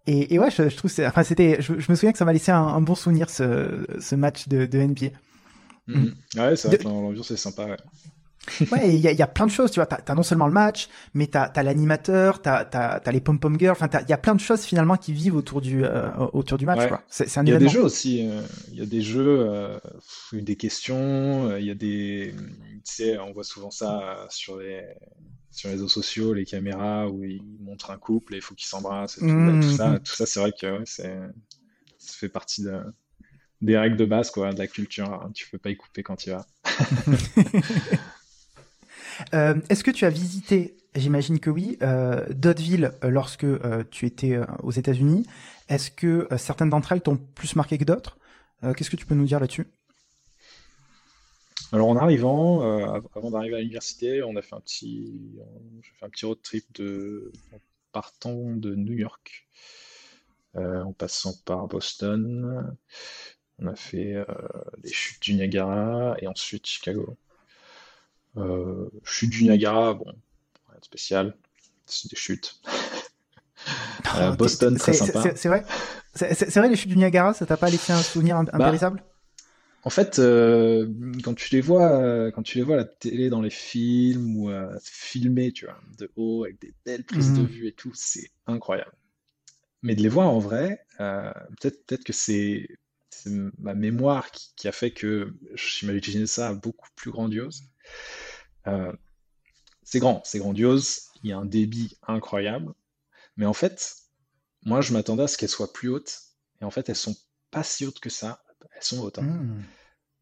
et, 0.07 0.33
et 0.33 0.39
ouais, 0.39 0.51
je, 0.51 0.67
je 0.67 0.75
trouve, 0.75 0.91
enfin, 1.05 1.23
c'était, 1.23 1.61
je, 1.61 1.79
je, 1.79 1.89
me 1.89 1.95
souviens 1.95 2.11
que 2.11 2.17
ça 2.17 2.25
m'a 2.25 2.33
laissé 2.33 2.51
un, 2.51 2.81
bon 2.81 2.95
souvenir 2.95 3.29
ce, 3.29 3.85
ce 4.01 4.15
match 4.15 4.49
de, 4.49 4.65
de 4.65 4.77
NBA. 4.79 5.07
Mm 5.87 5.93
-hmm. 5.93 6.39
Ouais, 6.39 6.55
c'est 6.57 6.67
vrai 6.67 6.77
que 6.77 6.83
l'ambiance 6.83 7.31
est 7.31 7.37
sympa. 7.37 7.63
Ouais. 7.65 7.77
Ouais, 8.71 8.95
il 8.95 8.99
y 8.99 9.07
a, 9.07 9.11
y 9.11 9.21
a, 9.21 9.27
plein 9.27 9.45
de 9.45 9.51
choses, 9.51 9.71
tu 9.71 9.79
vois. 9.79 9.85
T'as 9.85 9.97
as 10.05 10.15
non 10.15 10.23
seulement 10.23 10.47
le 10.47 10.53
match, 10.53 10.89
mais 11.13 11.27
t'as 11.27 11.43
as, 11.43 11.63
l'animateur, 11.63 12.41
t'as 12.41 12.61
as, 12.61 13.11
les 13.11 13.21
pom-pom 13.21 13.59
girls. 13.59 13.77
Enfin, 13.79 13.89
il 14.01 14.09
y 14.09 14.13
a 14.13 14.17
plein 14.17 14.35
de 14.35 14.39
choses 14.39 14.63
finalement 14.63 14.97
qui 14.97 15.13
vivent 15.13 15.35
autour 15.35 15.61
du 15.61 15.83
euh, 15.83 16.09
autour 16.33 16.57
du 16.57 16.65
match. 16.65 16.91
Ouais. 16.91 16.97
C'est 17.09 17.37
un 17.37 17.45
Il 17.45 17.49
y 17.49 17.55
a 17.55 17.57
des 17.57 17.69
jeux 17.69 17.83
aussi. 17.83 18.27
Euh, 18.27 18.41
il 18.71 18.79
y 18.79 18.81
a 18.81 18.85
des 18.85 19.01
jeux, 19.01 19.39
euh, 19.41 19.79
des 20.33 20.55
questions. 20.55 21.55
Il 21.57 21.65
y 21.65 21.71
a 21.71 21.75
des, 21.75 22.33
tu 22.35 22.81
sais, 22.83 23.17
on 23.19 23.33
voit 23.33 23.43
souvent 23.43 23.71
ça 23.71 24.27
sur 24.29 24.57
les 24.57 24.83
sur 25.51 25.69
les 25.69 25.75
réseaux 25.75 25.87
sociaux, 25.87 26.33
les 26.33 26.45
caméras 26.45 27.09
où 27.09 27.23
ils 27.23 27.43
montrent 27.59 27.91
un 27.91 27.97
couple 27.97 28.35
et 28.35 28.37
il 28.37 28.41
faut 28.41 28.55
qu'ils 28.55 28.67
s'embrassent. 28.67 29.15
Tout, 29.15 29.25
mmh, 29.25 29.61
tout, 29.61 29.71
ça, 29.71 29.89
mmh. 29.89 29.99
tout 29.99 30.15
ça, 30.15 30.25
c'est 30.25 30.39
vrai 30.39 30.53
que 30.59 30.79
ouais, 30.79 30.83
c'est 30.85 31.17
ça 31.97 32.13
fait 32.17 32.29
partie 32.29 32.63
de, 32.63 32.81
des 33.61 33.77
règles 33.77 33.97
de 33.97 34.05
base 34.05 34.31
quoi, 34.31 34.53
de 34.53 34.59
la 34.59 34.67
culture. 34.67 35.11
Hein. 35.11 35.31
Tu 35.33 35.49
peux 35.49 35.57
pas 35.57 35.69
y 35.69 35.75
couper 35.75 36.03
quand 36.03 36.15
tu 36.15 36.29
vas. 36.29 36.45
Euh, 39.33 39.55
est-ce 39.69 39.83
que 39.83 39.91
tu 39.91 40.05
as 40.05 40.09
visité, 40.09 40.77
j'imagine 40.95 41.39
que 41.39 41.49
oui, 41.49 41.77
euh, 41.81 42.25
d'autres 42.29 42.61
villes 42.61 42.91
euh, 43.03 43.09
lorsque 43.09 43.45
tu 43.91 44.05
étais 44.05 44.39
aux 44.63 44.71
États-Unis? 44.71 45.25
Est-ce 45.67 45.91
que 45.91 46.27
certaines 46.37 46.69
d'entre 46.69 46.91
elles 46.91 47.01
t'ont 47.01 47.17
plus 47.17 47.55
marqué 47.55 47.77
que 47.77 47.83
d'autres? 47.83 48.17
Qu'est-ce 48.75 48.89
que 48.89 48.97
tu 48.97 49.05
peux 49.05 49.15
nous 49.15 49.25
dire 49.25 49.39
là-dessus? 49.39 49.67
Alors 51.71 51.87
en 51.87 51.95
arrivant, 51.95 52.61
avant 53.15 53.31
d'arriver 53.31 53.55
à 53.55 53.59
l'université, 53.59 54.23
on 54.23 54.35
a 54.35 54.41
fait 54.41 54.55
un 54.55 54.59
petit, 54.59 55.37
j'ai 55.81 55.91
fait 55.93 56.05
un 56.05 56.09
petit 56.09 56.25
road 56.25 56.39
trip 56.41 56.65
de, 56.73 57.31
en 57.53 57.59
partant 57.91 58.55
de 58.55 58.73
New 58.75 58.97
York, 58.97 59.47
en 60.55 60.91
passant 60.93 61.35
par 61.45 61.67
Boston. 61.67 62.75
On 63.59 63.67
a 63.67 63.75
fait 63.75 64.15
les 64.83 64.91
chutes 64.91 65.21
du 65.21 65.35
Niagara 65.35 66.15
et 66.19 66.27
ensuite 66.27 66.65
Chicago. 66.65 67.15
Euh, 68.37 68.89
chute 69.03 69.29
du 69.29 69.43
Niagara, 69.43 69.93
bon, 69.93 70.05
rien 70.05 70.79
de 70.79 70.85
spécial, 70.85 71.35
c'est 71.85 72.09
des 72.09 72.17
chutes. 72.17 72.61
euh, 74.15 74.31
Boston, 74.31 74.77
très 74.77 74.93
sympa. 74.93 75.35
C'est 75.35 75.49
vrai? 75.49 75.65
C'est 76.13 76.55
vrai, 76.55 76.69
les 76.69 76.75
chutes 76.75 76.89
du 76.89 76.97
Niagara, 76.97 77.33
ça 77.33 77.45
t'a 77.45 77.57
pas 77.57 77.69
laissé 77.69 77.93
un 77.93 78.01
souvenir 78.01 78.41
bah, 78.43 78.51
impérissable? 78.53 79.03
En 79.83 79.89
fait, 79.89 80.19
euh, 80.19 80.91
quand 81.23 81.33
tu 81.33 81.55
les 81.55 81.61
vois, 81.61 82.01
euh, 82.01 82.31
quand 82.31 82.43
tu 82.43 82.57
les 82.57 82.63
vois 82.63 82.75
à 82.75 82.79
la 82.79 82.85
télé 82.85 83.29
dans 83.29 83.41
les 83.41 83.49
films 83.49 84.35
ou 84.37 84.49
euh, 84.49 84.77
filmés, 84.83 85.53
tu 85.53 85.65
vois, 85.65 85.79
de 85.97 86.11
haut 86.17 86.43
avec 86.43 86.59
des 86.59 86.73
belles 86.85 87.05
prises 87.05 87.33
de 87.33 87.41
mmh. 87.41 87.45
vue 87.45 87.67
et 87.67 87.71
tout, 87.71 87.91
c'est 87.93 88.29
incroyable. 88.45 88.91
Mais 89.81 89.95
de 89.95 90.01
les 90.01 90.09
voir 90.09 90.27
en 90.27 90.39
vrai, 90.39 90.85
peut-être 90.97 92.03
que 92.03 92.11
c'est 92.11 92.67
ma 93.57 93.73
mémoire 93.73 94.31
qui, 94.31 94.51
qui, 94.57 94.67
a 94.67 94.73
fait 94.73 94.91
que 94.91 95.33
j'imaginais 95.55 96.27
ça 96.27 96.53
beaucoup 96.53 96.89
plus 96.95 97.11
grandiose. 97.11 97.63
Euh, 98.67 98.93
c'est 99.83 99.99
grand, 99.99 100.21
c'est 100.25 100.39
grandiose, 100.39 101.09
il 101.23 101.29
y 101.29 101.33
a 101.33 101.37
un 101.37 101.45
débit 101.45 101.97
incroyable, 102.07 102.73
mais 103.37 103.45
en 103.45 103.53
fait, 103.53 103.95
moi 104.63 104.81
je 104.81 104.93
m'attendais 104.93 105.23
à 105.23 105.27
ce 105.27 105.37
qu'elles 105.37 105.49
soient 105.49 105.73
plus 105.73 105.89
hautes, 105.89 106.19
et 106.61 106.65
en 106.65 106.71
fait 106.71 106.89
elles 106.89 106.95
sont 106.95 107.15
pas 107.51 107.63
si 107.63 107.85
hautes 107.85 107.99
que 107.99 108.09
ça, 108.09 108.43
elles 108.75 108.83
sont 108.83 109.01
hautes, 109.01 109.19
hein. 109.19 109.23
mmh. 109.23 109.63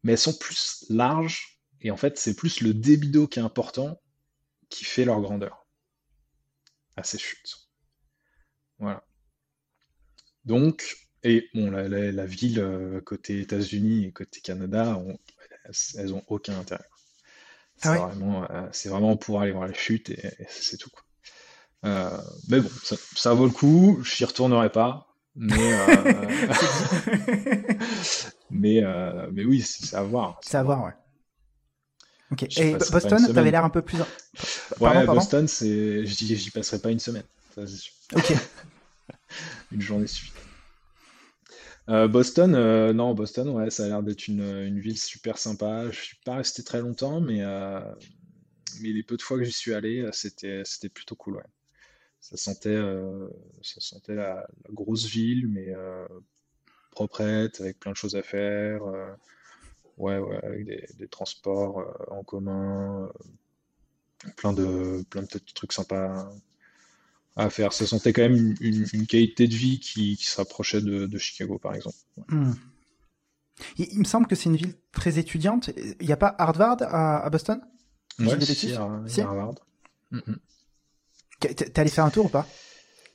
mais 0.02 0.12
elles 0.12 0.18
sont 0.18 0.36
plus 0.36 0.84
larges, 0.88 1.60
et 1.80 1.90
en 1.90 1.96
fait 1.96 2.18
c'est 2.18 2.34
plus 2.34 2.60
le 2.60 2.72
débit 2.74 3.10
d'eau 3.10 3.26
qui 3.26 3.38
est 3.38 3.42
important 3.42 4.00
qui 4.70 4.84
fait 4.84 5.04
leur 5.04 5.20
grandeur 5.20 5.66
à 6.96 7.02
ces 7.02 7.18
chutes. 7.18 7.68
Voilà. 8.78 9.04
Donc, 10.44 10.96
et 11.22 11.48
bon, 11.52 11.70
la, 11.70 11.88
la, 11.88 12.12
la 12.12 12.26
ville 12.26 12.60
euh, 12.60 13.00
côté 13.00 13.40
États-Unis 13.40 14.06
et 14.06 14.12
côté 14.12 14.40
Canada, 14.40 14.96
on, 14.96 15.18
elles, 15.96 16.14
ont 16.14 16.24
aucun 16.28 16.58
intérêt. 16.58 16.84
Ah 17.82 17.92
c'est 17.92 17.98
vraiment, 17.98 18.44
euh, 18.50 18.68
vraiment, 18.86 19.16
pour 19.16 19.40
aller 19.40 19.52
voir 19.52 19.66
la 19.66 19.74
chute 19.74 20.10
et, 20.10 20.26
et 20.26 20.46
c'est 20.48 20.76
tout. 20.76 20.90
Quoi. 20.90 21.02
Euh, 21.84 22.18
mais 22.48 22.60
bon, 22.60 22.70
ça, 22.82 22.96
ça, 23.14 23.34
vaut 23.34 23.46
le 23.46 23.52
coup. 23.52 24.00
Je 24.02 24.22
n'y 24.22 24.26
retournerai 24.26 24.70
pas. 24.70 25.06
Mais, 25.36 25.72
euh, 25.72 26.14
mais, 28.50 28.82
euh, 28.82 29.28
mais 29.32 29.44
oui, 29.44 29.62
c'est 29.62 29.94
à 29.94 30.02
voir. 30.02 30.40
C'est 30.42 30.56
à 30.56 30.62
voir, 30.62 30.84
ouais. 30.84 30.92
Ok. 32.32 32.58
Et 32.58 32.74
Boston, 32.90 33.32
t'avais 33.32 33.50
l'air 33.50 33.64
un 33.64 33.70
peu 33.70 33.82
plus. 33.82 33.98
Pardon, 33.98 34.98
ouais, 35.00 35.06
pardon 35.06 35.14
Boston, 35.14 35.46
j'y 35.48 36.50
passerai 36.50 36.80
pas 36.80 36.90
une 36.90 36.98
semaine, 36.98 37.24
ça 37.54 37.66
c'est 37.66 37.76
sûr. 37.76 37.92
Ok. 38.14 38.34
une 39.72 39.80
journée 39.80 40.06
suffit. 40.06 40.32
Euh, 41.88 42.06
Boston, 42.06 42.54
euh, 42.54 42.92
non, 42.92 43.14
Boston, 43.14 43.48
ouais, 43.48 43.70
ça 43.70 43.84
a 43.84 43.88
l'air 43.88 44.02
d'être 44.02 44.28
une, 44.28 44.78
ville 44.78 44.98
super 44.98 45.38
sympa. 45.38 45.90
Je 45.90 45.98
suis 45.98 46.16
pas 46.24 46.36
resté 46.36 46.62
très 46.62 46.80
longtemps, 46.80 47.20
mais, 47.20 47.42
euh, 47.42 47.80
mais 48.80 48.90
les 48.90 49.02
peu 49.02 49.16
de 49.16 49.22
fois 49.22 49.38
que 49.38 49.44
j'y 49.44 49.52
suis 49.52 49.72
allé, 49.72 50.06
c'était, 50.12 50.62
c'était 50.64 50.90
plutôt 50.90 51.16
cool. 51.16 51.42
Ça 52.20 52.36
sentait, 52.36 52.76
la, 54.08 54.46
grosse 54.70 55.06
ville, 55.06 55.48
mais 55.48 55.74
proprette, 56.90 57.60
avec 57.60 57.78
plein 57.78 57.92
de 57.92 57.96
choses 57.96 58.16
à 58.16 58.22
faire. 58.22 58.82
ouais, 59.96 60.18
ouais, 60.18 60.40
avec 60.44 60.64
des, 60.66 61.08
transports 61.08 61.82
en 62.10 62.22
commun, 62.22 63.10
plein 64.36 64.52
de, 64.52 65.04
plein 65.08 65.22
de 65.22 65.28
trucs 65.54 65.72
sympas 65.72 66.30
à 67.38 67.50
faire. 67.50 67.72
Ça 67.72 67.86
sentait 67.86 68.12
quand 68.12 68.22
même 68.22 68.54
une, 68.60 68.86
une 68.92 69.06
qualité 69.06 69.46
de 69.46 69.54
vie 69.54 69.78
qui, 69.80 70.16
qui 70.16 70.24
se 70.24 70.36
rapprochait 70.36 70.82
de, 70.82 71.06
de, 71.06 71.18
Chicago, 71.18 71.58
par 71.58 71.74
exemple. 71.74 71.96
Hmm. 72.28 72.52
Il, 73.78 73.86
il, 73.92 73.98
me 74.00 74.04
semble 74.04 74.26
que 74.26 74.34
c'est 74.34 74.50
une 74.50 74.56
ville 74.56 74.74
très 74.92 75.18
étudiante. 75.18 75.70
Il 76.00 76.06
n'y 76.06 76.12
a 76.12 76.16
pas 76.16 76.34
Harvard 76.38 76.78
à, 76.82 77.24
à 77.24 77.30
Boston? 77.30 77.60
Ouais, 78.18 78.40
si, 78.40 78.72
Harvard. 78.74 79.54
Mm 80.10 80.18
-hmm. 80.18 80.36
T'es 81.54 81.78
allé 81.80 81.90
faire 81.90 82.04
un 82.04 82.10
tour 82.10 82.26
ou 82.26 82.28
pas? 82.28 82.46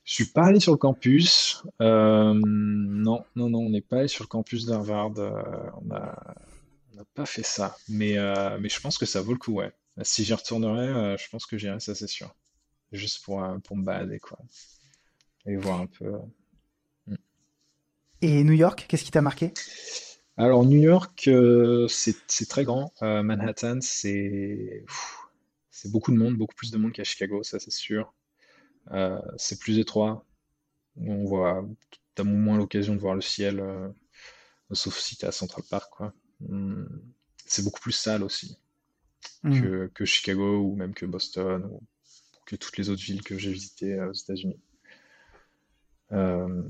Je 0.06 0.14
suis 0.14 0.26
pas 0.26 0.46
allé 0.46 0.60
sur 0.60 0.72
le 0.72 0.78
campus. 0.78 1.64
Euh, 1.82 2.34
non, 2.34 3.20
non, 3.36 3.50
non, 3.50 3.60
on 3.60 3.70
n'est 3.70 3.88
pas 3.90 4.00
allé 4.00 4.08
sur 4.08 4.24
le 4.24 4.30
campus 4.30 4.66
d'Harvard. 4.66 5.14
Euh, 5.18 5.32
on 5.82 5.86
n'a 5.86 6.16
on 6.94 7.02
a 7.02 7.06
pas 7.14 7.26
fait 7.26 7.44
ça. 7.58 7.76
Mais, 7.90 8.18
euh, 8.18 8.58
mais 8.62 8.70
je 8.70 8.80
pense 8.80 8.98
que 8.98 9.06
ça 9.06 9.22
vaut 9.22 9.34
le 9.34 9.40
coup, 9.40 9.54
ouais. 9.60 9.72
Si 10.02 10.24
j'y 10.24 10.34
retournerai, 10.34 10.88
euh, 10.88 11.18
je 11.18 11.28
pense 11.30 11.46
que 11.46 11.58
j'irai, 11.58 11.80
ça 11.80 11.94
c'est 11.96 12.08
sûr 12.08 12.34
juste 12.94 13.24
pour, 13.24 13.44
euh, 13.44 13.58
pour 13.60 13.78
me 13.78 13.84
balader, 13.84 14.20
quoi. 14.20 14.40
Et 15.46 15.56
voir 15.56 15.82
un 15.82 15.88
peu. 15.88 16.06
Euh. 16.06 17.16
Et 18.22 18.44
New 18.44 18.54
York, 18.54 18.86
qu'est-ce 18.88 19.04
qui 19.04 19.12
t'a 19.12 19.22
marqué? 19.22 19.54
Alors, 20.38 20.66
New 20.66 20.80
York, 20.80 21.28
euh, 21.28 21.88
c'est 21.88 22.48
très 22.48 22.64
grand. 22.64 22.92
Euh, 23.02 23.22
Manhattan, 23.22 23.80
c'est 23.82 24.86
beaucoup 25.86 26.12
de 26.12 26.18
monde, 26.18 26.36
beaucoup 26.36 26.56
plus 26.56 26.72
de 26.72 26.78
monde 26.78 26.92
qu'à 26.92 27.04
Chicago, 27.04 27.44
ça 27.44 27.60
c'est 27.60 27.72
sûr. 27.72 28.14
Euh, 28.92 29.20
c'est 29.38 29.60
plus 29.60 29.78
étroit. 29.78 30.26
On 30.98 31.26
voit, 31.26 31.68
t'as 32.16 32.24
moins 32.24 32.58
l'occasion 32.58 32.96
de 32.96 33.00
voir 33.00 33.16
le 33.16 33.22
ciel, 33.22 33.64
sauf 34.72 34.98
si 34.98 35.18
t'es 35.18 35.28
à 35.28 35.32
Central 35.32 35.66
Park, 35.70 35.92
quoi. 35.92 36.14
Hum, 36.50 36.88
c'est 37.46 37.64
beaucoup 37.64 37.80
plus 37.80 37.92
sale 37.92 38.24
aussi 38.24 38.58
mmh. 39.44 39.62
que, 39.62 39.92
que, 39.94 40.06
Chicago 40.06 40.60
ou 40.62 40.76
même 40.76 40.94
que 40.94 41.06
Boston. 41.06 41.66
Ou 41.72 41.82
que 42.46 42.56
toutes 42.56 42.78
les 42.78 42.90
autres 42.90 43.02
villes 43.02 43.24
que 43.24 43.38
j'ai 43.38 43.52
visitées 43.52 43.94
euh, 43.94 44.10
aux 44.10 44.14
États-Unis. 44.14 44.60
Euh, 46.12 46.64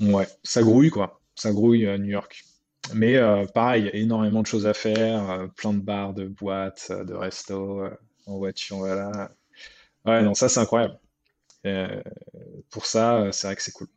ouais, 0.00 0.28
ça 0.42 0.62
grouille 0.62 0.90
quoi. 0.90 1.20
Ça 1.34 1.52
grouille 1.52 1.86
à 1.86 1.98
New 1.98 2.10
York. 2.10 2.44
mais 2.92 3.16
pareil, 3.54 3.90
énormément 3.92 4.42
de 4.42 4.46
choses 4.46 4.66
à 4.66 4.74
faire, 4.74 5.48
plein 5.56 5.72
de 5.72 5.80
bars, 5.80 6.14
de 6.14 6.26
boîtes, 6.26 6.92
de 6.92 7.14
restos, 7.14 7.88
en 8.26 8.36
voiture, 8.36 8.78
voilà. 8.78 9.32
Ouais, 10.04 10.22
non, 10.22 10.34
ça 10.34 10.48
c'est 10.48 10.60
incroyable. 10.60 10.98
pour 12.70 12.86
ça, 12.86 13.30
c'est 13.32 13.46
vrai 13.46 13.56
que 13.56 13.62
c'est 13.62 13.72
cool. 13.72 13.88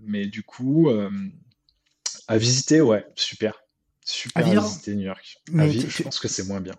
mais 0.00 0.26
du 0.26 0.42
coup, 0.42 0.90
à 2.28 2.38
visiter, 2.38 2.80
ouais, 2.80 3.06
super. 3.14 3.62
Super 4.04 4.46
à, 4.46 4.54
visiter 4.60 4.94
New 4.94 5.06
York. 5.06 5.38
à 5.58 5.66
vivre, 5.66 5.90
je 5.90 6.02
pense 6.02 6.18
que 6.18 6.28
c'est 6.28 6.44
moins 6.44 6.60
bien. 6.60 6.74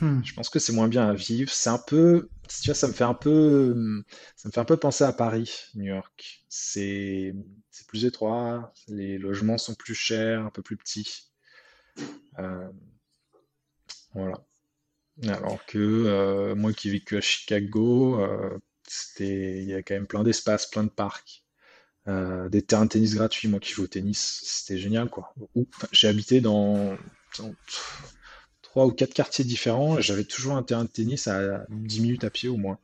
Hmm. 0.00 0.20
Je 0.24 0.34
pense 0.34 0.48
que 0.48 0.58
c'est 0.58 0.72
moins 0.72 0.88
bien 0.88 1.08
à 1.08 1.14
vivre. 1.14 1.50
C'est 1.50 1.70
un 1.70 1.78
peu, 1.78 2.28
tu 2.48 2.66
vois, 2.66 2.74
ça 2.74 2.88
me 2.88 2.92
fait 2.92 3.04
un 3.04 3.14
peu, 3.14 4.02
ça 4.36 4.48
me 4.48 4.52
fait 4.52 4.60
un 4.60 4.64
peu 4.64 4.76
penser 4.76 5.04
à 5.04 5.12
Paris, 5.12 5.50
New 5.74 5.84
York. 5.84 6.44
C'est, 6.48 7.34
plus 7.88 8.04
étroit, 8.04 8.72
les 8.88 9.16
logements 9.18 9.58
sont 9.58 9.74
plus 9.74 9.94
chers, 9.94 10.44
un 10.44 10.50
peu 10.50 10.62
plus 10.62 10.76
petits. 10.76 11.30
Euh, 12.38 12.68
voilà. 14.12 14.44
Alors 15.28 15.64
que 15.66 15.78
euh, 15.78 16.54
moi 16.54 16.72
qui 16.72 16.88
ai 16.88 16.92
vécu 16.92 17.16
à 17.16 17.20
Chicago, 17.20 18.20
euh, 18.20 18.58
il 19.20 19.64
y 19.64 19.74
a 19.74 19.82
quand 19.82 19.94
même 19.94 20.06
plein 20.06 20.24
d'espaces, 20.24 20.66
plein 20.66 20.84
de 20.84 20.90
parcs. 20.90 21.44
des 22.06 22.62
terrains 22.62 22.84
de 22.84 22.90
tennis 22.90 23.14
gratuits, 23.14 23.48
moi 23.48 23.60
qui 23.60 23.72
joue 23.72 23.84
au 23.84 23.86
tennis, 23.86 24.42
c'était 24.44 24.78
génial 24.78 25.08
quoi. 25.08 25.34
J'ai 25.92 26.08
habité 26.08 26.40
dans, 26.40 26.96
ou 28.84 28.92
quatre 28.92 29.14
quartiers 29.14 29.44
différents. 29.44 30.00
J'avais 30.00 30.24
toujours 30.24 30.56
un 30.56 30.62
terrain 30.62 30.84
de 30.84 30.90
tennis 30.90 31.28
à 31.28 31.64
10 31.70 32.00
minutes 32.00 32.24
à 32.24 32.30
pied 32.30 32.48
au 32.48 32.56
moins 32.56 32.78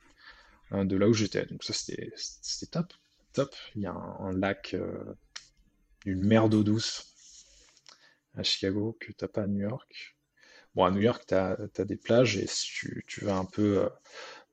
hein, 0.70 0.84
de 0.84 0.97
là 0.97 1.09
où 1.09 1.12
j'étais. 1.12 1.45
Donc 1.47 1.62
ça, 1.64 1.74
c'était 1.74 2.66
top. 2.70 2.93
Top. 3.34 3.55
Il 3.76 3.82
y 3.82 3.86
a 3.86 3.93
un, 3.93 4.32
lac, 4.32 4.74
euh, 4.74 5.14
une 6.07 6.24
mer 6.24 6.49
d'eau 6.49 6.62
douce 6.62 7.09
à 8.34 8.43
Chicago 8.43 8.97
que 9.01 9.12
t'as 9.12 9.28
pas 9.28 9.43
à 9.43 9.47
New 9.47 9.61
York. 9.61 10.16
Bon, 10.74 10.84
à 10.84 10.90
New 10.90 11.01
York, 11.01 11.24
tu 11.28 11.34
as, 11.34 11.57
des 11.84 11.97
plages 11.97 12.38
et 12.38 12.47
si 12.47 12.66
tu, 13.07 13.24
vas 13.24 13.36
un 13.36 13.45
peu, 13.45 13.80
euh, 13.80 13.88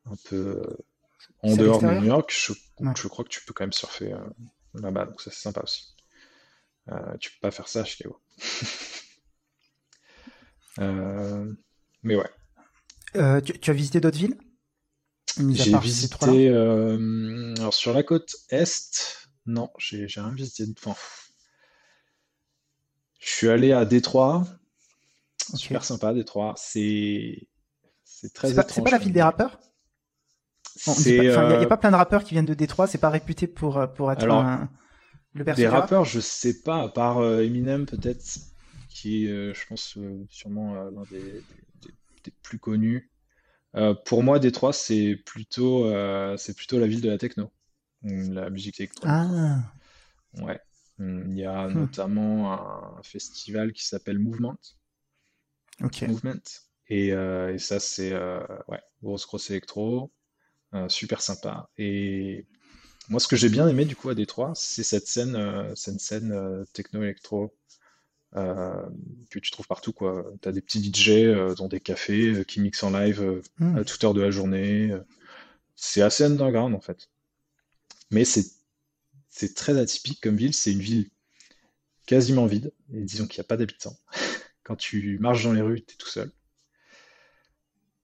un 0.06 0.16
peu 0.26 0.36
euh, 0.36 0.78
en 1.44 1.56
dehors 1.56 1.82
de 1.82 1.88
New 1.88 2.06
York, 2.06 2.30
je, 2.34 2.52
je, 2.96 3.08
crois 3.08 3.24
que 3.24 3.30
tu 3.30 3.42
peux 3.46 3.54
quand 3.54 3.64
même 3.64 3.72
surfer 3.72 4.14
là-bas. 4.74 5.06
Donc 5.06 5.22
ça, 5.22 5.32
c'est 5.32 5.40
sympa 5.40 5.62
aussi. 5.62 5.96
tu 7.22 7.32
peux 7.32 7.40
pas 7.42 7.52
faire 7.52 7.70
ça 7.70 7.82
à 7.82 7.86
Chicago. 7.86 8.20
Euh, 10.78 11.52
mais 12.04 12.16
ouais. 12.16 12.30
Euh, 13.16 13.42
tu, 13.42 13.72
as 13.72 13.74
visité 13.74 14.00
d'autres 14.00 14.18
villes? 14.18 14.38
J'ai 15.52 15.78
visité 15.78 16.50
euh, 16.50 17.54
alors 17.58 17.74
sur 17.74 17.94
la 17.94 18.04
côte 18.04 18.36
est. 18.50 19.30
Non, 19.46 19.72
j'ai 19.78 20.06
rien 20.06 20.32
visité. 20.32 20.66
Enfin, 20.78 20.96
je 23.20 23.30
suis 23.30 23.50
allé 23.50 23.72
à 23.72 23.86
Détroit. 23.86 24.46
Super 25.56 25.84
sympa, 25.84 26.14
Détroit. 26.14 26.54
C'est 26.58 27.48
c'est 28.04 28.34
très 28.34 28.52
étrange. 28.52 28.66
C'est 28.70 28.84
pas 28.84 28.92
la 28.92 28.98
ville 28.98 29.14
des 29.14 29.22
rappeurs? 29.22 29.60
Il 31.06 31.22
n'y 31.22 31.30
a, 31.30 31.66
pas 31.66 31.78
plein 31.78 31.92
de 31.92 31.96
rappeurs 31.96 32.24
qui 32.24 32.36
viennent 32.36 32.46
de 32.46 32.54
Détroit. 32.54 32.88
C'est 32.88 33.00
pas 33.00 33.10
réputé 33.10 33.48
pour 33.48 33.86
pour 33.96 34.12
être 34.12 34.30
un, 34.30 34.70
le 35.34 35.44
Des 35.44 35.68
rappeurs, 35.68 36.06
je 36.06 36.20
sais 36.20 36.62
pas. 36.62 36.84
À 36.84 36.90
part 36.90 37.24
Eminem 37.24 37.86
peut-être 37.86 38.24
qui 39.00 39.26
est, 39.26 39.30
euh, 39.30 39.54
je 39.54 39.66
pense, 39.66 39.98
euh, 39.98 40.26
sûrement 40.30 40.76
euh, 40.76 40.92
l'un 40.92 41.04
des, 41.10 41.42
plus 42.44 42.60
connus. 42.60 43.10
pour 44.06 44.24
moi, 44.24 44.40
Détroit, 44.40 44.74
c'est 44.74 45.16
plutôt, 45.16 45.90
c'est 46.38 46.56
plutôt 46.56 46.80
la 46.80 46.86
ville 46.86 47.02
de 47.02 47.10
la 47.10 47.18
techno, 47.18 47.50
la 48.04 48.50
musique 48.50 48.80
électronique. 48.80 49.10
Ah. 49.10 49.64
Ouais. 50.42 50.60
Il 51.00 51.38
y 51.38 51.46
a 51.46 51.68
hmm. 51.68 51.74
notamment 51.74 52.54
un 52.54 53.02
festival 53.04 53.72
qui 53.72 53.86
s'appelle 53.86 54.20
Movement. 54.20 54.58
Ok. 55.82 56.02
Movement. 56.04 56.42
Et, 56.88 57.12
ça, 57.58 57.80
c'est 57.80 58.14
ouais, 58.68 58.82
grosse, 59.02 59.26
grosse 59.26 59.50
électro, 59.50 60.12
super 60.90 61.22
sympa. 61.22 61.70
Et 61.78 62.46
moi, 63.08 63.20
ce 63.20 63.28
que 63.28 63.38
j'ai 63.38 63.50
bien 63.50 63.68
aimé 63.68 63.86
du 63.86 63.96
coup 63.96 64.10
à 64.10 64.16
Détroit, 64.16 64.52
c'est 64.56 64.84
cette 64.84 65.08
scène, 65.08 65.74
cette 65.76 66.02
scène 66.02 66.66
techno-électro 66.74 67.56
euh, 68.36 68.88
que 69.32 69.40
tu 69.40 69.50
trouves 69.52 69.68
partout. 69.68 69.94
Tu 70.42 70.50
as 70.50 70.52
des 70.52 70.62
petits 70.62 70.84
DJ 70.84 71.10
euh, 71.10 71.56
dans 71.56 71.68
des 71.68 71.80
cafés 71.80 72.34
euh, 72.34 72.44
qui 72.44 72.62
mixent 72.62 72.84
en 72.84 72.92
live 72.92 73.42
hmm. 73.58 73.78
à 73.78 73.84
toute 73.84 74.04
heure 74.04 74.14
de 74.14 74.22
la 74.22 74.32
journée. 74.32 74.96
C'est 75.76 76.02
assez 76.02 76.24
underground 76.24 76.76
en 76.76 76.82
fait. 76.82 77.10
Mais 78.12 78.26
c'est 78.26 79.56
très 79.56 79.78
atypique 79.80 80.22
comme 80.22 80.36
ville. 80.36 80.54
C'est 80.54 80.72
une 80.72 80.82
ville 80.82 81.10
quasiment 82.06 82.46
vide. 82.46 82.72
Et 82.94 83.02
disons 83.02 83.28
qu'il 83.28 83.40
n'y 83.40 83.46
a 83.46 83.48
pas 83.48 83.58
d'habitants. 83.58 83.98
Quand 84.64 84.76
tu 84.76 85.18
marches 85.20 85.44
dans 85.44 85.54
les 85.54 85.62
rues, 85.62 85.84
tu 85.84 85.94
es 85.94 85.98
tout 85.98 86.08
seul. 86.08 86.32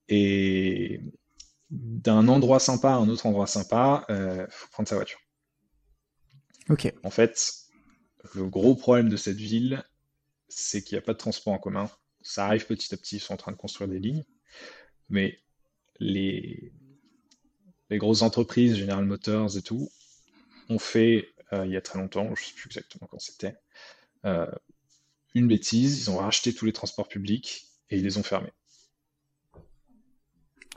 Et 0.07 1.01
d'un 1.69 2.27
endroit 2.27 2.59
sympa 2.59 2.91
à 2.91 2.95
un 2.95 3.09
autre 3.09 3.25
endroit 3.25 3.47
sympa, 3.47 4.05
il 4.09 4.47
faut 4.49 4.69
prendre 4.71 4.89
sa 4.89 4.95
voiture. 4.95 5.19
Ok. 6.69 6.91
En 7.03 7.11
fait, 7.11 7.53
le 8.33 8.47
gros 8.47 8.75
problème 8.75 9.09
de 9.09 9.17
cette 9.17 9.37
ville, 9.37 9.83
c'est 10.55 10.81
qu'il 10.81 10.95
n'y 10.95 10.99
a 10.99 11.01
pas 11.01 11.11
de 11.11 11.17
transport 11.17 11.53
en 11.53 11.59
commun. 11.59 11.89
Ça 12.21 12.45
arrive 12.45 12.65
petit 12.65 12.93
à 12.93 12.97
petit, 12.97 13.17
ils 13.17 13.19
sont 13.19 13.33
en 13.33 13.37
train 13.37 13.51
de 13.51 13.57
construire 13.57 13.89
des 13.89 13.99
lignes, 13.99 14.23
mais 15.09 15.39
les, 15.99 16.71
les 17.89 17.97
grosses 17.97 18.21
entreprises, 18.21 18.77
General 18.77 19.05
Motors 19.05 19.57
et 19.57 19.61
tout, 19.61 19.91
ont 20.69 20.79
fait, 20.79 21.29
euh, 21.53 21.65
il 21.65 21.73
y 21.73 21.77
a 21.77 21.81
très 21.81 21.99
longtemps, 21.99 22.33
je 22.35 22.41
ne 22.41 22.47
sais 22.47 22.53
plus 22.53 22.67
exactement 22.67 23.07
quand 23.11 23.19
c'était, 23.19 23.55
euh, 24.25 24.49
une 25.35 25.47
bêtise, 25.47 26.01
ils 26.01 26.09
ont 26.09 26.17
racheté 26.17 26.53
tous 26.53 26.65
les 26.65 26.73
transports 26.73 27.09
publics 27.09 27.67
et 27.89 27.97
ils 27.97 28.03
les 28.03 28.17
ont 28.17 28.23
fermés. 28.23 28.53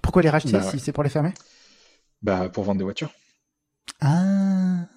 Pourquoi 0.02 0.22
les 0.22 0.30
racheter 0.30 0.52
bah 0.52 0.62
si 0.62 0.80
c'est 0.80 0.92
pour 0.92 1.04
les 1.04 1.10
fermer? 1.10 1.32
Bah 2.20 2.48
pour 2.48 2.64
vendre 2.64 2.78
des 2.78 2.84
voitures. 2.84 3.12
Ah 4.00 4.88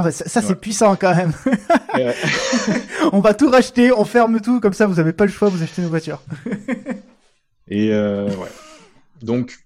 ah 0.00 0.10
ça, 0.12 0.42
c'est 0.42 0.54
puissant 0.54 0.94
quand 0.96 1.14
même. 1.14 1.32
on 3.12 3.20
va 3.20 3.34
tout 3.34 3.50
racheter, 3.50 3.92
on 3.92 4.04
ferme 4.04 4.40
tout, 4.40 4.60
comme 4.60 4.72
ça 4.72 4.86
vous 4.86 4.94
n'avez 4.94 5.12
pas 5.12 5.24
le 5.24 5.30
choix, 5.30 5.48
vous 5.48 5.62
achetez 5.62 5.82
nos 5.82 5.88
voitures. 5.88 6.22
et 7.68 7.92
euh, 7.92 8.28
ouais. 8.36 8.48
Donc 9.22 9.58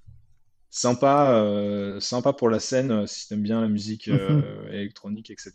sympa, 0.71 1.33
euh, 1.33 2.01
sympa 2.01 2.33
pour 2.33 2.49
la 2.49 2.61
scène 2.61 2.91
euh, 2.91 3.07
si 3.07 3.29
t'aimes 3.29 3.43
bien 3.43 3.61
la 3.61 3.69
musique 3.69 4.09
mhm. 4.09 4.43
électronique, 4.71 5.31
etc. 5.31 5.53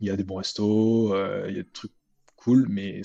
Il 0.00 0.08
y 0.08 0.10
a 0.10 0.16
des 0.16 0.24
bons 0.24 0.36
restos, 0.36 1.14
il 1.46 1.56
y 1.56 1.60
a 1.60 1.62
des 1.62 1.70
trucs 1.70 1.92
cool, 2.36 2.66
mais 2.68 3.00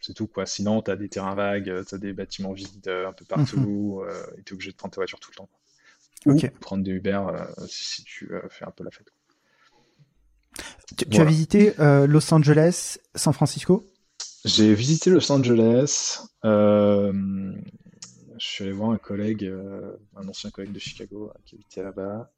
c'est 0.00 0.14
tout 0.14 0.28
quoi. 0.28 0.46
Sinon 0.46 0.82
t'as 0.82 0.96
des 0.96 1.08
terrains 1.08 1.34
vagues, 1.34 1.82
t'as 1.88 1.98
des 1.98 2.12
bâtiments 2.12 2.52
vides 2.52 2.88
un 2.88 3.12
peu 3.12 3.24
partout, 3.24 4.02
mhm. 4.04 4.38
et 4.38 4.42
t'es 4.42 4.52
obligé 4.52 4.70
de 4.70 4.76
prendre 4.76 4.94
ta 4.94 5.00
voiture 5.00 5.18
tout 5.18 5.30
le 5.32 5.36
temps 5.36 5.48
ou 6.26 6.36
prendre 6.60 6.84
des 6.84 6.92
Uber 6.92 7.22
euh, 7.28 7.44
si 7.68 8.04
tu 8.04 8.32
euh, 8.32 8.42
fais 8.48 8.64
un 8.64 8.70
peu 8.70 8.84
la 8.84 8.90
fête. 8.90 9.12
Tu, 10.96 11.20
as 11.20 11.24
visité 11.24 11.78
euh, 11.80 12.06
Los 12.06 12.32
Angeles, 12.34 12.98
San 13.14 13.32
Francisco? 13.32 13.86
J'ai 14.44 14.74
visité 14.74 15.10
Los 15.10 15.30
Angeles. 15.30 16.22
je 16.42 17.12
suis 18.38 18.64
allé 18.64 18.72
voir 18.72 18.90
un 18.90 18.98
collègue, 18.98 19.50
un 20.16 20.28
ancien 20.28 20.50
collègue 20.50 20.72
de 20.72 20.78
Chicago 20.78 21.32
qui 21.44 21.54
habitait 21.54 21.82
là-bas, 21.82 22.32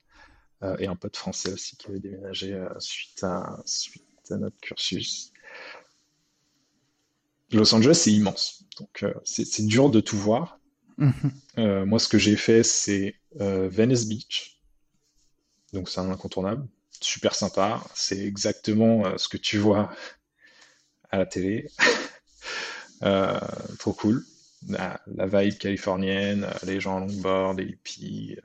et 0.78 0.86
un 0.86 0.96
pote 0.96 1.16
français 1.16 1.52
aussi 1.52 1.76
qui 1.76 1.88
avait 1.88 2.00
déménagé 2.00 2.60
suite, 2.78 3.22
à, 3.24 3.62
suite 3.64 4.04
à 4.30 4.36
notre 4.36 4.58
cursus. 4.60 5.32
Los 7.52 7.74
Angeles, 7.74 7.94
c'est 7.94 8.12
immense. 8.12 8.64
Donc, 8.78 9.04
c'est 9.24 9.66
dur 9.66 9.90
de 9.90 10.00
tout 10.00 10.18
voir. 10.18 10.60
Mhm. 11.02 11.84
moi, 11.84 11.98
ce 11.98 12.08
que 12.08 12.18
j'ai 12.18 12.36
fait, 12.36 12.62
c'est 12.62 13.14
euh, 13.40 13.68
Venice 13.68 14.06
Beach. 14.06 14.60
Donc 15.72 15.88
c'est 15.88 16.00
un 16.00 16.10
incontournable, 16.10 16.66
super 17.00 17.34
sympa. 17.34 17.82
C'est 17.94 18.18
exactement 18.18 19.06
euh, 19.06 19.16
ce 19.16 19.28
que 19.28 19.38
tu 19.38 19.58
vois 19.58 19.92
à 21.10 21.18
la 21.18 21.26
télé. 21.26 21.68
Euh, 23.04 23.36
trop 23.80 23.92
cool. 23.92 24.24
La, 24.68 25.00
vibe 25.08 25.58
californienne, 25.58 26.46
les 26.62 26.78
gens 26.78 26.98
en 26.98 27.00
longboard, 27.00 27.58
les 27.58 27.64
hippies, 27.64 28.36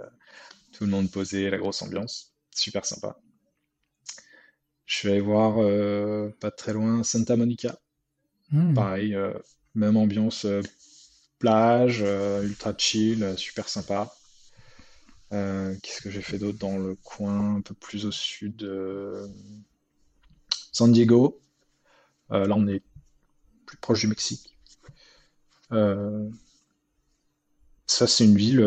tout 0.72 0.86
le 0.86 0.90
monde 0.90 1.12
posé, 1.12 1.52
la 1.52 1.60
grosse 1.60 1.84
ambiance. 1.84 2.34
Super 2.56 2.84
sympa. 2.84 3.20
Je 4.88 5.08
vais 5.08 5.12
aller 5.12 5.22
voir 5.22 5.58
pas 6.40 6.50
très 6.50 6.74
loin 6.74 7.04
Santa 7.04 7.36
Monica. 7.36 7.78
Hmm. 8.52 8.74
Pareil, 8.74 9.16
même 9.76 9.96
ambiance 9.96 10.48
plage, 11.40 12.02
ultra 12.44 12.74
chill, 12.78 13.34
super 13.38 13.70
sympa. 13.70 14.14
Euh, 15.34 15.76
qu'est-ce 15.84 16.02
que 16.02 16.10
j'ai 16.10 16.22
fait 16.22 16.38
d'autre 16.38 16.58
dans 16.58 16.78
le 16.78 16.96
coin 16.96 17.58
un 17.58 17.62
peu 17.62 17.74
plus 17.74 18.06
au 18.06 18.12
sud 18.12 18.64
San 20.72 20.92
Diego. 20.92 21.42
Euh, 22.32 22.46
là, 22.46 22.56
on 22.56 22.68
est 22.68 22.84
plus 23.66 23.78
proche 23.78 24.02
du 24.02 24.08
Mexique. 24.08 24.58
Euh, 25.72 26.30
ça, 27.88 28.08
c'est 28.08 28.26
une 28.26 28.38
ville, 28.38 28.64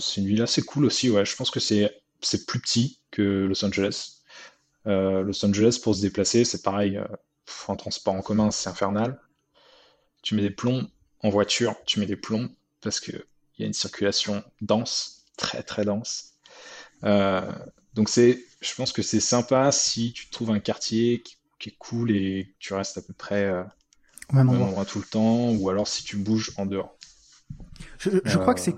c'est 0.00 0.20
une 0.20 0.26
ville 0.26 0.42
assez 0.42 0.62
cool 0.62 0.84
aussi. 0.84 1.10
Ouais, 1.10 1.24
je 1.24 1.34
pense 1.36 1.50
que 1.50 1.60
c'est 1.60 2.02
c'est 2.20 2.46
plus 2.46 2.60
petit 2.60 3.00
que 3.10 3.22
Los 3.22 3.64
Angeles. 3.64 4.22
Los 4.86 5.44
Angeles, 5.44 5.80
pour 5.82 5.94
se 5.94 6.02
déplacer, 6.02 6.44
c'est 6.44 6.62
pareil. 6.62 7.00
en 7.68 7.76
transport 7.76 8.14
en 8.14 8.22
commun, 8.22 8.50
c'est 8.50 8.68
infernal. 8.68 9.20
Tu 10.22 10.34
mets 10.34 10.42
des 10.42 10.50
plombs. 10.50 10.86
En 11.24 11.30
voiture, 11.30 11.74
tu 11.86 11.98
mets 11.98 12.06
des 12.06 12.16
plombs 12.16 12.48
parce 12.82 13.00
qu'il 13.00 13.24
y 13.58 13.64
a 13.64 13.66
une 13.66 13.72
circulation 13.72 14.44
dense, 14.60 15.24
très 15.36 15.62
très 15.62 15.84
dense. 15.84 16.34
donc 17.02 18.08
c'est, 18.08 18.44
je 18.60 18.74
pense 18.74 18.92
que 18.92 19.02
c'est 19.02 19.20
sympa 19.20 19.72
si 19.72 20.12
tu 20.12 20.28
trouves 20.28 20.50
un 20.50 20.60
quartier 20.60 21.22
qui, 21.22 21.70
est 21.70 21.76
cool 21.78 22.10
et 22.10 22.44
que 22.44 22.54
tu 22.58 22.74
restes 22.74 22.98
à 22.98 23.00
peu 23.02 23.14
près 23.14 23.50
au 24.28 24.36
même 24.36 24.50
endroit. 24.50 24.84
tout 24.84 24.98
le 24.98 25.06
temps, 25.06 25.50
ou 25.52 25.70
alors 25.70 25.88
si 25.88 26.04
tu 26.04 26.18
bouges 26.18 26.52
en 26.58 26.66
dehors. 26.66 26.94
Je, 27.98 28.38
crois 28.38 28.54
que 28.54 28.60
c'est 28.60 28.76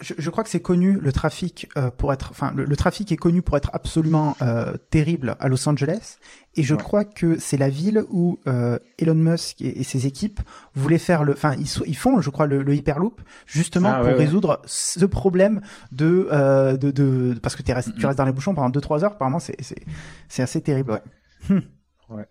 je, 0.00 0.30
crois 0.30 0.44
que 0.44 0.50
c'est 0.50 0.60
connu 0.60 0.98
le 1.00 1.12
trafic 1.12 1.68
euh, 1.76 1.90
pour 1.90 2.12
être, 2.12 2.30
enfin 2.30 2.52
le, 2.54 2.76
trafic 2.76 3.12
est 3.12 3.16
connu 3.16 3.42
pour 3.42 3.56
être 3.56 3.70
absolument 3.72 4.36
euh, 4.42 4.74
terrible 4.90 5.36
à 5.40 5.48
Los 5.48 5.68
Angeles, 5.68 6.18
et 6.56 6.62
je 6.62 6.74
crois 6.74 7.04
que 7.04 7.38
c'est 7.38 7.56
la 7.56 7.68
ville 7.68 8.04
où 8.10 8.38
euh, 8.46 8.78
Elon 8.98 9.14
Musk 9.14 9.60
et, 9.60 9.82
ses 9.84 10.06
équipes 10.06 10.40
voulaient 10.74 10.98
faire 10.98 11.24
le, 11.24 11.32
enfin 11.32 11.54
ils, 11.58 11.68
ils, 11.86 11.96
font, 11.96 12.20
je 12.20 12.30
crois, 12.30 12.46
le, 12.46 12.62
le 12.62 12.74
hyperloop 12.74 13.20
justement 13.46 13.92
ah, 13.92 14.00
pour 14.00 14.16
résoudre 14.16 14.60
ce 14.64 15.04
problème 15.04 15.60
de, 15.92 16.28
de, 16.76 16.90
de, 16.90 17.38
parce 17.42 17.56
que 17.56 17.62
tu 17.62 17.72
restes, 17.72 17.94
tu 17.96 18.06
restes 18.06 18.18
dans 18.18 18.24
les 18.24 18.32
bouchons 18.32 18.54
pendant 18.54 18.70
2-3 18.70 19.04
heures, 19.04 19.12
apparemment 19.12 19.40
c'est 19.40 19.56
c'est 19.60 19.82
c'est 20.28 20.42
assez 20.42 20.60
terrible. 20.60 20.92
Ouais. 20.92 21.56
Hmm. 21.56 22.14
ouais. 22.14 22.26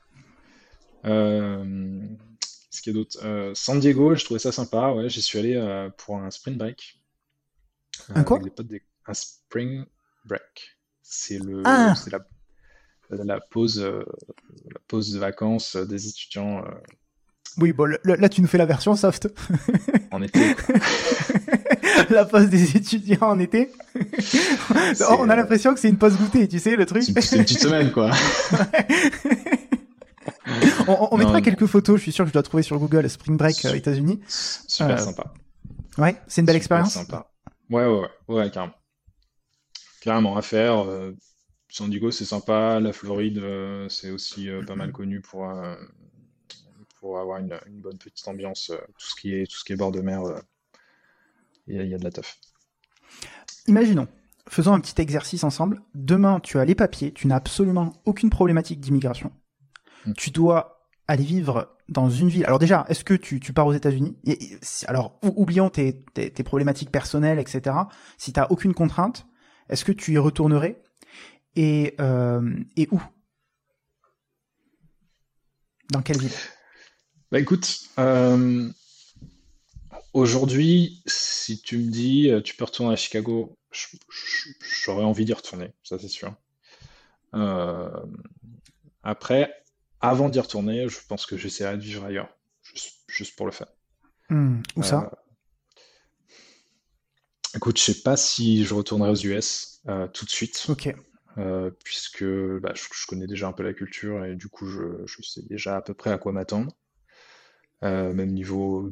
Euh... 1.06 2.08
Ce 2.70 2.82
qu'il 2.82 2.94
y 2.94 2.96
a 2.96 3.00
d'autre? 3.00 3.18
Euh, 3.24 3.52
San 3.56 3.80
Diego, 3.80 4.16
je 4.16 4.24
trouvais 4.24 4.40
ça 4.40 4.52
sympa. 4.52 4.92
Ouais, 4.92 5.10
j'y 5.10 5.22
suis 5.22 5.40
allé 5.40 5.56
euh, 5.56 5.90
pour 5.98 6.18
un 6.18 6.30
sprint 6.30 6.58
break. 6.58 6.99
Un 8.14 8.24
quoi 8.24 8.40
Un 9.06 9.14
spring 9.14 9.86
break. 10.26 10.78
C'est 11.02 11.40
le, 11.40 11.64
ah. 11.66 11.96
c'est 11.96 12.12
la, 12.12 12.20
la, 13.10 13.40
pause, 13.40 13.80
euh, 13.80 14.04
la 14.66 14.80
pause 14.88 15.12
de 15.12 15.20
vacances 15.20 15.76
des 15.76 16.08
étudiants. 16.08 16.64
Oui, 17.58 17.74
bon, 17.74 17.90
là, 18.04 18.30
tu 18.30 18.42
nous 18.42 18.48
fais 18.48 18.58
la 18.58 18.66
version 18.66 18.96
soft. 18.96 19.28
en 20.12 20.22
été. 20.22 20.56
la 22.10 22.26
pause 22.26 22.50
des 22.50 22.78
étudiants 22.78 23.30
en 23.30 23.40
été. 23.40 23.72
on 25.20 25.30
a 25.30 25.36
l'impression 25.36 25.74
que 25.74 25.80
c'est 25.80 25.90
une 25.90 25.98
pause 25.98 26.16
goûtée, 26.18 26.48
tu 26.48 26.60
sais, 26.60 26.76
le 26.76 26.86
truc. 26.86 27.04
C'est 27.04 27.36
une 27.36 27.44
petite 27.44 27.60
semaine, 27.60 27.92
quoi. 27.92 28.12
on, 30.88 31.18
mettra 31.18 31.42
quelques 31.42 31.66
photos, 31.66 31.98
je 31.98 32.04
suis 32.04 32.12
sûr 32.12 32.26
que 32.26 32.30
je 32.30 32.34
dois 32.34 32.44
trouver 32.44 32.64
sur 32.64 32.78
Google 32.78 33.10
Spring 33.10 33.38
Break 33.38 33.66
euh, 33.66 33.74
États-Unis. 33.74 34.20
Super 34.28 34.98
euh, 34.98 34.98
sympa. 34.98 35.34
Ouais, 35.98 36.16
c'est 36.28 36.42
une 36.42 36.48
belle 36.48 36.56
expérience. 36.56 36.94
Sympa. 36.94 37.29
Ouais, 37.70 37.86
ouais, 37.86 38.10
ouais, 38.28 38.36
ouais, 38.36 38.52
carrément. 38.52 38.74
Carrément 40.02 40.38
à 40.38 40.42
faire. 40.42 40.80
Euh, 40.80 41.16
San 41.70 41.90
Diego, 41.90 42.12
c'est 42.12 42.26
sympa. 42.26 42.80
La 42.80 42.94
Floride, 42.94 43.42
c'est 43.90 44.10
aussi 44.10 44.50
pas 44.66 44.76
mal 44.76 44.92
connu 44.92 45.22
pour, 45.22 45.48
pour 47.00 47.20
avoir 47.20 47.38
une, 47.38 47.60
bonne 47.68 48.00
petite 48.00 48.28
ambiance. 48.28 48.72
tout, 48.98 49.06
ce 49.06 49.22
qui 49.22 49.36
est, 49.36 49.46
tout 49.46 49.58
ce 49.58 49.64
qui 49.64 49.74
est 49.74 49.76
bord 49.76 49.92
de 49.92 50.02
mer, 50.02 50.22
il 51.68 51.76
y, 51.76 51.94
a 51.94 51.98
de 52.00 52.04
la 52.04 52.10
teuf. 52.10 52.40
Imaginons, 53.68 54.08
faisons 54.48 54.74
un 54.74 54.80
petit 54.80 55.00
exercice 55.00 55.44
ensemble. 55.44 55.84
Demain, 55.94 56.40
tu 56.40 56.58
as 56.58 56.66
les 56.66 56.74
papiers, 56.74 57.14
tu 57.14 57.28
n'as 57.28 57.36
absolument 57.36 57.94
aucune 58.06 58.32
problématique 58.32 58.80
d'immigration. 58.80 59.32
Mm. 60.06 60.14
tu 60.14 60.32
dois 60.32 60.88
aller 61.08 61.24
vivre 61.24 61.78
dans 61.90 62.10
une 62.10 62.30
ville. 62.30 62.46
Alors 62.46 62.60
déjà, 62.60 62.86
est-ce 62.88 63.04
que 63.04 63.14
tu, 63.14 63.40
pars 63.54 63.68
aux 63.68 63.74
États-Unis 63.74 64.16
Alors, 64.88 65.20
oublions 65.24 65.70
tes, 65.70 65.94
problématiques 66.44 66.92
personnelles, 66.92 67.40
etc. 67.40 67.76
Si 68.18 68.32
tu 68.32 68.40
aucune 68.50 68.74
contrainte, 68.74 69.28
est-ce 69.70 69.84
que 69.84 69.92
tu 69.92 70.14
y 70.14 70.18
retournerais 70.18 70.82
et, 71.56 71.96
euh, 72.00 72.42
et 72.78 72.88
où? 72.92 73.02
Dans 75.92 76.02
quelle 76.02 76.20
ville? 76.20 76.32
Bah 77.32 77.40
écoute, 77.40 77.80
euh, 77.98 78.70
aujourd'hui, 80.14 81.02
si 81.06 81.62
tu 81.62 81.78
me 81.78 81.92
dis 81.92 82.30
euh, 82.30 82.42
tu 82.42 82.56
peux 82.56 82.66
retourner 82.66 82.94
à 82.94 82.96
Chicago, 82.96 83.58
j'aurais 84.84 85.04
envie 85.04 85.26
d'y 85.26 85.34
retourner, 85.34 85.74
ça 85.84 85.98
c'est 86.00 86.08
sûr. 86.08 86.34
Après, 89.04 89.52
avant 90.02 90.30
d'y 90.30 90.40
retourner, 90.40 90.88
je 90.88 90.98
pense 91.08 91.26
que 91.26 91.38
j'essaierai 91.38 91.78
de 91.78 91.82
vivre 91.82 92.06
ailleurs, 92.06 92.30
juste, 93.08 93.36
pour 93.36 93.46
le 93.46 93.52
faire. 93.52 93.68
Hmm, 94.30 94.62
où 94.76 94.84
ça? 94.84 95.10
Euh, 95.12 95.16
Écoute, 97.56 97.80
je 97.80 97.84
sais 97.84 98.02
pas 98.02 98.16
si 98.16 98.64
je 98.64 98.74
retournerai 98.74 99.10
aux 99.10 99.16
US 99.16 99.82
euh, 99.88 100.08
tout 100.08 100.26
de 100.26 100.30
suite. 100.30 100.66
Ok. 100.70 100.94
Euh, 101.38 101.72
puisque 101.84 102.24
bah, 102.24 102.74
je, 102.76 103.08
connais 103.08 103.28
déjà 103.28 103.48
un 103.48 103.54
peu 103.54 103.64
la 103.64 103.74
culture 103.74 104.26
et 104.26 104.36
du 104.36 104.50
coup 104.50 104.66
je, 104.66 105.22
sais 105.22 105.42
déjà 105.44 105.78
à 105.78 105.82
peu 105.82 105.94
près 105.94 106.12
à 106.12 106.18
quoi 106.18 106.32
m'attendre. 106.32 106.72
même 107.82 108.32
niveau 108.32 108.92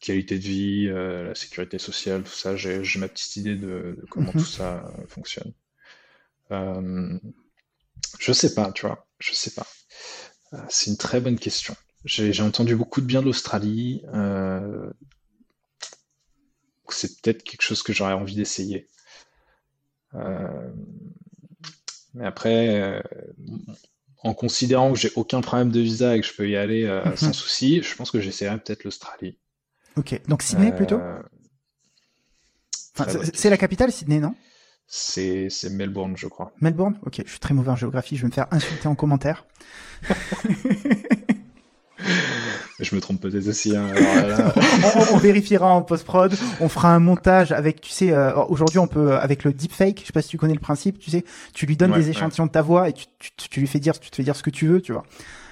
qualité 0.00 0.38
de 0.38 0.44
vie, 0.44 0.86
la 0.86 1.34
sécurité 1.34 1.78
sociale, 1.78 2.22
tout 2.22 2.32
ça, 2.32 2.56
j'ai 2.56 2.82
ma 2.98 3.08
petite 3.08 3.36
idée 3.36 3.56
de, 3.56 4.04
comment 4.10 4.32
mhm. 4.32 4.40
tout 4.40 4.46
ça 4.46 4.92
fonctionne. 5.08 5.52
je 6.50 8.32
sais 8.32 8.54
pas, 8.54 8.70
tu 8.72 8.86
vois, 8.86 9.08
je 9.18 9.32
sais 9.32 9.50
pas. 9.52 9.66
Euh, 10.56 10.60
c'est 10.68 10.90
une 10.90 10.96
très 10.96 11.20
bonne 11.20 11.38
question. 11.38 11.76
J'ai 12.04 12.42
entendu 12.42 12.76
beaucoup 12.76 13.00
de 13.00 13.06
bien 13.06 13.20
de 13.20 13.26
l'Australie. 13.26 14.02
Euh, 14.14 14.90
c'est 16.88 17.20
peut-être 17.20 17.42
quelque 17.42 17.62
chose 17.62 17.82
que 17.82 17.92
j'aurais 17.92 18.12
envie 18.12 18.36
d'essayer. 18.36 18.88
Euh, 20.14 20.70
mais 22.14 22.24
après, 22.24 23.02
en 24.22 24.34
considérant 24.34 24.92
que 24.92 24.98
j'ai 24.98 25.10
aucun 25.16 25.40
problème 25.40 25.72
de 25.72 25.80
visa 25.80 26.16
et 26.16 26.20
que 26.20 26.26
je 26.26 26.32
peux 26.32 26.48
y 26.48 26.56
aller 26.56 26.86
mhm. 27.04 27.16
sans 27.16 27.32
souci, 27.32 27.82
je 27.82 27.94
pense 27.96 28.12
que 28.12 28.20
j'essaierai 28.20 28.56
peut-être 28.58 28.84
l'Australie. 28.84 29.36
Ok, 29.96 30.20
donc 30.28 30.42
Sydney 30.42 30.70
plutôt? 30.70 31.00
C'est 33.34 33.50
la 33.50 33.58
capitale, 33.58 33.90
Sydney, 33.90 34.20
non? 34.20 34.34
C'est 34.86 35.48
Melbourne, 35.70 36.16
je 36.16 36.26
crois. 36.26 36.52
Melbourne? 36.60 36.98
Ok, 37.04 37.22
je 37.24 37.30
suis 37.30 37.40
très 37.40 37.54
mauvais 37.54 37.70
en 37.70 37.76
géographie, 37.76 38.16
je 38.16 38.22
vais 38.22 38.28
me 38.28 38.32
faire 38.32 38.46
insulter 38.50 38.88
en 38.88 38.94
commentaire. 38.94 39.44
je 42.78 42.94
me 42.94 43.00
trompe 43.00 43.20
peut-être 43.20 43.48
aussi. 43.48 43.76
Hein, 43.76 43.88
on, 45.12 45.16
vérifiera 45.16 45.72
en 45.72 45.82
post-prod, 45.82 46.32
on 46.60 46.68
fera 46.68 46.94
un 46.94 47.00
montage 47.00 47.52
avec, 47.52 47.80
tu 47.80 47.90
sais, 47.90 48.12
euh, 48.12 48.34
aujourd'hui 48.44 48.78
on 48.78 48.86
peut, 48.86 49.16
avec 49.16 49.44
le 49.44 49.52
deepfake, 49.52 50.00
je 50.00 50.06
sais 50.06 50.12
pas 50.12 50.22
si 50.22 50.28
tu 50.28 50.38
connais 50.38 50.54
le 50.54 50.60
principe, 50.60 50.98
tu 50.98 51.10
sais, 51.10 51.24
tu 51.54 51.66
lui 51.66 51.76
donnes 51.76 51.92
des 51.92 52.10
échantillons 52.10 52.46
de 52.46 52.52
ta 52.52 52.62
voix 52.62 52.88
et 52.88 52.92
tu, 52.92 53.06
tu, 53.36 53.60
lui 53.60 53.66
fais 53.66 53.80
dire, 53.80 53.98
tu 53.98 54.10
te 54.10 54.16
fais 54.16 54.22
dire 54.22 54.36
ce 54.36 54.42
que 54.42 54.50
tu 54.50 54.66
veux, 54.66 54.80
tu 54.80 54.92
vois. 54.92 55.04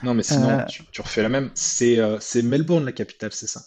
Non, 0.03 0.14
mais 0.14 0.22
sinon, 0.22 0.51
euh, 0.51 0.64
tu, 0.66 1.01
refais 1.01 1.22
la 1.22 1.28
même. 1.28 1.51
C'est 1.55 1.99
euh, 1.99 2.18
Melbourne 2.43 2.85
la 2.85 2.93
capitale, 2.93 3.32
c'est 3.32 3.49
ça? 3.49 3.62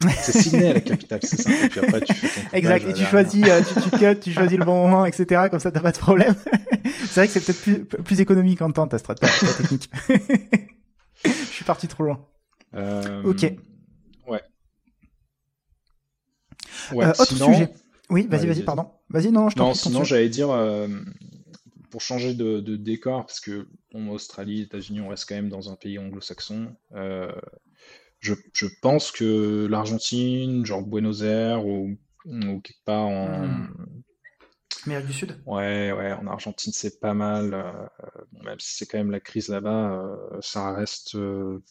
C'est 0.00 0.32
Sydney 0.32 0.72
la 0.72 0.80
capitale, 0.80 1.20
c'est 1.22 1.40
ça. 1.40 1.50
Et 1.50 1.68
puis 1.68 1.80
après, 1.80 2.00
tu 2.02 2.14
fais 2.14 2.40
ton 2.40 2.56
Exact. 2.56 2.88
Et 2.88 2.92
tu 2.92 3.04
choisis, 3.04 3.44
euh, 3.48 3.62
tu, 3.62 3.90
tu 3.90 3.98
cut, 3.98 4.20
tu 4.20 4.32
choisis 4.32 4.58
le 4.58 4.64
bon 4.64 4.86
moment, 4.86 5.04
etc. 5.06 5.48
Comme 5.50 5.60
ça, 5.60 5.72
t'as 5.72 5.80
pas 5.80 5.92
de 5.92 5.98
problème. 5.98 6.34
c'est 6.84 7.14
vrai 7.14 7.26
que 7.26 7.32
c'est 7.32 7.44
peut-être 7.44 7.62
plus, 7.62 8.02
plus 8.02 8.20
économique 8.20 8.62
en 8.62 8.70
temps 8.70 8.86
ta 8.86 8.98
stratégie, 8.98 9.32
ta 9.40 9.52
technique. 9.54 9.90
Je 11.24 11.30
suis 11.30 11.64
parti 11.64 11.88
trop 11.88 12.04
loin. 12.04 12.24
Euh... 12.74 13.22
Ok. 13.24 13.42
Ouais. 14.28 14.42
ouais 16.92 17.04
euh, 17.04 17.10
autre 17.10 17.36
sujet. 17.36 17.72
Oui, 18.10 18.26
vas-y, 18.28 18.46
vas-y, 18.46 18.62
pardon. 18.62 18.90
Vas-y, 19.10 19.30
non, 19.30 19.50
je 19.50 19.56
t'en 19.56 19.68
Non, 19.68 19.74
sinon, 19.74 20.04
j'allais 20.04 20.28
dire, 20.28 20.50
euh, 20.50 20.88
pour 21.90 22.00
changer 22.00 22.34
de, 22.34 22.60
de, 22.60 22.76
décor, 22.76 23.26
parce 23.26 23.40
que 23.40 23.66
bon, 23.92 24.10
Australie, 24.10 24.62
États-Unis, 24.62 25.00
on 25.00 25.08
reste 25.08 25.28
quand 25.28 25.34
même 25.34 25.48
dans 25.48 25.70
un 25.70 25.74
pays 25.74 25.98
anglo-saxon. 25.98 26.74
Euh, 26.94 27.32
je, 28.20 28.34
je 28.52 28.66
pense 28.82 29.12
que 29.12 29.66
l'Argentine, 29.70 30.66
genre 30.66 30.82
Buenos 30.82 31.22
Aires 31.22 31.64
ou, 31.66 31.96
ou 32.24 32.60
quelque 32.60 32.84
part 32.84 33.06
en. 33.06 33.46
Hmm. 33.46 34.02
Amérique 34.86 35.06
du 35.06 35.12
Sud 35.12 35.42
Ouais, 35.44 35.92
ouais, 35.92 36.12
en 36.12 36.26
Argentine, 36.26 36.72
c'est 36.72 37.00
pas 37.00 37.14
mal. 37.14 37.52
Euh, 37.54 37.88
même 38.44 38.60
si 38.60 38.76
c'est 38.76 38.86
quand 38.86 38.98
même 38.98 39.10
la 39.10 39.20
crise 39.20 39.48
là-bas, 39.48 39.92
euh, 39.92 40.40
ça 40.40 40.72
reste 40.72 41.14
euh, 41.16 41.62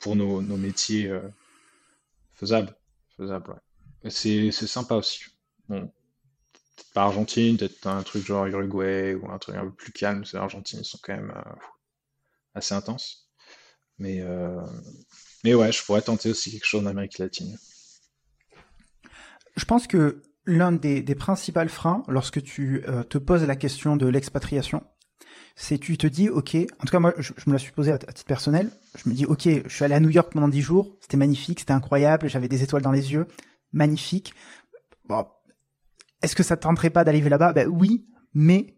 pour 0.00 0.16
nos, 0.16 0.42
nos 0.42 0.56
métiers 0.56 1.10
faisable. 2.34 2.74
Faisable, 3.16 3.50
ouais. 4.02 4.10
c'est 4.10 4.50
sympa 4.50 4.96
aussi. 4.96 5.24
Bon, 5.68 5.86
peut-être 6.76 6.92
pas 6.92 7.02
Argentine, 7.04 7.56
peut-être 7.56 7.86
un 7.86 8.02
truc 8.02 8.24
genre 8.24 8.46
Uruguay 8.46 9.14
ou 9.14 9.30
un 9.30 9.38
truc 9.38 9.56
un 9.56 9.64
peu 9.64 9.72
plus 9.72 9.92
calme. 9.92 10.24
C'est 10.24 10.38
l'Argentine, 10.38 10.80
ils 10.80 10.84
sont 10.84 10.98
quand 11.02 11.14
même 11.14 11.32
assez 12.54 12.74
intenses. 12.74 13.28
Mais, 13.98 14.22
mais 15.44 15.54
ouais, 15.54 15.72
je 15.72 15.84
pourrais 15.84 16.02
tenter 16.02 16.30
aussi 16.30 16.50
quelque 16.50 16.66
chose 16.66 16.82
en 16.82 16.86
Amérique 16.86 17.18
latine. 17.18 17.58
Je 19.56 19.64
pense 19.64 19.86
que 19.86 20.22
l'un 20.46 20.72
des, 20.72 21.02
des 21.02 21.14
principaux 21.14 21.68
freins 21.68 22.02
lorsque 22.08 22.42
tu 22.42 22.82
euh, 22.88 23.02
te 23.02 23.18
poses 23.18 23.44
la 23.44 23.56
question 23.56 23.96
de 23.96 24.06
l'expatriation, 24.06 24.82
c'est 25.54 25.78
tu 25.78 25.98
te 25.98 26.06
dis, 26.06 26.28
ok, 26.28 26.56
en 26.56 26.84
tout 26.84 26.90
cas 26.90 26.98
moi 26.98 27.14
je, 27.18 27.32
me 27.46 27.52
la 27.52 27.58
suis 27.58 27.72
posé 27.72 27.92
à, 27.92 27.98
titre 27.98 28.24
personnel, 28.24 28.70
je 28.96 29.08
me 29.08 29.14
dis, 29.14 29.26
ok, 29.26 29.48
je 29.66 29.68
suis 29.68 29.84
allé 29.84 29.94
à 29.94 30.00
New 30.00 30.08
York 30.08 30.32
pendant 30.32 30.48
dix 30.48 30.62
jours, 30.62 30.96
c'était 31.00 31.16
magnifique, 31.16 31.60
c'était 31.60 31.72
incroyable, 31.72 32.28
j'avais 32.28 32.48
des 32.48 32.62
étoiles 32.62 32.82
dans 32.82 32.92
les 32.92 33.12
yeux, 33.12 33.26
magnifique. 33.72 34.34
Bon, 35.04 35.26
est-ce 36.22 36.36
que 36.36 36.42
ça 36.42 36.56
te 36.56 36.62
tenterait 36.62 36.90
pas 36.90 37.04
d'aller 37.04 37.20
là-bas? 37.20 37.52
Ben 37.52 37.68
oui, 37.68 38.06
mais 38.32 38.76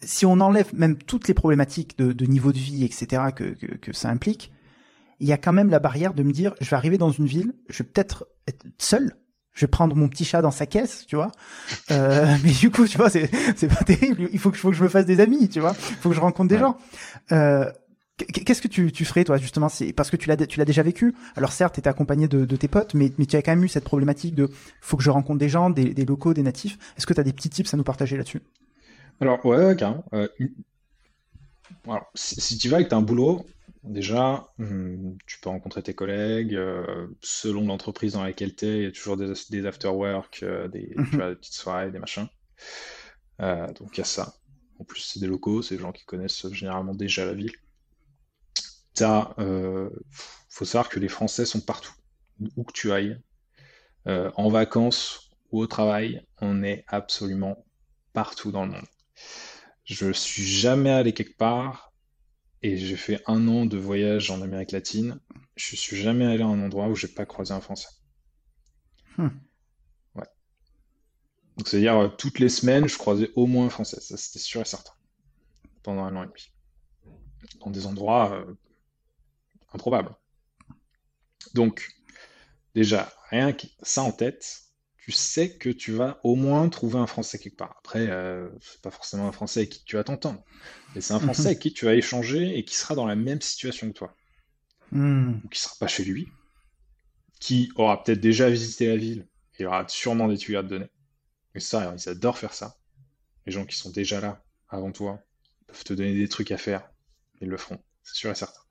si 0.00 0.26
on 0.26 0.40
enlève 0.40 0.74
même 0.74 0.98
toutes 0.98 1.26
les 1.28 1.34
problématiques 1.34 1.98
de, 1.98 2.12
de 2.12 2.26
niveau 2.26 2.52
de 2.52 2.58
vie, 2.58 2.84
etc., 2.84 3.24
que, 3.34 3.54
que, 3.54 3.92
ça 3.92 4.10
implique, 4.10 4.52
il 5.20 5.28
y 5.28 5.32
a 5.32 5.38
quand 5.38 5.52
même 5.52 5.70
la 5.70 5.78
barrière 5.78 6.14
de 6.14 6.22
me 6.22 6.32
dire, 6.32 6.54
je 6.60 6.68
vais 6.68 6.76
arriver 6.76 6.98
dans 6.98 7.10
une 7.10 7.26
ville, 7.26 7.54
je 7.68 7.82
vais 7.82 7.88
peut-être 7.88 8.26
être 8.46 8.64
seul, 8.78 9.16
je 9.52 9.62
vais 9.62 9.70
prendre 9.70 9.96
mon 9.96 10.08
petit 10.08 10.24
chat 10.24 10.42
dans 10.42 10.50
sa 10.50 10.66
caisse, 10.66 11.06
tu 11.06 11.16
vois. 11.16 11.32
Euh, 11.90 12.36
mais 12.44 12.52
du 12.52 12.70
coup, 12.70 12.86
tu 12.86 12.98
vois, 12.98 13.10
c'est 13.10 13.30
c'est 13.56 13.68
pas 13.68 13.84
terrible. 13.84 14.28
Il 14.32 14.38
faut 14.38 14.50
que, 14.50 14.58
faut 14.58 14.70
que 14.70 14.76
je 14.76 14.82
me 14.82 14.88
fasse 14.88 15.06
des 15.06 15.20
amis, 15.20 15.48
tu 15.48 15.60
vois. 15.60 15.74
Il 15.90 15.96
faut 15.96 16.10
que 16.10 16.14
je 16.14 16.20
rencontre 16.20 16.48
des 16.48 16.58
gens. 16.58 16.76
Euh, 17.32 17.70
Qu'est-ce 18.18 18.62
que 18.62 18.68
tu, 18.68 18.92
tu 18.92 19.04
ferais 19.04 19.24
toi 19.24 19.36
justement? 19.36 19.68
C'est 19.68 19.92
parce 19.92 20.08
que 20.08 20.16
tu 20.16 20.26
l'as 20.28 20.38
tu 20.38 20.58
l'as 20.58 20.64
déjà 20.64 20.82
vécu. 20.82 21.14
Alors 21.36 21.52
certes, 21.52 21.74
tu 21.74 21.80
étais 21.80 21.90
accompagné 21.90 22.28
de, 22.28 22.46
de, 22.46 22.56
tes 22.56 22.66
potes, 22.66 22.94
mais, 22.94 23.12
mais 23.18 23.26
tu 23.26 23.36
as 23.36 23.42
quand 23.42 23.52
même 23.52 23.64
eu 23.64 23.68
cette 23.68 23.84
problématique 23.84 24.34
de 24.34 24.48
faut 24.80 24.96
que 24.96 25.02
je 25.02 25.10
rencontre 25.10 25.38
des 25.38 25.50
gens, 25.50 25.68
des, 25.68 25.92
des 25.92 26.06
locaux, 26.06 26.32
des 26.32 26.42
natifs. 26.42 26.78
Est-ce 26.96 27.06
que 27.06 27.12
tu 27.12 27.20
as 27.20 27.24
des 27.24 27.34
petits 27.34 27.50
tips 27.50 27.74
à 27.74 27.76
nous 27.76 27.84
partager 27.84 28.16
là-dessus? 28.16 28.40
Alors 29.20 29.44
ouais, 29.44 29.58
ouais 29.58 29.76
carrément. 29.76 30.02
Euh, 30.14 30.28
alors, 31.86 32.06
si, 32.14 32.40
si, 32.40 32.56
tu 32.56 32.70
vas 32.70 32.78
avec 32.78 32.90
un 32.94 33.02
boulot, 33.02 33.44
déjà, 33.86 34.48
hmm, 34.58 35.16
tu 35.26 35.38
peux 35.40 35.48
rencontrer 35.48 35.82
tes 35.82 35.94
collègues. 35.94 36.54
Euh, 36.54 37.08
selon 37.22 37.66
l'entreprise 37.66 38.14
dans 38.14 38.22
laquelle 38.22 38.54
tu 38.54 38.66
es, 38.66 38.76
il 38.78 38.82
y 38.84 38.86
a 38.86 38.92
toujours 38.92 39.16
des, 39.16 39.32
des 39.50 39.66
after-work, 39.66 40.40
euh, 40.42 40.68
des, 40.68 40.88
tu 40.90 41.00
mhm. 41.00 41.06
vois, 41.12 41.28
des 41.30 41.36
petites 41.36 41.54
soirées, 41.54 41.90
des 41.90 41.98
machins. 41.98 42.28
Euh, 43.40 43.66
donc 43.74 43.96
il 43.96 43.98
y 43.98 44.02
a 44.02 44.04
ça. 44.04 44.34
En 44.78 44.84
plus, 44.84 45.00
c'est 45.00 45.20
des 45.20 45.26
locaux, 45.26 45.62
c'est 45.62 45.76
des 45.76 45.82
gens 45.82 45.92
qui 45.92 46.04
connaissent 46.04 46.50
généralement 46.52 46.94
déjà 46.94 47.24
la 47.24 47.34
ville. 47.34 47.52
Il 48.98 49.24
euh, 49.38 49.90
faut 50.48 50.64
savoir 50.64 50.88
que 50.88 50.98
les 50.98 51.08
Français 51.08 51.44
sont 51.44 51.60
partout, 51.60 51.92
où 52.56 52.64
que 52.64 52.72
tu 52.72 52.92
ailles, 52.92 53.20
euh, 54.06 54.30
en 54.36 54.48
vacances 54.48 55.30
ou 55.50 55.60
au 55.60 55.66
travail, 55.66 56.24
on 56.40 56.62
est 56.62 56.84
absolument 56.88 57.64
partout 58.12 58.52
dans 58.52 58.64
le 58.64 58.72
monde. 58.72 58.86
Je 59.84 60.12
suis 60.12 60.44
jamais 60.44 60.90
allé 60.90 61.12
quelque 61.12 61.36
part 61.36 61.85
et 62.62 62.76
j'ai 62.76 62.96
fait 62.96 63.22
un 63.26 63.48
an 63.48 63.66
de 63.66 63.76
voyage 63.76 64.30
en 64.30 64.42
Amérique 64.42 64.72
latine. 64.72 65.20
Je 65.56 65.76
suis 65.76 65.96
jamais 65.96 66.26
allé 66.26 66.42
à 66.42 66.46
un 66.46 66.62
endroit 66.62 66.88
où 66.88 66.94
j'ai 66.94 67.08
pas 67.08 67.26
croisé 67.26 67.52
un 67.52 67.60
Français. 67.60 67.88
Hmm. 69.16 69.28
Ouais. 70.14 70.26
Donc 71.56 71.68
c'est-à-dire 71.68 71.96
euh, 71.96 72.08
toutes 72.08 72.38
les 72.38 72.48
semaines, 72.48 72.88
je 72.88 72.98
croisais 72.98 73.30
au 73.36 73.46
moins 73.46 73.66
un 73.66 73.70
Français. 73.70 74.00
Ça 74.00 74.16
c'était 74.16 74.38
sûr 74.38 74.60
et 74.60 74.66
certain. 74.66 74.92
Pendant 75.82 76.04
un 76.04 76.16
an 76.16 76.24
et 76.24 76.26
demi. 76.26 76.50
Dans 77.60 77.70
des 77.70 77.86
endroits 77.86 78.32
euh, 78.32 78.54
improbable. 79.72 80.14
Donc, 81.54 81.88
déjà, 82.74 83.12
rien 83.30 83.52
que 83.52 83.66
ça 83.82 84.02
en 84.02 84.12
tête, 84.12 84.62
tu 84.98 85.12
sais 85.12 85.56
que 85.56 85.70
tu 85.70 85.92
vas 85.92 86.20
au 86.24 86.34
moins 86.34 86.68
trouver 86.68 86.98
un 86.98 87.06
Français 87.06 87.38
quelque 87.38 87.56
part. 87.56 87.76
Après, 87.78 88.08
euh, 88.08 88.48
c'est 88.60 88.82
pas 88.82 88.90
forcément 88.90 89.28
un 89.28 89.32
Français 89.32 89.60
avec 89.60 89.70
qui 89.70 89.84
tu 89.84 89.96
vas 89.96 90.04
t'entendre, 90.04 90.42
mais 90.96 91.02
c'est 91.02 91.12
un 91.12 91.20
Français 91.20 91.48
avec 91.48 91.58
qui 91.58 91.74
tu 91.74 91.84
vas 91.84 91.94
échanger 91.94 92.56
et 92.56 92.64
qui 92.64 92.74
sera 92.74 92.94
dans 92.94 93.04
la 93.04 93.16
même 93.16 93.42
situation 93.42 93.86
que 93.88 93.98
toi. 93.98 94.16
Hmm. 94.92 95.40
Ou 95.44 95.48
qui 95.48 95.60
sera 95.60 95.74
pas 95.78 95.88
chez 95.88 96.04
lui, 96.04 96.26
qui 97.38 97.70
aura 97.76 98.02
peut-être 98.02 98.20
déjà 98.20 98.48
visité 98.48 98.86
la 98.86 98.96
ville 98.96 99.28
et 99.58 99.66
aura 99.66 99.86
sûrement 99.88 100.26
des 100.26 100.38
tuyaux 100.38 100.60
à 100.60 100.62
te 100.62 100.68
donner. 100.68 100.88
Et 101.54 101.60
ça, 101.60 101.94
ils 101.94 102.08
adorent 102.08 102.38
faire 102.38 102.54
ça. 102.54 102.78
Les 103.44 103.52
gens 103.52 103.66
qui 103.66 103.76
sont 103.76 103.90
déjà 103.90 104.22
là 104.22 104.42
avant 104.70 104.90
toi 104.90 105.22
peuvent 105.66 105.84
te 105.84 105.92
donner 105.92 106.14
des 106.14 106.28
trucs 106.28 106.50
à 106.50 106.56
faire. 106.56 106.88
Ils 107.42 107.48
le 107.48 107.58
feront, 107.58 107.78
c'est 108.02 108.16
sûr 108.16 108.30
et 108.30 108.34
certain. 108.34 108.62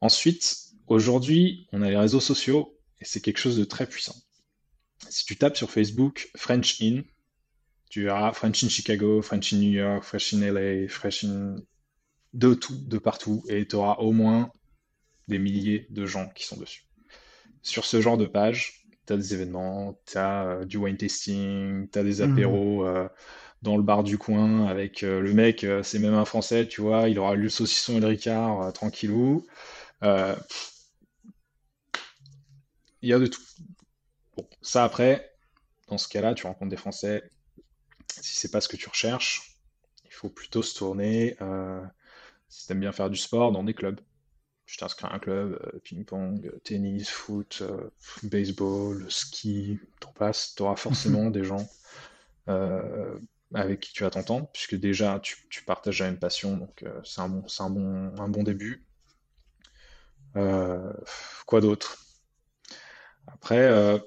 Ensuite, 0.00 0.72
aujourd'hui, 0.88 1.68
on 1.70 1.82
a 1.82 1.88
les 1.88 1.96
réseaux 1.96 2.18
sociaux 2.18 2.80
et 3.00 3.04
c'est 3.04 3.20
quelque 3.20 3.38
chose 3.38 3.56
de 3.56 3.64
très 3.64 3.86
puissant. 3.86 4.16
Si 5.08 5.24
tu 5.24 5.36
tapes 5.36 5.56
sur 5.56 5.70
Facebook 5.70 6.32
French 6.34 6.82
In, 6.82 7.02
tu 7.88 8.04
verras 8.04 8.32
French 8.32 8.64
in 8.64 8.68
Chicago, 8.68 9.22
French 9.22 9.52
in 9.52 9.58
New 9.58 9.70
York, 9.70 10.02
French 10.04 10.32
in 10.34 10.40
LA, 10.40 10.88
French 10.88 11.24
in 11.24 11.56
de 12.34 12.54
tout, 12.54 12.76
de 12.76 12.98
partout, 12.98 13.44
et 13.48 13.66
tu 13.66 13.76
auras 13.76 13.94
au 13.94 14.12
moins 14.12 14.50
des 15.28 15.38
milliers 15.38 15.86
de 15.90 16.06
gens 16.06 16.28
qui 16.34 16.44
sont 16.44 16.56
dessus. 16.56 16.84
Sur 17.62 17.84
ce 17.84 18.00
genre 18.00 18.18
de 18.18 18.26
page, 18.26 18.86
tu 19.06 19.12
as 19.12 19.16
des 19.16 19.34
événements, 19.34 19.98
tu 20.06 20.18
as 20.18 20.44
euh, 20.44 20.64
du 20.64 20.76
wine 20.76 20.96
tasting, 20.96 21.88
tu 21.90 21.98
as 21.98 22.02
des 22.02 22.20
mhm. 22.20 22.32
apéros 22.32 22.86
euh, 22.86 23.08
dans 23.62 23.76
le 23.76 23.82
bar 23.82 24.02
du 24.04 24.18
coin 24.18 24.66
avec 24.66 25.02
euh, 25.02 25.20
le 25.20 25.32
mec, 25.32 25.66
c'est 25.82 25.98
même 25.98 26.14
un 26.14 26.24
français, 26.24 26.68
tu 26.68 26.82
vois, 26.82 27.08
il 27.08 27.18
aura 27.18 27.34
lu 27.34 27.44
le 27.44 27.48
saucisson 27.48 27.96
et 27.96 28.00
le 28.00 28.08
ricard 28.08 28.72
tranquillou. 28.72 29.46
Il 33.02 33.08
y 33.08 33.12
a 33.12 33.18
de 33.18 33.26
tout. 33.26 33.42
Bon, 34.36 34.46
ça 34.62 34.84
après, 34.84 35.32
dans 35.88 35.98
ce 35.98 36.08
cas-là, 36.08 36.34
tu 36.34 36.46
rencontres 36.46 36.70
des 36.70 36.76
Français. 36.76 37.30
Si 38.08 38.36
c'est 38.36 38.50
pas 38.50 38.60
ce 38.60 38.68
que 38.68 38.76
tu 38.76 38.88
recherches, 38.88 39.56
il 40.04 40.12
faut 40.12 40.28
plutôt 40.28 40.62
se 40.62 40.76
tourner, 40.76 41.36
euh, 41.40 41.82
si 42.48 42.66
tu 42.66 42.72
aimes 42.72 42.80
bien 42.80 42.92
faire 42.92 43.10
du 43.10 43.16
sport, 43.16 43.52
dans 43.52 43.64
des 43.64 43.74
clubs. 43.74 44.00
Je 44.64 44.78
t'inscris 44.78 45.06
à 45.06 45.14
un 45.14 45.18
club, 45.18 45.60
euh, 45.64 45.78
ping-pong, 45.84 46.52
tennis, 46.64 47.08
foot, 47.08 47.62
baseball, 48.24 49.06
ski, 49.10 49.78
t'en 50.00 50.12
passes, 50.12 50.54
tu 50.56 50.62
auras 50.62 50.76
forcément 50.76 51.30
des 51.30 51.44
gens 51.44 51.68
avec 53.54 53.80
qui 53.80 53.92
tu 53.92 54.02
vas 54.02 54.10
t'entendre, 54.10 54.48
puisque 54.52 54.74
déjà 54.74 55.20
tu, 55.20 55.62
partages 55.64 56.00
la 56.00 56.06
même 56.06 56.18
passion, 56.18 56.56
donc 56.56 56.84
c'est 57.04 57.20
un, 57.20 57.28
bon, 57.28 57.44
un, 57.58 57.70
bon, 57.70 58.12
un 58.18 58.28
bon 58.28 58.42
début. 58.42 58.86
Euh, 60.36 60.92
quoi 61.46 61.60
d'autre? 61.60 61.98
Après, 63.26 63.58
euh, 63.58 63.98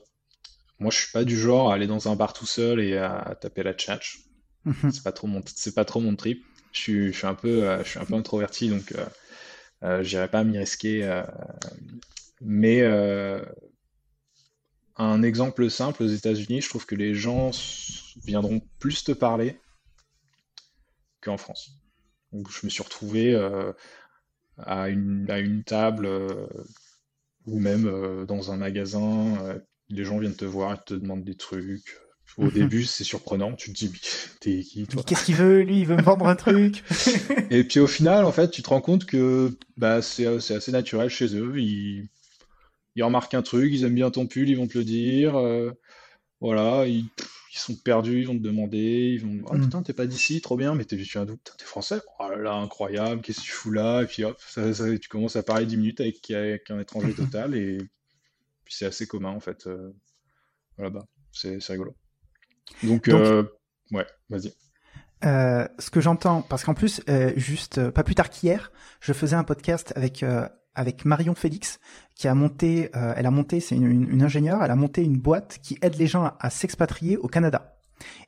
moi, 0.79 0.91
je 0.91 0.97
suis 0.97 1.11
pas 1.11 1.23
du 1.23 1.37
genre 1.37 1.71
à 1.71 1.75
aller 1.75 1.87
dans 1.87 2.07
un 2.07 2.15
bar 2.15 2.33
tout 2.33 2.45
seul 2.45 2.79
et 2.79 2.97
à, 2.97 3.35
taper 3.39 3.63
la 3.63 3.73
tchatch. 3.73 4.19
Mhm. 4.65 4.91
c'est 4.91 5.03
pas 5.03 5.11
trop 5.11 5.27
mon, 5.27 5.41
c'est 5.45 5.73
pas 5.73 5.85
trop 5.85 5.99
mon 6.01 6.15
trip. 6.15 6.43
Je 6.71 6.79
suis, 6.79 7.13
je 7.13 7.17
suis 7.17 7.27
un 7.27 7.35
peu, 7.35 7.67
euh, 7.67 7.83
je 7.83 7.89
suis 7.89 7.99
un 7.99 8.05
peu 8.05 8.13
introverti, 8.13 8.69
donc 8.69 8.93
euh, 9.83 10.03
j'irai 10.03 10.27
pas 10.27 10.43
m'y 10.43 10.57
risquer. 10.57 11.23
mais 12.41 12.83
un 14.97 15.23
exemple 15.23 15.69
simple 15.69 16.03
aux 16.03 16.07
États-Unis, 16.07 16.61
je 16.61 16.69
trouve 16.69 16.85
que 16.85 16.95
les 16.95 17.15
gens 17.15 17.51
viendront 18.25 18.61
plus 18.79 19.03
te 19.03 19.13
parler 19.13 19.57
qu'en 21.21 21.37
France. 21.37 21.71
Donc, 22.33 22.51
je 22.51 22.65
me 22.65 22.69
suis 22.69 22.83
retrouvé 22.83 23.33
à 24.65 24.89
une, 24.89 25.29
à 25.29 25.39
une 25.39 25.63
table 25.63 26.05
euh, 26.05 26.47
ou 27.45 27.59
même 27.59 27.87
euh, 27.87 28.25
dans 28.25 28.51
un 28.51 28.57
magasin, 28.57 29.37
euh, 29.43 29.59
les 29.89 30.03
gens 30.03 30.17
viennent 30.17 30.35
te 30.35 30.45
voir 30.45 30.73
et 30.73 30.77
te 30.85 30.93
demandent 30.93 31.23
des 31.23 31.35
trucs. 31.35 31.97
Au 32.37 32.43
mhm. 32.43 32.51
début, 32.51 32.83
c'est 32.85 33.03
surprenant. 33.03 33.53
Tu 33.53 33.73
te 33.73 33.77
dis, 33.77 33.91
t'es 34.39 34.61
qui 34.61 34.85
toi 34.85 35.03
Qu'est-ce 35.05 35.25
qu'il 35.25 35.35
veut 35.35 35.61
Lui, 35.61 35.79
il 35.79 35.85
veut 35.85 35.97
me 35.97 36.01
vendre 36.01 36.27
un 36.27 36.35
truc. 36.35 36.83
et 37.49 37.63
puis 37.63 37.79
au 37.79 37.87
final, 37.87 38.23
en 38.23 38.31
fait, 38.31 38.49
tu 38.49 38.61
te 38.61 38.69
rends 38.69 38.81
compte 38.81 39.05
que 39.05 39.57
bah, 39.77 40.01
c'est 40.01 40.25
assez 40.27 40.71
naturel 40.71 41.09
chez 41.09 41.35
eux. 41.35 41.59
Ils, 41.59 42.07
ils, 42.95 43.03
remarquent 43.03 43.33
un 43.33 43.41
truc, 43.41 43.73
ils 43.73 43.83
aiment 43.83 43.95
bien 43.95 44.11
ton 44.11 44.27
pull, 44.27 44.47
ils 44.47 44.55
vont 44.55 44.67
te 44.67 44.77
le 44.77 44.83
dire. 44.85 45.33
voilà, 46.39 46.85
ils, 46.85 47.05
ils 47.53 47.57
sont 47.57 47.75
perdus, 47.75 48.21
ils 48.21 48.27
vont 48.27 48.37
te 48.37 48.43
demander, 48.43 49.17
ils 49.17 49.21
vont 49.21 49.41
Oh 49.47 49.57
putain, 49.57 49.81
t'es 49.81 49.93
pas 49.93 50.05
d'ici, 50.05 50.39
trop 50.41 50.55
bien, 50.55 50.75
mais 50.75 50.85
t'es 50.85 50.97
un 51.15 51.25
doute, 51.25 51.53
t'es 51.57 51.65
français? 51.65 51.99
Oh 52.19 52.29
là 52.29 52.37
là, 52.37 52.53
incroyable, 52.53 53.21
qu'est-ce 53.21 53.39
que 53.39 53.45
tu 53.45 53.51
fous 53.51 53.71
là? 53.71 54.03
Et 54.03 54.05
puis 54.05 54.23
hop, 54.23 54.39
ça, 54.47 54.73
ça, 54.73 54.97
tu 54.97 55.09
commences 55.09 55.35
à 55.35 55.43
parler 55.43 55.65
10 55.65 55.77
minutes 55.77 56.01
avec, 56.01 56.29
avec 56.31 56.69
un 56.69 56.79
étranger 56.79 57.13
total, 57.15 57.55
et 57.55 57.79
puis 58.69 58.77
c'est 58.77 58.85
assez 58.85 59.07
commun 59.07 59.31
en 59.31 59.39
fait 59.39 59.65
euh, 59.65 59.91
là-bas. 60.77 61.05
C'est 61.31 61.59
rigolo. 61.67 61.95
Donc, 62.83 63.07
euh, 63.07 63.43
ouais, 63.91 64.05
vas-y. 64.29 64.53
Euh, 65.25 65.67
ce 65.79 65.89
que 65.89 66.01
j'entends, 66.01 66.43
parce 66.43 66.63
qu'en 66.63 66.75
plus, 66.75 67.01
euh, 67.09 67.33
juste 67.35 67.79
euh, 67.79 67.91
pas 67.91 68.03
plus 68.03 68.13
tard 68.13 68.29
qu'hier, 68.29 68.71
je 69.01 69.11
faisais 69.11 69.35
un 69.35 69.43
podcast 69.43 69.91
avec 69.95 70.21
euh, 70.21 70.47
avec 70.75 71.03
Marion 71.03 71.33
Félix, 71.33 71.79
qui 72.13 72.27
a 72.27 72.35
monté, 72.35 72.91
euh, 72.95 73.13
elle 73.17 73.25
a 73.25 73.31
monté, 73.31 73.59
c'est 73.59 73.75
une, 73.75 74.09
une, 74.09 74.21
ingénieure, 74.21 74.63
elle 74.63 74.71
a 74.71 74.75
monté 74.75 75.03
une 75.03 75.17
boîte 75.17 75.59
qui 75.63 75.79
aide 75.81 75.95
les 75.95 76.07
gens 76.07 76.31
à, 76.39 76.49
s'expatrier 76.51 77.17
au 77.17 77.27
Canada. 77.27 77.79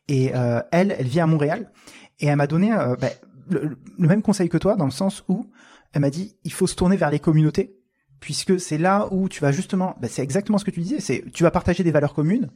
Et 0.07 0.35
euh, 0.35 0.61
elle, 0.71 0.95
elle 0.97 1.05
vit 1.05 1.19
à 1.19 1.27
Montréal, 1.27 1.71
et 2.19 2.25
elle 2.25 2.35
m'a 2.35 2.47
donné 2.47 2.73
euh, 2.73 2.95
bah, 2.97 3.09
le, 3.49 3.77
même 3.99 4.23
conseil 4.23 4.49
que 4.49 4.57
toi, 4.57 4.75
dans 4.75 4.85
le 4.85 4.91
sens 4.91 5.23
où 5.29 5.49
elle 5.93 6.01
m'a 6.01 6.09
dit, 6.09 6.35
il 6.43 6.51
faut 6.51 6.67
se 6.67 6.75
tourner 6.75 6.97
vers 6.97 7.11
les 7.11 7.19
communautés, 7.19 7.77
puisque 8.21 8.57
c'est 8.59 8.77
là 8.77 9.09
où 9.11 9.27
tu 9.27 9.41
vas 9.41 9.51
justement, 9.51 9.97
bah, 10.01 10.07
c'est 10.09 10.21
exactement 10.21 10.57
ce 10.57 10.63
que 10.63 10.71
tu 10.71 10.79
disais, 10.79 11.01
c'est 11.01 11.25
tu 11.33 11.43
vas 11.43 11.51
partager 11.51 11.83
des 11.83 11.91
valeurs 11.91 12.13
communes, 12.13 12.49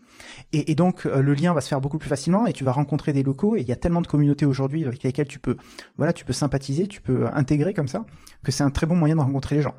et, 0.53 0.71
et 0.71 0.75
donc 0.75 1.03
le 1.03 1.33
lien 1.33 1.53
va 1.53 1.59
se 1.59 1.67
faire 1.67 1.81
beaucoup 1.81 1.97
plus 1.97 2.07
facilement, 2.07 2.47
et 2.47 2.53
tu 2.53 2.63
vas 2.63 2.71
rencontrer 2.71 3.11
des 3.11 3.23
locaux, 3.23 3.57
et 3.57 3.61
il 3.61 3.67
y 3.67 3.73
a 3.73 3.75
tellement 3.75 4.01
de 4.01 4.07
communautés 4.07 4.45
aujourd'hui 4.45 4.85
avec 4.85 5.03
lesquelles 5.03 5.27
tu 5.27 5.39
peux, 5.39 5.57
voilà, 5.97 6.13
tu 6.13 6.23
peux 6.23 6.33
sympathiser, 6.33 6.87
tu 6.87 7.01
peux 7.01 7.27
intégrer 7.33 7.73
comme 7.73 7.89
ça, 7.89 8.05
que 8.43 8.53
c'est 8.53 8.63
un 8.63 8.69
très 8.69 8.87
bon 8.87 8.95
moyen 8.95 9.17
de 9.17 9.21
rencontrer 9.21 9.57
les 9.57 9.61
gens. 9.61 9.75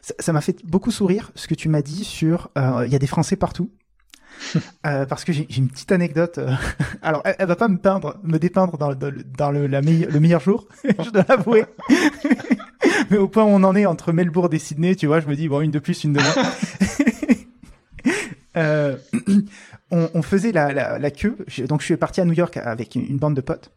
Ça 0.00 0.32
m'a 0.32 0.40
fait 0.40 0.64
beaucoup 0.64 0.90
sourire 0.90 1.32
ce 1.34 1.48
que 1.48 1.54
tu 1.54 1.68
m'as 1.68 1.82
dit 1.82 2.04
sur 2.04 2.50
euh, 2.56 2.84
il 2.86 2.92
y 2.92 2.96
a 2.96 2.98
des 2.98 3.06
Français 3.06 3.36
partout. 3.36 3.70
euh, 4.86 5.04
parce 5.04 5.24
que 5.24 5.32
j'ai 5.32 5.46
une 5.56 5.68
petite 5.68 5.90
anecdote. 5.90 6.38
Euh, 6.38 6.54
alors, 7.02 7.22
elle, 7.24 7.46
va 7.46 7.56
pas 7.56 7.68
me 7.68 7.78
peindre, 7.78 8.18
me 8.22 8.38
dépeindre 8.38 8.78
dans, 8.78 8.94
dans, 8.94 9.12
dans 9.36 9.50
le, 9.50 9.66
la 9.66 9.80
le 9.80 10.20
meilleur 10.20 10.40
jour, 10.40 10.68
je 10.84 11.10
dois 11.10 11.24
l'avouer. 11.28 11.64
Mais 13.10 13.16
au 13.16 13.28
point 13.28 13.44
où 13.44 13.48
on 13.48 13.62
en 13.64 13.74
est 13.74 13.86
entre 13.86 14.12
Melbourne 14.12 14.52
et 14.54 14.58
Sydney, 14.58 14.96
tu 14.96 15.06
vois, 15.06 15.20
je 15.20 15.26
me 15.26 15.36
dis 15.36 15.48
bon, 15.48 15.60
une 15.60 15.70
de 15.70 15.78
plus, 15.78 16.04
une 16.04 16.14
de 16.14 16.20
moins. 16.20 16.34
euh, 18.56 18.96
on, 19.90 20.10
on, 20.14 20.22
faisait 20.22 20.52
la, 20.52 20.72
la, 20.72 20.98
la, 20.98 21.10
queue. 21.10 21.36
Donc, 21.68 21.80
je 21.80 21.86
suis 21.86 21.96
parti 21.96 22.20
à 22.20 22.24
New 22.24 22.34
York 22.34 22.56
avec 22.56 22.94
une, 22.94 23.04
une 23.04 23.18
bande 23.18 23.34
de 23.34 23.40
potes. 23.40 23.70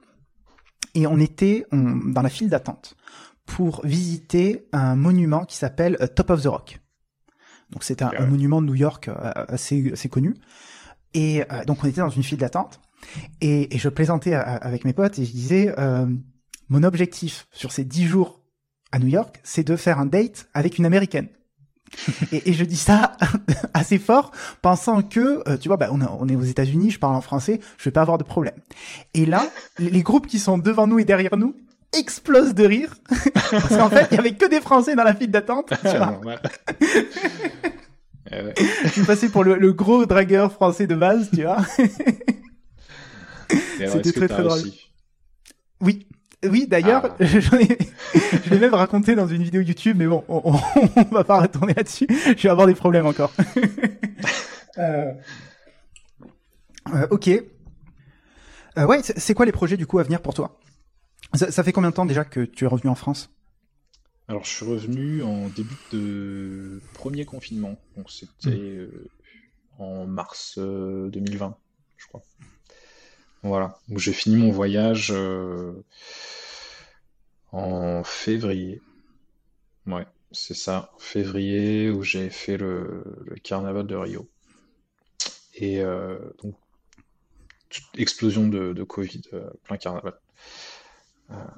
et 0.96 1.08
on 1.08 1.20
était 1.20 1.66
dans 1.72 2.22
la 2.22 2.30
file 2.30 2.50
d'attente 2.50 2.96
pour 3.46 3.86
visiter 3.86 4.68
un 4.72 4.96
monument 4.96 5.46
qui 5.46 5.58
s'appelle 5.58 5.98
Top 6.16 6.30
of 6.30 6.44
the 6.44 6.48
Rock. 6.48 6.80
Donc 7.72 7.84
c'est 7.86 8.02
un, 8.02 8.12
monument 8.28 8.62
de 8.62 8.68
New 8.68 8.76
York 8.76 9.10
assez, 9.48 9.94
assez 9.94 10.10
connu. 10.10 10.36
Et 11.14 11.44
donc 11.68 11.84
on 11.84 11.88
était 11.88 12.02
dans 12.02 12.10
une 12.10 12.24
file 12.24 12.38
d'attente. 12.38 12.82
Et, 13.40 13.74
et, 13.74 13.80
je 13.80 13.90
plaisantais 13.90 14.34
avec 14.34 14.86
mes 14.86 14.94
potes 14.94 15.18
et 15.20 15.26
je 15.26 15.32
disais, 15.32 15.74
euh, 15.80 16.06
mon 16.72 16.84
objectif 16.84 17.48
sur 17.52 17.72
ces 17.72 17.84
dix 17.84 18.06
jours 18.06 18.41
à 18.92 19.00
New 19.00 19.08
York, 19.08 19.40
c'est 19.44 19.64
de 19.64 19.76
faire 19.76 20.00
un 20.00 20.06
date 20.06 20.48
avec 20.54 20.78
une 20.78 20.86
américaine. 20.86 21.28
et, 22.32 22.50
et, 22.50 22.54
je 22.54 22.64
dis 22.64 22.78
ça 22.78 23.18
assez 23.74 24.00
fort, 24.00 24.32
pensant 24.62 25.02
que, 25.02 25.48
euh, 25.50 25.58
tu 25.58 25.68
vois, 25.68 25.76
bah, 25.76 25.90
on, 25.92 26.02
on, 26.02 26.30
est 26.30 26.38
aux 26.38 26.44
États-Unis, 26.44 26.92
je 26.92 27.00
parle 27.00 27.16
en 27.16 27.22
français, 27.22 27.60
je 27.78 27.84
vais 27.84 27.92
pas 27.92 28.02
avoir 28.02 28.18
de 28.18 28.24
problème. 28.24 28.56
Et 29.14 29.26
là, 29.26 29.46
les 29.78 30.02
groupes 30.02 30.28
qui 30.28 30.40
sont 30.40 30.58
devant 30.58 30.88
nous 30.88 31.00
et 31.00 31.06
derrière 31.06 31.36
nous 31.36 31.54
explosent 31.98 32.54
de 32.54 32.66
rire, 32.66 32.96
parce 33.52 33.68
qu'en 33.68 33.90
fait, 33.90 34.08
il 34.12 34.16
y 34.16 34.20
avait 34.20 34.36
que 34.36 34.48
des 34.50 34.62
Français 34.62 34.96
dans 34.96 35.04
la 35.04 35.14
file 35.14 35.32
d'attente. 35.32 35.74
Tu 35.82 35.98
vois. 35.98 36.22
Je 38.32 38.90
suis 38.90 39.04
passé 39.04 39.28
pour 39.28 39.44
le, 39.44 39.58
le, 39.58 39.74
gros 39.74 40.06
dragueur 40.06 40.54
français 40.54 40.88
de 40.88 40.96
base, 40.96 41.30
tu 41.34 41.44
vois. 41.44 41.58
C'était 43.78 44.14
très 44.14 44.28
très 44.30 44.44
drôle. 44.44 44.62
Oui, 45.82 46.08
oui, 46.44 46.68
d'ailleurs, 46.68 47.06
ah. 47.06 47.16
je 47.26 48.50
l'ai 48.50 48.60
même 48.60 48.74
raconté 48.74 49.16
dans 49.16 49.28
une 49.28 49.44
vidéo 49.44 49.62
YouTube, 49.62 49.98
mais 49.98 50.08
bon, 50.08 50.24
on, 50.28 50.54
on, 50.96 51.04
va 51.04 51.24
pas 51.24 51.42
retourner 51.42 51.74
là-dessus. 51.74 52.08
Je 52.10 52.42
vais 52.42 52.50
avoir 52.50 52.68
des 52.68 52.76
problèmes 52.76 53.06
encore. 53.06 53.32
euh... 54.78 55.12
Euh, 56.94 57.08
ok. 57.12 57.30
Euh, 58.78 58.86
ouais, 58.86 59.02
c'est 59.04 59.34
quoi 59.34 59.46
les 59.46 59.52
projets 59.52 59.78
du 59.78 59.86
coup 59.86 60.00
à 60.00 60.04
venir 60.04 60.22
pour 60.22 60.34
toi? 60.34 60.60
Ça, 61.34 61.52
ça, 61.52 61.64
fait 61.64 61.72
combien 61.72 61.92
de 61.92 61.96
temps 61.96 62.06
déjà 62.06 62.26
que 62.26 62.42
tu 62.42 62.66
es 62.66 62.68
revenu 62.68 62.90
en 62.90 62.96
France? 62.96 63.30
Alors, 64.28 64.44
je 64.44 64.50
suis 64.50 64.66
revenu 64.66 65.24
en 65.24 65.48
début 65.50 65.76
de 65.92 66.82
premier 66.94 67.26
confinement, 67.26 67.78
donc 67.98 68.10
c'était 68.10 68.50
hmm. 68.50 68.90
euh, 68.90 69.10
en 69.78 70.06
mars 70.08 70.58
2020, 70.58 71.48
euh, 71.48 71.50
je 71.98 72.08
crois. 72.08 72.22
Voilà, 73.44 73.80
donc 73.88 73.98
j'ai 73.98 74.14
fini 74.14 74.36
mon 74.36 74.52
voyage 74.52 75.12
euh, 75.12 75.74
en 77.52 78.04
février. 78.04 78.82
Ouais, 79.88 80.06
c'est 80.32 80.54
ça, 80.54 80.92
février, 81.00 81.90
où 81.90 82.04
j'ai 82.04 82.30
fait 82.30 82.58
le, 82.58 83.04
carnaval 83.44 83.88
de 83.88 83.96
Rio. 83.96 84.30
Et 85.56 85.82
euh, 85.82 86.20
donc, 86.44 86.56
explosion 87.98 88.48
de, 88.48 88.84
Covid, 88.84 89.24
euh, 89.34 89.50
plein 89.64 89.78
carnaval. 89.78 90.14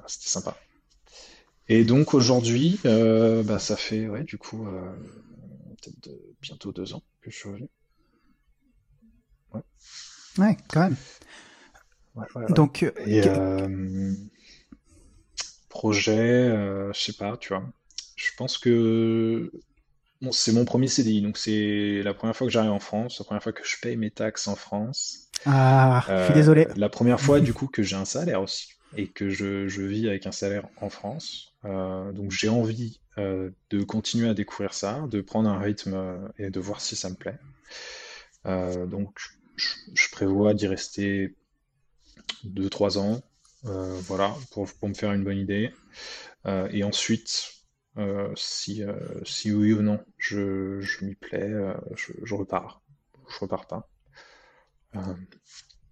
C'était 0.06 0.28
sympa. 0.28 0.56
Et 1.68 1.84
donc 1.84 2.14
aujourd'hui, 2.14 2.80
bah, 2.82 3.58
ça 3.58 3.76
fait, 3.76 4.08
ouais, 4.08 4.24
du 4.24 4.38
coup, 4.38 4.66
peut-être 5.82 6.10
bientôt 6.40 6.72
deux 6.72 6.94
ans 6.94 7.02
que 7.20 7.30
je 7.30 7.36
suis 7.36 7.48
revenu. 7.48 7.68
Ouais. 9.52 9.62
Ouais, 10.38 10.56
quand 10.68 10.80
même. 10.80 10.96
Donc, 12.50 12.82
euh, 12.82 12.92
euh, 13.06 14.12
projet, 15.68 16.18
euh, 16.18 16.92
je 16.92 17.00
sais 17.00 17.12
pas, 17.12 17.36
tu 17.36 17.48
vois. 17.48 17.64
Je 18.16 18.30
pense 18.36 18.58
que 18.58 19.50
bon, 20.22 20.32
c'est 20.32 20.52
mon 20.52 20.64
premier 20.64 20.88
CDI, 20.88 21.22
donc 21.22 21.36
c'est 21.36 22.02
la 22.02 22.14
première 22.14 22.36
fois 22.36 22.46
que 22.46 22.52
j'arrive 22.52 22.70
en 22.70 22.78
France, 22.78 23.18
la 23.18 23.24
première 23.24 23.42
fois 23.42 23.52
que 23.52 23.66
je 23.66 23.76
paye 23.80 23.96
mes 23.96 24.10
taxes 24.10 24.46
en 24.46 24.54
France. 24.54 25.28
Ah, 25.44 26.04
je 26.08 26.24
suis 26.26 26.34
désolé. 26.34 26.68
La 26.76 26.88
première 26.88 27.20
fois, 27.20 27.40
du 27.40 27.52
coup, 27.52 27.66
que 27.66 27.82
j'ai 27.82 27.96
un 27.96 28.04
salaire 28.04 28.42
aussi 28.42 28.68
et 28.96 29.08
que 29.08 29.28
je, 29.28 29.66
je, 29.66 29.82
vis 29.82 30.08
avec 30.08 30.24
un 30.26 30.32
salaire 30.32 30.68
en 30.80 30.88
France. 30.88 31.52
donc 31.64 32.30
j'ai 32.30 32.48
envie 32.48 33.00
de 33.16 33.82
continuer 33.82 34.28
à 34.28 34.34
découvrir 34.34 34.72
ça, 34.72 35.04
de 35.10 35.20
prendre 35.20 35.50
un 35.50 35.58
rythme 35.58 36.30
et 36.38 36.50
de 36.50 36.60
voir 36.60 36.80
si 36.80 36.94
ça 36.94 37.10
me 37.10 37.16
plaît. 37.16 37.38
donc 38.44 39.18
je, 39.56 39.68
je 39.94 40.10
prévois 40.10 40.54
d'y 40.54 40.68
rester 40.68 41.34
2-3 42.44 42.98
ans, 42.98 43.22
euh, 43.66 43.98
voilà, 44.02 44.34
pour, 44.50 44.68
me 44.82 44.94
faire 44.94 45.12
une 45.12 45.24
bonne 45.24 45.38
idée. 45.38 45.72
Euh, 46.46 46.68
et 46.70 46.84
ensuite, 46.84 47.52
euh, 47.96 48.32
si, 48.36 48.82
si 49.24 49.52
oui 49.52 49.72
ou 49.72 49.82
non 49.82 50.04
je, 50.18 51.04
m'y 51.04 51.14
plais, 51.14 51.50
je, 51.96 52.34
repars. 52.34 52.82
Je 53.28 53.38
repars 53.40 53.66
pas. 53.66 53.88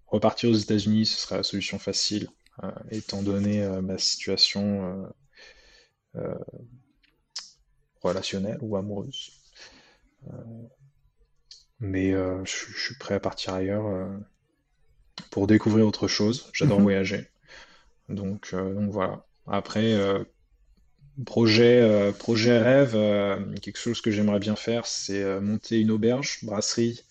repartir 0.06 0.50
aux 0.50 0.54
États-Unis, 0.54 1.06
ce 1.06 1.16
serait 1.16 1.38
la 1.38 1.42
solution 1.42 1.78
facile, 1.78 2.28
étant 2.90 3.22
donné 3.22 3.66
ma 3.80 3.98
situation 3.98 5.10
relationnelle 8.02 8.58
ou 8.60 8.76
amoureuse. 8.76 9.32
mais 11.80 12.12
je, 12.12 12.44
suis 12.76 12.96
prêt 12.96 13.14
à 13.14 13.20
partir 13.20 13.54
ailleurs 13.54 14.20
pour 15.30 15.46
découvrir 15.46 15.86
autre 15.86 16.08
chose. 16.08 16.50
J'adore 16.52 16.78
mhm. 16.78 16.84
voyager. 16.84 17.28
Donc, 18.08 18.50
euh, 18.52 18.74
donc 18.74 18.90
voilà. 18.90 19.24
Après, 19.46 19.94
euh, 19.94 20.24
projet, 21.26 21.80
euh, 21.80 22.12
projet 22.12 22.58
rêve, 22.58 22.92
quelque 23.60 23.78
chose 23.78 24.00
que 24.00 24.10
j'aimerais 24.10 24.38
bien 24.38 24.56
faire, 24.56 24.86
c'est 24.86 25.40
monter 25.40 25.80
une 25.80 25.90
auberge, 25.90 26.38
brasserie, 26.42 27.04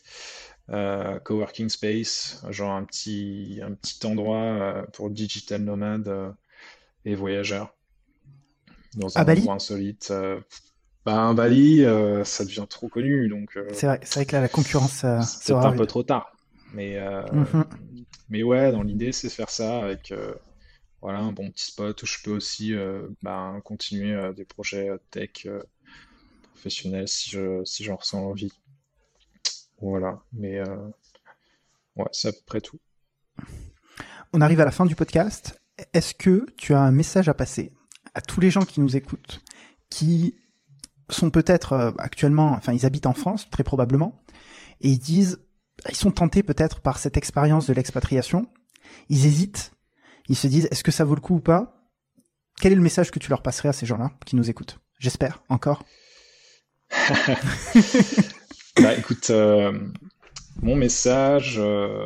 coworking 0.68 1.70
space, 1.70 2.44
genre 2.50 2.72
un 2.72 2.84
petit, 2.84 3.60
un 3.62 3.74
petit 3.74 4.06
endroit 4.06 4.86
pour 4.94 5.10
digital 5.10 5.62
nomades 5.62 6.34
et 7.06 7.16
voyageurs. 7.16 7.76
Dans 8.96 9.18
un 9.18 9.26
endroit 9.26 9.56
insolite. 9.56 10.14
Bah, 11.06 11.16
un 11.16 11.34
Bali, 11.34 11.84
ça 12.24 12.46
devient 12.46 12.66
trop 12.70 12.88
connu, 12.88 13.28
donc. 13.28 13.58
c'est 13.74 13.88
vrai, 13.88 14.00
vrai, 14.04 14.26
que 14.26 14.36
là, 14.36 14.42
la 14.42 14.50
concurrence. 14.50 15.06
c'est 15.24 15.54
un 15.54 15.74
peu 15.74 15.88
trop 15.88 16.04
tard. 16.04 16.32
Mais, 16.74 16.98
mhm. 17.34 17.66
Mais 18.32 18.44
ouais, 18.44 18.72
dans 18.72 18.82
l'idée, 18.82 19.12
c'est 19.12 19.30
faire 19.30 19.50
ça 19.50 19.84
avec 19.84 20.12
euh, 20.14 20.34
voilà, 21.02 21.20
un 21.20 21.34
bon 21.34 21.52
petit 21.52 21.66
spot 21.66 22.02
où 22.02 22.06
je 22.06 22.18
peux 22.24 22.32
aussi 22.32 22.74
euh, 22.74 23.08
ben, 23.22 23.60
continuer 23.66 24.14
euh, 24.14 24.32
des 24.32 24.46
projets 24.46 24.90
tech 25.12 25.48
professionnels 26.54 27.10
si 27.10 27.30
je 27.30 27.64
si 27.66 27.84
j'en 27.84 27.98
ressens 27.98 28.24
envie. 28.24 28.54
Voilà, 29.82 30.22
mais 30.32 30.62
ouais, 31.96 32.06
c'est 32.12 32.28
à 32.28 32.32
peu 32.32 32.42
près 32.46 32.62
tout. 32.62 32.80
On 34.32 34.40
arrive 34.40 34.62
à 34.62 34.66
la 34.66 34.72
fin 34.72 34.86
du 34.86 34.96
podcast. 34.96 35.60
Est-ce 35.94 36.14
que 36.14 36.46
tu 36.56 36.76
as 36.76 36.80
un 36.80 36.92
message 36.92 37.28
à 37.28 37.34
passer 37.34 37.74
à 38.14 38.22
tous 38.22 38.40
les 38.40 38.52
gens 38.52 38.64
qui 38.64 38.80
nous 38.80 38.96
écoutent, 38.96 39.42
qui 39.90 40.36
sont 41.10 41.32
peut-être 41.32 41.96
actuellement, 41.98 42.52
enfin 42.52 42.74
ils 42.74 42.86
habitent 42.86 43.08
en 43.08 43.14
France 43.14 43.50
très 43.50 43.64
probablement, 43.64 44.22
et 44.82 44.90
ils 44.90 45.00
disent 45.00 45.40
ils 45.90 45.96
sont 45.96 46.12
tentés 46.12 46.44
peut-être 46.44 46.82
par 46.82 47.00
cette 47.00 47.18
expérience 47.18 47.68
de 47.68 47.74
l'expatriation. 47.74 48.48
Ils 49.10 49.26
hésitent. 49.26 49.72
Ils 50.30 50.36
se 50.36 50.48
disent, 50.48 50.68
est-ce 50.72 50.84
que 50.84 50.92
ça 50.92 51.04
vaut 51.04 51.16
le 51.16 51.22
coup 51.22 51.36
ou 51.36 51.40
pas? 51.40 51.90
Quel 52.60 52.74
est 52.74 52.76
le 52.76 52.82
message 52.82 53.12
que 53.12 53.20
tu 53.20 53.30
leur 53.30 53.42
passerais 53.42 53.70
à 53.70 53.74
ces 53.74 53.86
gens-là 53.86 54.12
qui 54.26 54.36
nous 54.36 54.50
écoutent? 54.50 54.80
J'espère, 55.00 55.44
encore. 55.50 55.84
bah 58.82 58.94
écoute, 58.96 59.30
euh, 59.32 59.90
mon 60.62 60.76
message, 60.76 61.56
euh, 61.58 62.06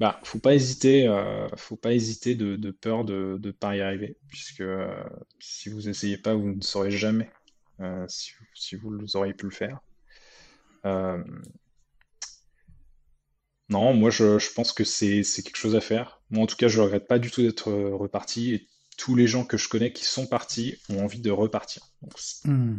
bah 0.00 0.18
faut 0.24 0.40
pas 0.40 0.54
hésiter, 0.54 1.06
euh, 1.06 1.46
faut 1.56 1.76
pas 1.76 1.92
hésiter 1.92 2.34
de, 2.34 2.70
peur 2.72 3.04
de 3.04 3.38
ne 3.40 3.50
pas 3.52 3.76
y 3.76 3.80
arriver, 3.80 4.16
puisque 4.28 4.64
si 5.38 5.68
vous 5.68 5.88
essayez 5.88 6.18
pas, 6.18 6.34
vous 6.34 6.54
ne 6.54 6.62
saurez 6.62 6.90
jamais 6.90 7.30
si, 8.08 8.76
vous 8.76 9.16
auriez 9.16 9.34
pu 9.34 9.44
le 9.46 9.52
faire. 9.52 9.80
Non, 13.70 13.94
moi 13.94 14.10
je, 14.10 14.52
pense 14.54 14.72
que 14.72 14.84
c'est 14.84 15.22
quelque 15.22 15.56
chose 15.56 15.76
à 15.76 15.80
faire. 15.80 16.22
Moi 16.30 16.42
en 16.42 16.46
tout 16.46 16.56
cas, 16.56 16.68
je 16.68 16.78
ne 16.78 16.84
regrette 16.84 17.08
pas 17.08 17.18
du 17.18 17.30
tout 17.30 17.42
d'être 17.42 17.70
euh, 17.70 17.94
reparti 17.94 18.54
et 18.54 18.68
tous 18.96 19.14
les 19.14 19.26
gens 19.26 19.44
que 19.44 19.56
je 19.56 19.68
connais 19.68 19.92
qui 19.92 20.04
sont 20.04 20.26
partis 20.26 20.76
ont 20.90 21.02
envie 21.02 21.20
de 21.20 21.30
repartir. 21.30 21.88
Donc, 22.02 22.12
hmm. 22.44 22.78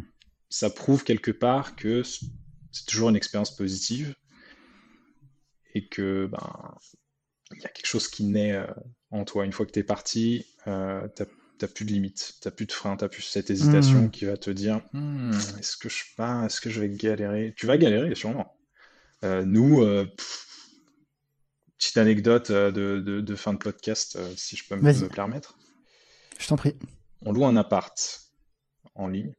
Ça 0.49 0.69
prouve 0.69 1.03
quelque 1.03 1.31
part 1.31 1.75
que 1.75 2.03
c'est 2.03 2.85
toujours 2.87 3.09
une 3.09 3.15
expérience 3.15 3.55
positive 3.55 4.15
et 5.73 5.87
que 5.87 6.27
ben 6.31 6.75
il 7.55 7.61
y 7.61 7.65
a 7.65 7.69
quelque 7.69 7.87
chose 7.87 8.07
qui 8.07 8.23
naît 8.23 8.53
euh, 8.53 8.65
en 9.11 9.25
toi. 9.25 9.45
Une 9.45 9.51
fois 9.51 9.65
que 9.65 9.71
tu 9.71 9.79
es 9.79 9.83
parti, 9.83 10.45
euh, 10.67 11.07
tu 11.15 11.23
n'as 11.61 11.67
plus 11.67 11.85
de 11.85 11.91
limites, 11.91 12.35
tu 12.41 12.47
n'as 12.47 12.51
plus 12.51 12.65
de 12.67 12.71
frein, 12.71 12.95
tu 12.95 13.03
n'as 13.03 13.09
plus 13.09 13.23
cette 13.23 13.49
hésitation 13.49 14.03
hmm. 14.03 14.11
qui 14.11 14.25
va 14.25 14.37
te 14.37 14.51
dire 14.51 14.81
hmm, 14.93 15.31
est-ce 15.59 15.77
que 15.77 15.89
je 15.89 16.03
pars, 16.15 16.45
est-ce 16.45 16.61
que 16.61 16.69
je 16.69 16.79
vais 16.79 16.89
galérer 16.89 17.55
Tu 17.57 17.65
vas 17.65 17.77
galérer 17.77 18.13
sûrement. 18.13 18.55
nous, 19.23 19.83
petite 21.77 21.97
anecdote 21.97 22.49
euh, 22.49 22.71
de, 22.71 23.35
fin 23.35 23.53
de 23.53 23.57
podcast, 23.57 24.15
euh, 24.15 24.33
si 24.35 24.55
je 24.55 24.67
peux 24.67 24.75
me, 24.75 25.07
permettre. 25.07 25.57
Je 26.39 26.47
t'en 26.47 26.55
prie. 26.55 26.75
On 27.21 27.31
loue 27.31 27.45
un 27.45 27.55
appart 27.55 28.21
en 28.95 29.07
ligne. 29.07 29.33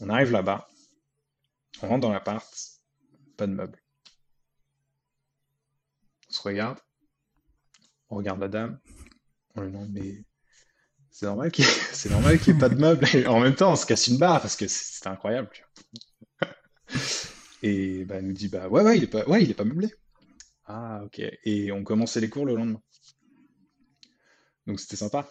On 0.00 0.08
arrive 0.08 0.32
là-bas. 0.32 0.68
On 1.82 1.88
rentre 1.88 2.00
dans 2.00 2.12
l'appart. 2.12 2.46
Pas 3.36 3.46
de 3.46 3.52
meubles. 3.52 3.80
On 6.30 6.32
se 6.32 6.42
regarde. 6.42 6.78
On 8.10 8.16
regarde 8.16 8.40
la 8.40 8.48
dame. 8.48 8.80
Oh 9.56 9.62
non, 9.62 9.86
mais 9.90 10.24
c'est 11.10 11.26
normal 11.26 11.52
qu'il 11.52 11.64
c'est 11.64 12.10
n'y 12.10 12.56
ait 12.56 12.58
pas 12.58 12.68
de 12.68 12.74
meubles. 12.74 13.06
Et 13.14 13.26
en 13.26 13.40
même 13.40 13.54
temps, 13.54 13.72
on 13.72 13.76
se 13.76 13.86
casse 13.86 14.08
une 14.08 14.18
barre 14.18 14.40
parce 14.40 14.56
que 14.56 14.66
c'était 14.66 15.08
incroyable. 15.08 15.48
Et 17.62 18.04
bah, 18.04 18.16
elle 18.16 18.26
nous 18.26 18.32
dit 18.32 18.48
bah 18.48 18.68
ouais 18.68 18.82
ouais 18.82 18.98
il 18.98 19.04
est 19.04 19.08
pas 19.08 19.24
ouais 19.26 19.42
il 19.42 19.50
est 19.50 19.54
pas 19.54 19.64
meublé. 19.64 19.94
Ah 20.66 21.02
ok. 21.04 21.20
Et 21.44 21.72
on 21.72 21.84
commençait 21.84 22.20
les 22.20 22.28
cours 22.28 22.46
le 22.46 22.54
lendemain. 22.54 22.80
Donc 24.66 24.80
c'était 24.80 24.96
sympa. 24.96 25.28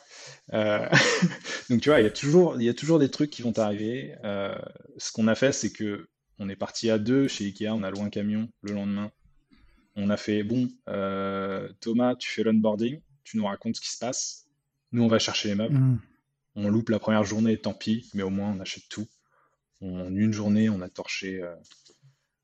Euh, 0.53 0.87
donc 1.69 1.81
tu 1.81 1.89
vois, 1.89 1.99
il 1.99 2.03
y 2.03 2.07
a 2.07 2.11
toujours 2.11 2.55
il 2.59 2.63
y 2.63 2.69
a 2.69 2.73
toujours 2.73 2.99
des 2.99 3.09
trucs 3.09 3.31
qui 3.31 3.41
vont 3.41 3.57
arriver. 3.57 4.15
Euh, 4.23 4.55
ce 4.97 5.11
qu'on 5.11 5.27
a 5.27 5.35
fait, 5.35 5.51
c'est 5.51 5.71
que 5.71 6.07
on 6.39 6.49
est 6.49 6.55
parti 6.55 6.89
à 6.89 6.99
deux 6.99 7.27
chez 7.27 7.45
Ikea, 7.45 7.69
on 7.69 7.83
a 7.83 7.91
loué 7.91 8.01
un 8.01 8.09
camion 8.09 8.49
le 8.61 8.73
lendemain. 8.73 9.11
On 9.95 10.09
a 10.09 10.17
fait 10.17 10.43
bon, 10.43 10.69
euh, 10.89 11.69
Thomas, 11.79 12.15
tu 12.15 12.29
fais 12.29 12.43
l'onboarding, 12.43 12.99
tu 13.23 13.37
nous 13.37 13.45
racontes 13.45 13.75
ce 13.75 13.81
qui 13.81 13.91
se 13.91 13.99
passe. 13.99 14.47
Nous, 14.91 15.03
on 15.03 15.07
va 15.07 15.19
chercher 15.19 15.49
les 15.49 15.55
meubles. 15.55 15.77
Mm. 15.77 16.01
On 16.55 16.69
loupe 16.69 16.89
la 16.89 16.99
première 16.99 17.23
journée, 17.23 17.57
tant 17.57 17.73
pis, 17.73 18.09
mais 18.13 18.23
au 18.23 18.29
moins 18.29 18.51
on 18.51 18.59
achète 18.59 18.87
tout. 18.89 19.07
En 19.81 20.15
une 20.15 20.31
journée, 20.31 20.69
on 20.69 20.81
a 20.81 20.89
torché, 20.89 21.43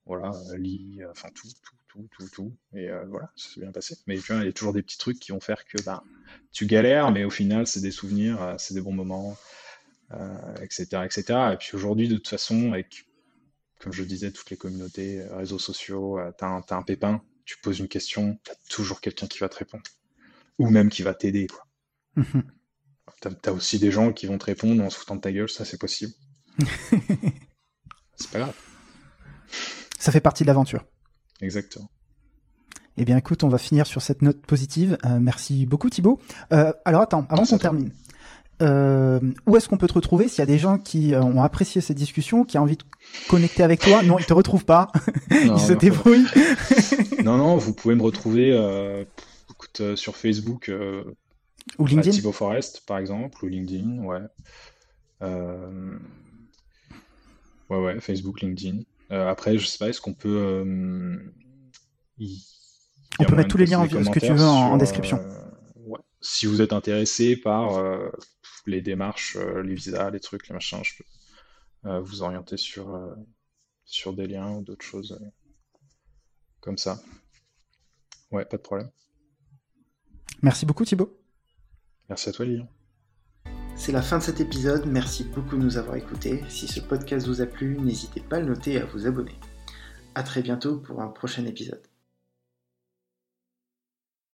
voilà, 0.09 0.31
euh, 0.51 0.57
lit, 0.57 0.99
euh, 1.01 1.11
enfin 1.11 1.29
tout, 1.33 1.47
tout, 1.47 1.75
tout, 1.87 2.07
tout, 2.11 2.29
tout. 2.29 2.57
Et 2.73 2.89
euh, 2.89 3.05
voilà, 3.07 3.31
ça 3.35 3.53
s'est 3.53 3.61
bien 3.61 3.71
passé. 3.71 3.95
Mais 4.07 4.17
tu 4.17 4.33
vois, 4.33 4.41
il 4.41 4.47
y 4.47 4.49
a 4.49 4.53
toujours 4.53 4.73
des 4.73 4.81
petits 4.81 4.97
trucs 4.97 5.19
qui 5.19 5.31
vont 5.31 5.39
faire 5.39 5.65
que 5.65 5.81
bah, 5.83 6.03
tu 6.51 6.65
galères, 6.65 7.11
mais 7.11 7.23
au 7.23 7.29
final, 7.29 7.67
c'est 7.67 7.81
des 7.81 7.91
souvenirs, 7.91 8.55
c'est 8.57 8.73
des 8.73 8.81
bons 8.81 8.91
moments, 8.91 9.37
euh, 10.13 10.55
etc., 10.63 11.03
etc. 11.05 11.23
Et 11.53 11.57
puis 11.57 11.75
aujourd'hui, 11.75 12.07
de 12.07 12.15
toute 12.15 12.27
façon, 12.27 12.73
avec, 12.73 13.05
comme 13.79 13.93
je 13.93 14.03
disais, 14.03 14.31
toutes 14.31 14.49
les 14.49 14.57
communautés, 14.57 15.23
réseaux 15.29 15.59
sociaux, 15.59 16.17
euh, 16.17 16.31
t'as 16.35 16.63
un, 16.69 16.81
pépin, 16.81 17.21
tu 17.45 17.57
poses 17.59 17.79
une 17.79 17.87
question, 17.87 18.39
t'as 18.43 18.55
toujours 18.69 19.01
quelqu'un 19.01 19.27
qui 19.27 19.37
va 19.37 19.49
te 19.49 19.57
répondre. 19.57 19.83
Ou 20.57 20.69
même 20.69 20.89
qui 20.89 21.03
va 21.03 21.13
t'aider, 21.13 21.47
quoi. 21.47 21.65
Mhm. 22.15 22.43
T'as, 23.21 23.31
t'as 23.31 23.51
aussi 23.51 23.77
des 23.79 23.91
gens 23.91 24.11
qui 24.11 24.25
vont 24.25 24.37
te 24.37 24.45
répondre 24.45 24.83
en 24.83 24.89
se 24.89 24.97
foutant 24.97 25.15
de 25.15 25.21
ta 25.21 25.31
gueule, 25.31 25.49
ça 25.49 25.65
c'est 25.65 25.79
possible. 25.79 26.13
c'est 28.15 28.31
pas 28.31 28.39
grave. 28.39 28.68
Ça 29.99 30.11
fait 30.11 30.21
partie 30.21 30.43
de 30.43 30.47
l'aventure. 30.47 30.85
Exactement. 31.41 31.89
Eh 32.97 33.05
bien, 33.05 33.17
écoute, 33.17 33.43
on 33.43 33.49
va 33.49 33.57
finir 33.57 33.85
sur 33.85 34.01
cette 34.01 34.21
note 34.21 34.41
positive. 34.45 34.97
Euh, 35.05 35.19
merci 35.21 35.65
beaucoup, 35.65 35.89
Thibaut. 35.89 36.19
Euh, 36.51 36.73
alors, 36.85 37.01
attends, 37.01 37.25
avant 37.29 37.45
qu'on 37.45 37.57
termine, 37.57 37.91
euh, 38.61 39.19
où 39.45 39.55
est-ce 39.55 39.69
qu'on 39.69 39.77
peut 39.77 39.87
te 39.87 39.93
retrouver 39.93 40.27
s'il 40.27 40.39
y 40.39 40.41
a 40.41 40.45
des 40.45 40.57
gens 40.57 40.77
qui 40.77 41.13
ont 41.15 41.41
apprécié 41.41 41.79
cette 41.79 41.97
discussion, 41.97 42.43
qui 42.43 42.57
ont 42.57 42.63
envie 42.63 42.75
de 42.75 42.83
connecter 43.29 43.63
avec 43.63 43.79
toi? 43.79 44.03
Non, 44.03 44.19
ils 44.19 44.25
te 44.25 44.33
retrouvent 44.33 44.65
pas. 44.65 44.91
Non, 45.31 45.55
ils 45.55 45.59
se 45.61 45.73
non, 45.73 45.79
débrouillent. 45.79 46.27
non, 47.23 47.37
non, 47.37 47.55
vous 47.55 47.73
pouvez 47.73 47.95
me 47.95 48.01
retrouver 48.01 48.49
écoute, 49.49 49.95
sur 49.95 50.17
Facebook, 50.17 50.71
Ou 51.77 51.85
LinkedIn. 51.85 52.11
Thibaut 52.11 52.31
Forest, 52.33 52.83
par 52.85 52.97
exemple, 52.97 53.45
ou 53.45 53.47
LinkedIn, 53.47 54.03
ouais. 54.03 54.19
Ouais, 57.69 57.77
ouais, 57.77 57.99
Facebook, 58.01 58.41
LinkedIn. 58.41 58.79
Euh, 59.11 59.27
après, 59.27 59.57
je 59.57 59.65
sais 59.65 59.77
pas, 59.77 59.89
est-ce 59.89 60.01
qu'on 60.01 60.13
peut. 60.13 60.37
euh, 60.37 61.33
y 62.19 62.41
On 63.19 63.25
peut 63.25 63.35
mettre 63.35 63.49
tous 63.49 63.57
les 63.57 63.65
liens, 63.65 63.85
des 63.85 64.03
ce 64.03 64.09
que 64.11 64.19
tu 64.19 64.33
veux, 64.33 64.43
en- 64.45 64.73
en 64.73 64.77
description. 64.77 65.17
euh, 65.17 65.49
ouais. 65.77 65.99
Si 66.21 66.45
vous 66.45 66.61
êtes 66.61 66.73
intéressé 66.73 67.35
par 67.35 67.81
les 68.65 68.81
démarches, 68.81 69.35
les 69.37 69.73
visas, 69.75 70.09
les 70.11 70.19
trucs, 70.19 70.47
les 70.47 70.53
machins, 70.53 70.81
je 70.83 70.93
peux 71.83 71.97
vous 71.99 72.21
orienter 72.21 72.57
sur, 72.57 72.99
sur 73.85 74.13
des 74.13 74.27
liens 74.27 74.51
ou 74.51 74.61
d'autres 74.61 74.85
choses 74.85 75.19
comme 76.59 76.77
ça. 76.77 77.01
Ouais, 78.31 78.45
pas 78.45 78.57
de 78.57 78.61
problème. 78.61 78.91
Merci 80.43 80.65
beaucoup, 80.65 80.85
Thibaut. 80.85 81.19
Merci 82.09 82.29
à 82.29 82.31
toi, 82.31 82.45
Lilian. 82.45 82.67
C'est 83.79 83.93
la 83.93 84.01
fin 84.01 84.17
de 84.17 84.23
cet 84.23 84.41
épisode, 84.41 84.85
merci 84.87 85.23
beaucoup 85.23 85.55
de 85.55 85.63
nous 85.63 85.77
avoir 85.77 85.95
écoutés. 85.95 86.43
Si 86.49 86.67
ce 86.67 86.81
podcast 86.81 87.25
vous 87.25 87.41
a 87.41 87.45
plu, 87.45 87.77
n'hésitez 87.79 88.19
pas 88.19 88.35
à 88.35 88.39
le 88.41 88.47
noter 88.47 88.73
et 88.73 88.81
à 88.81 88.85
vous 88.85 89.07
abonner. 89.07 89.39
A 90.15 90.21
très 90.21 90.41
bientôt 90.41 90.79
pour 90.79 91.01
un 91.01 91.07
prochain 91.07 91.45
épisode. 91.45 91.88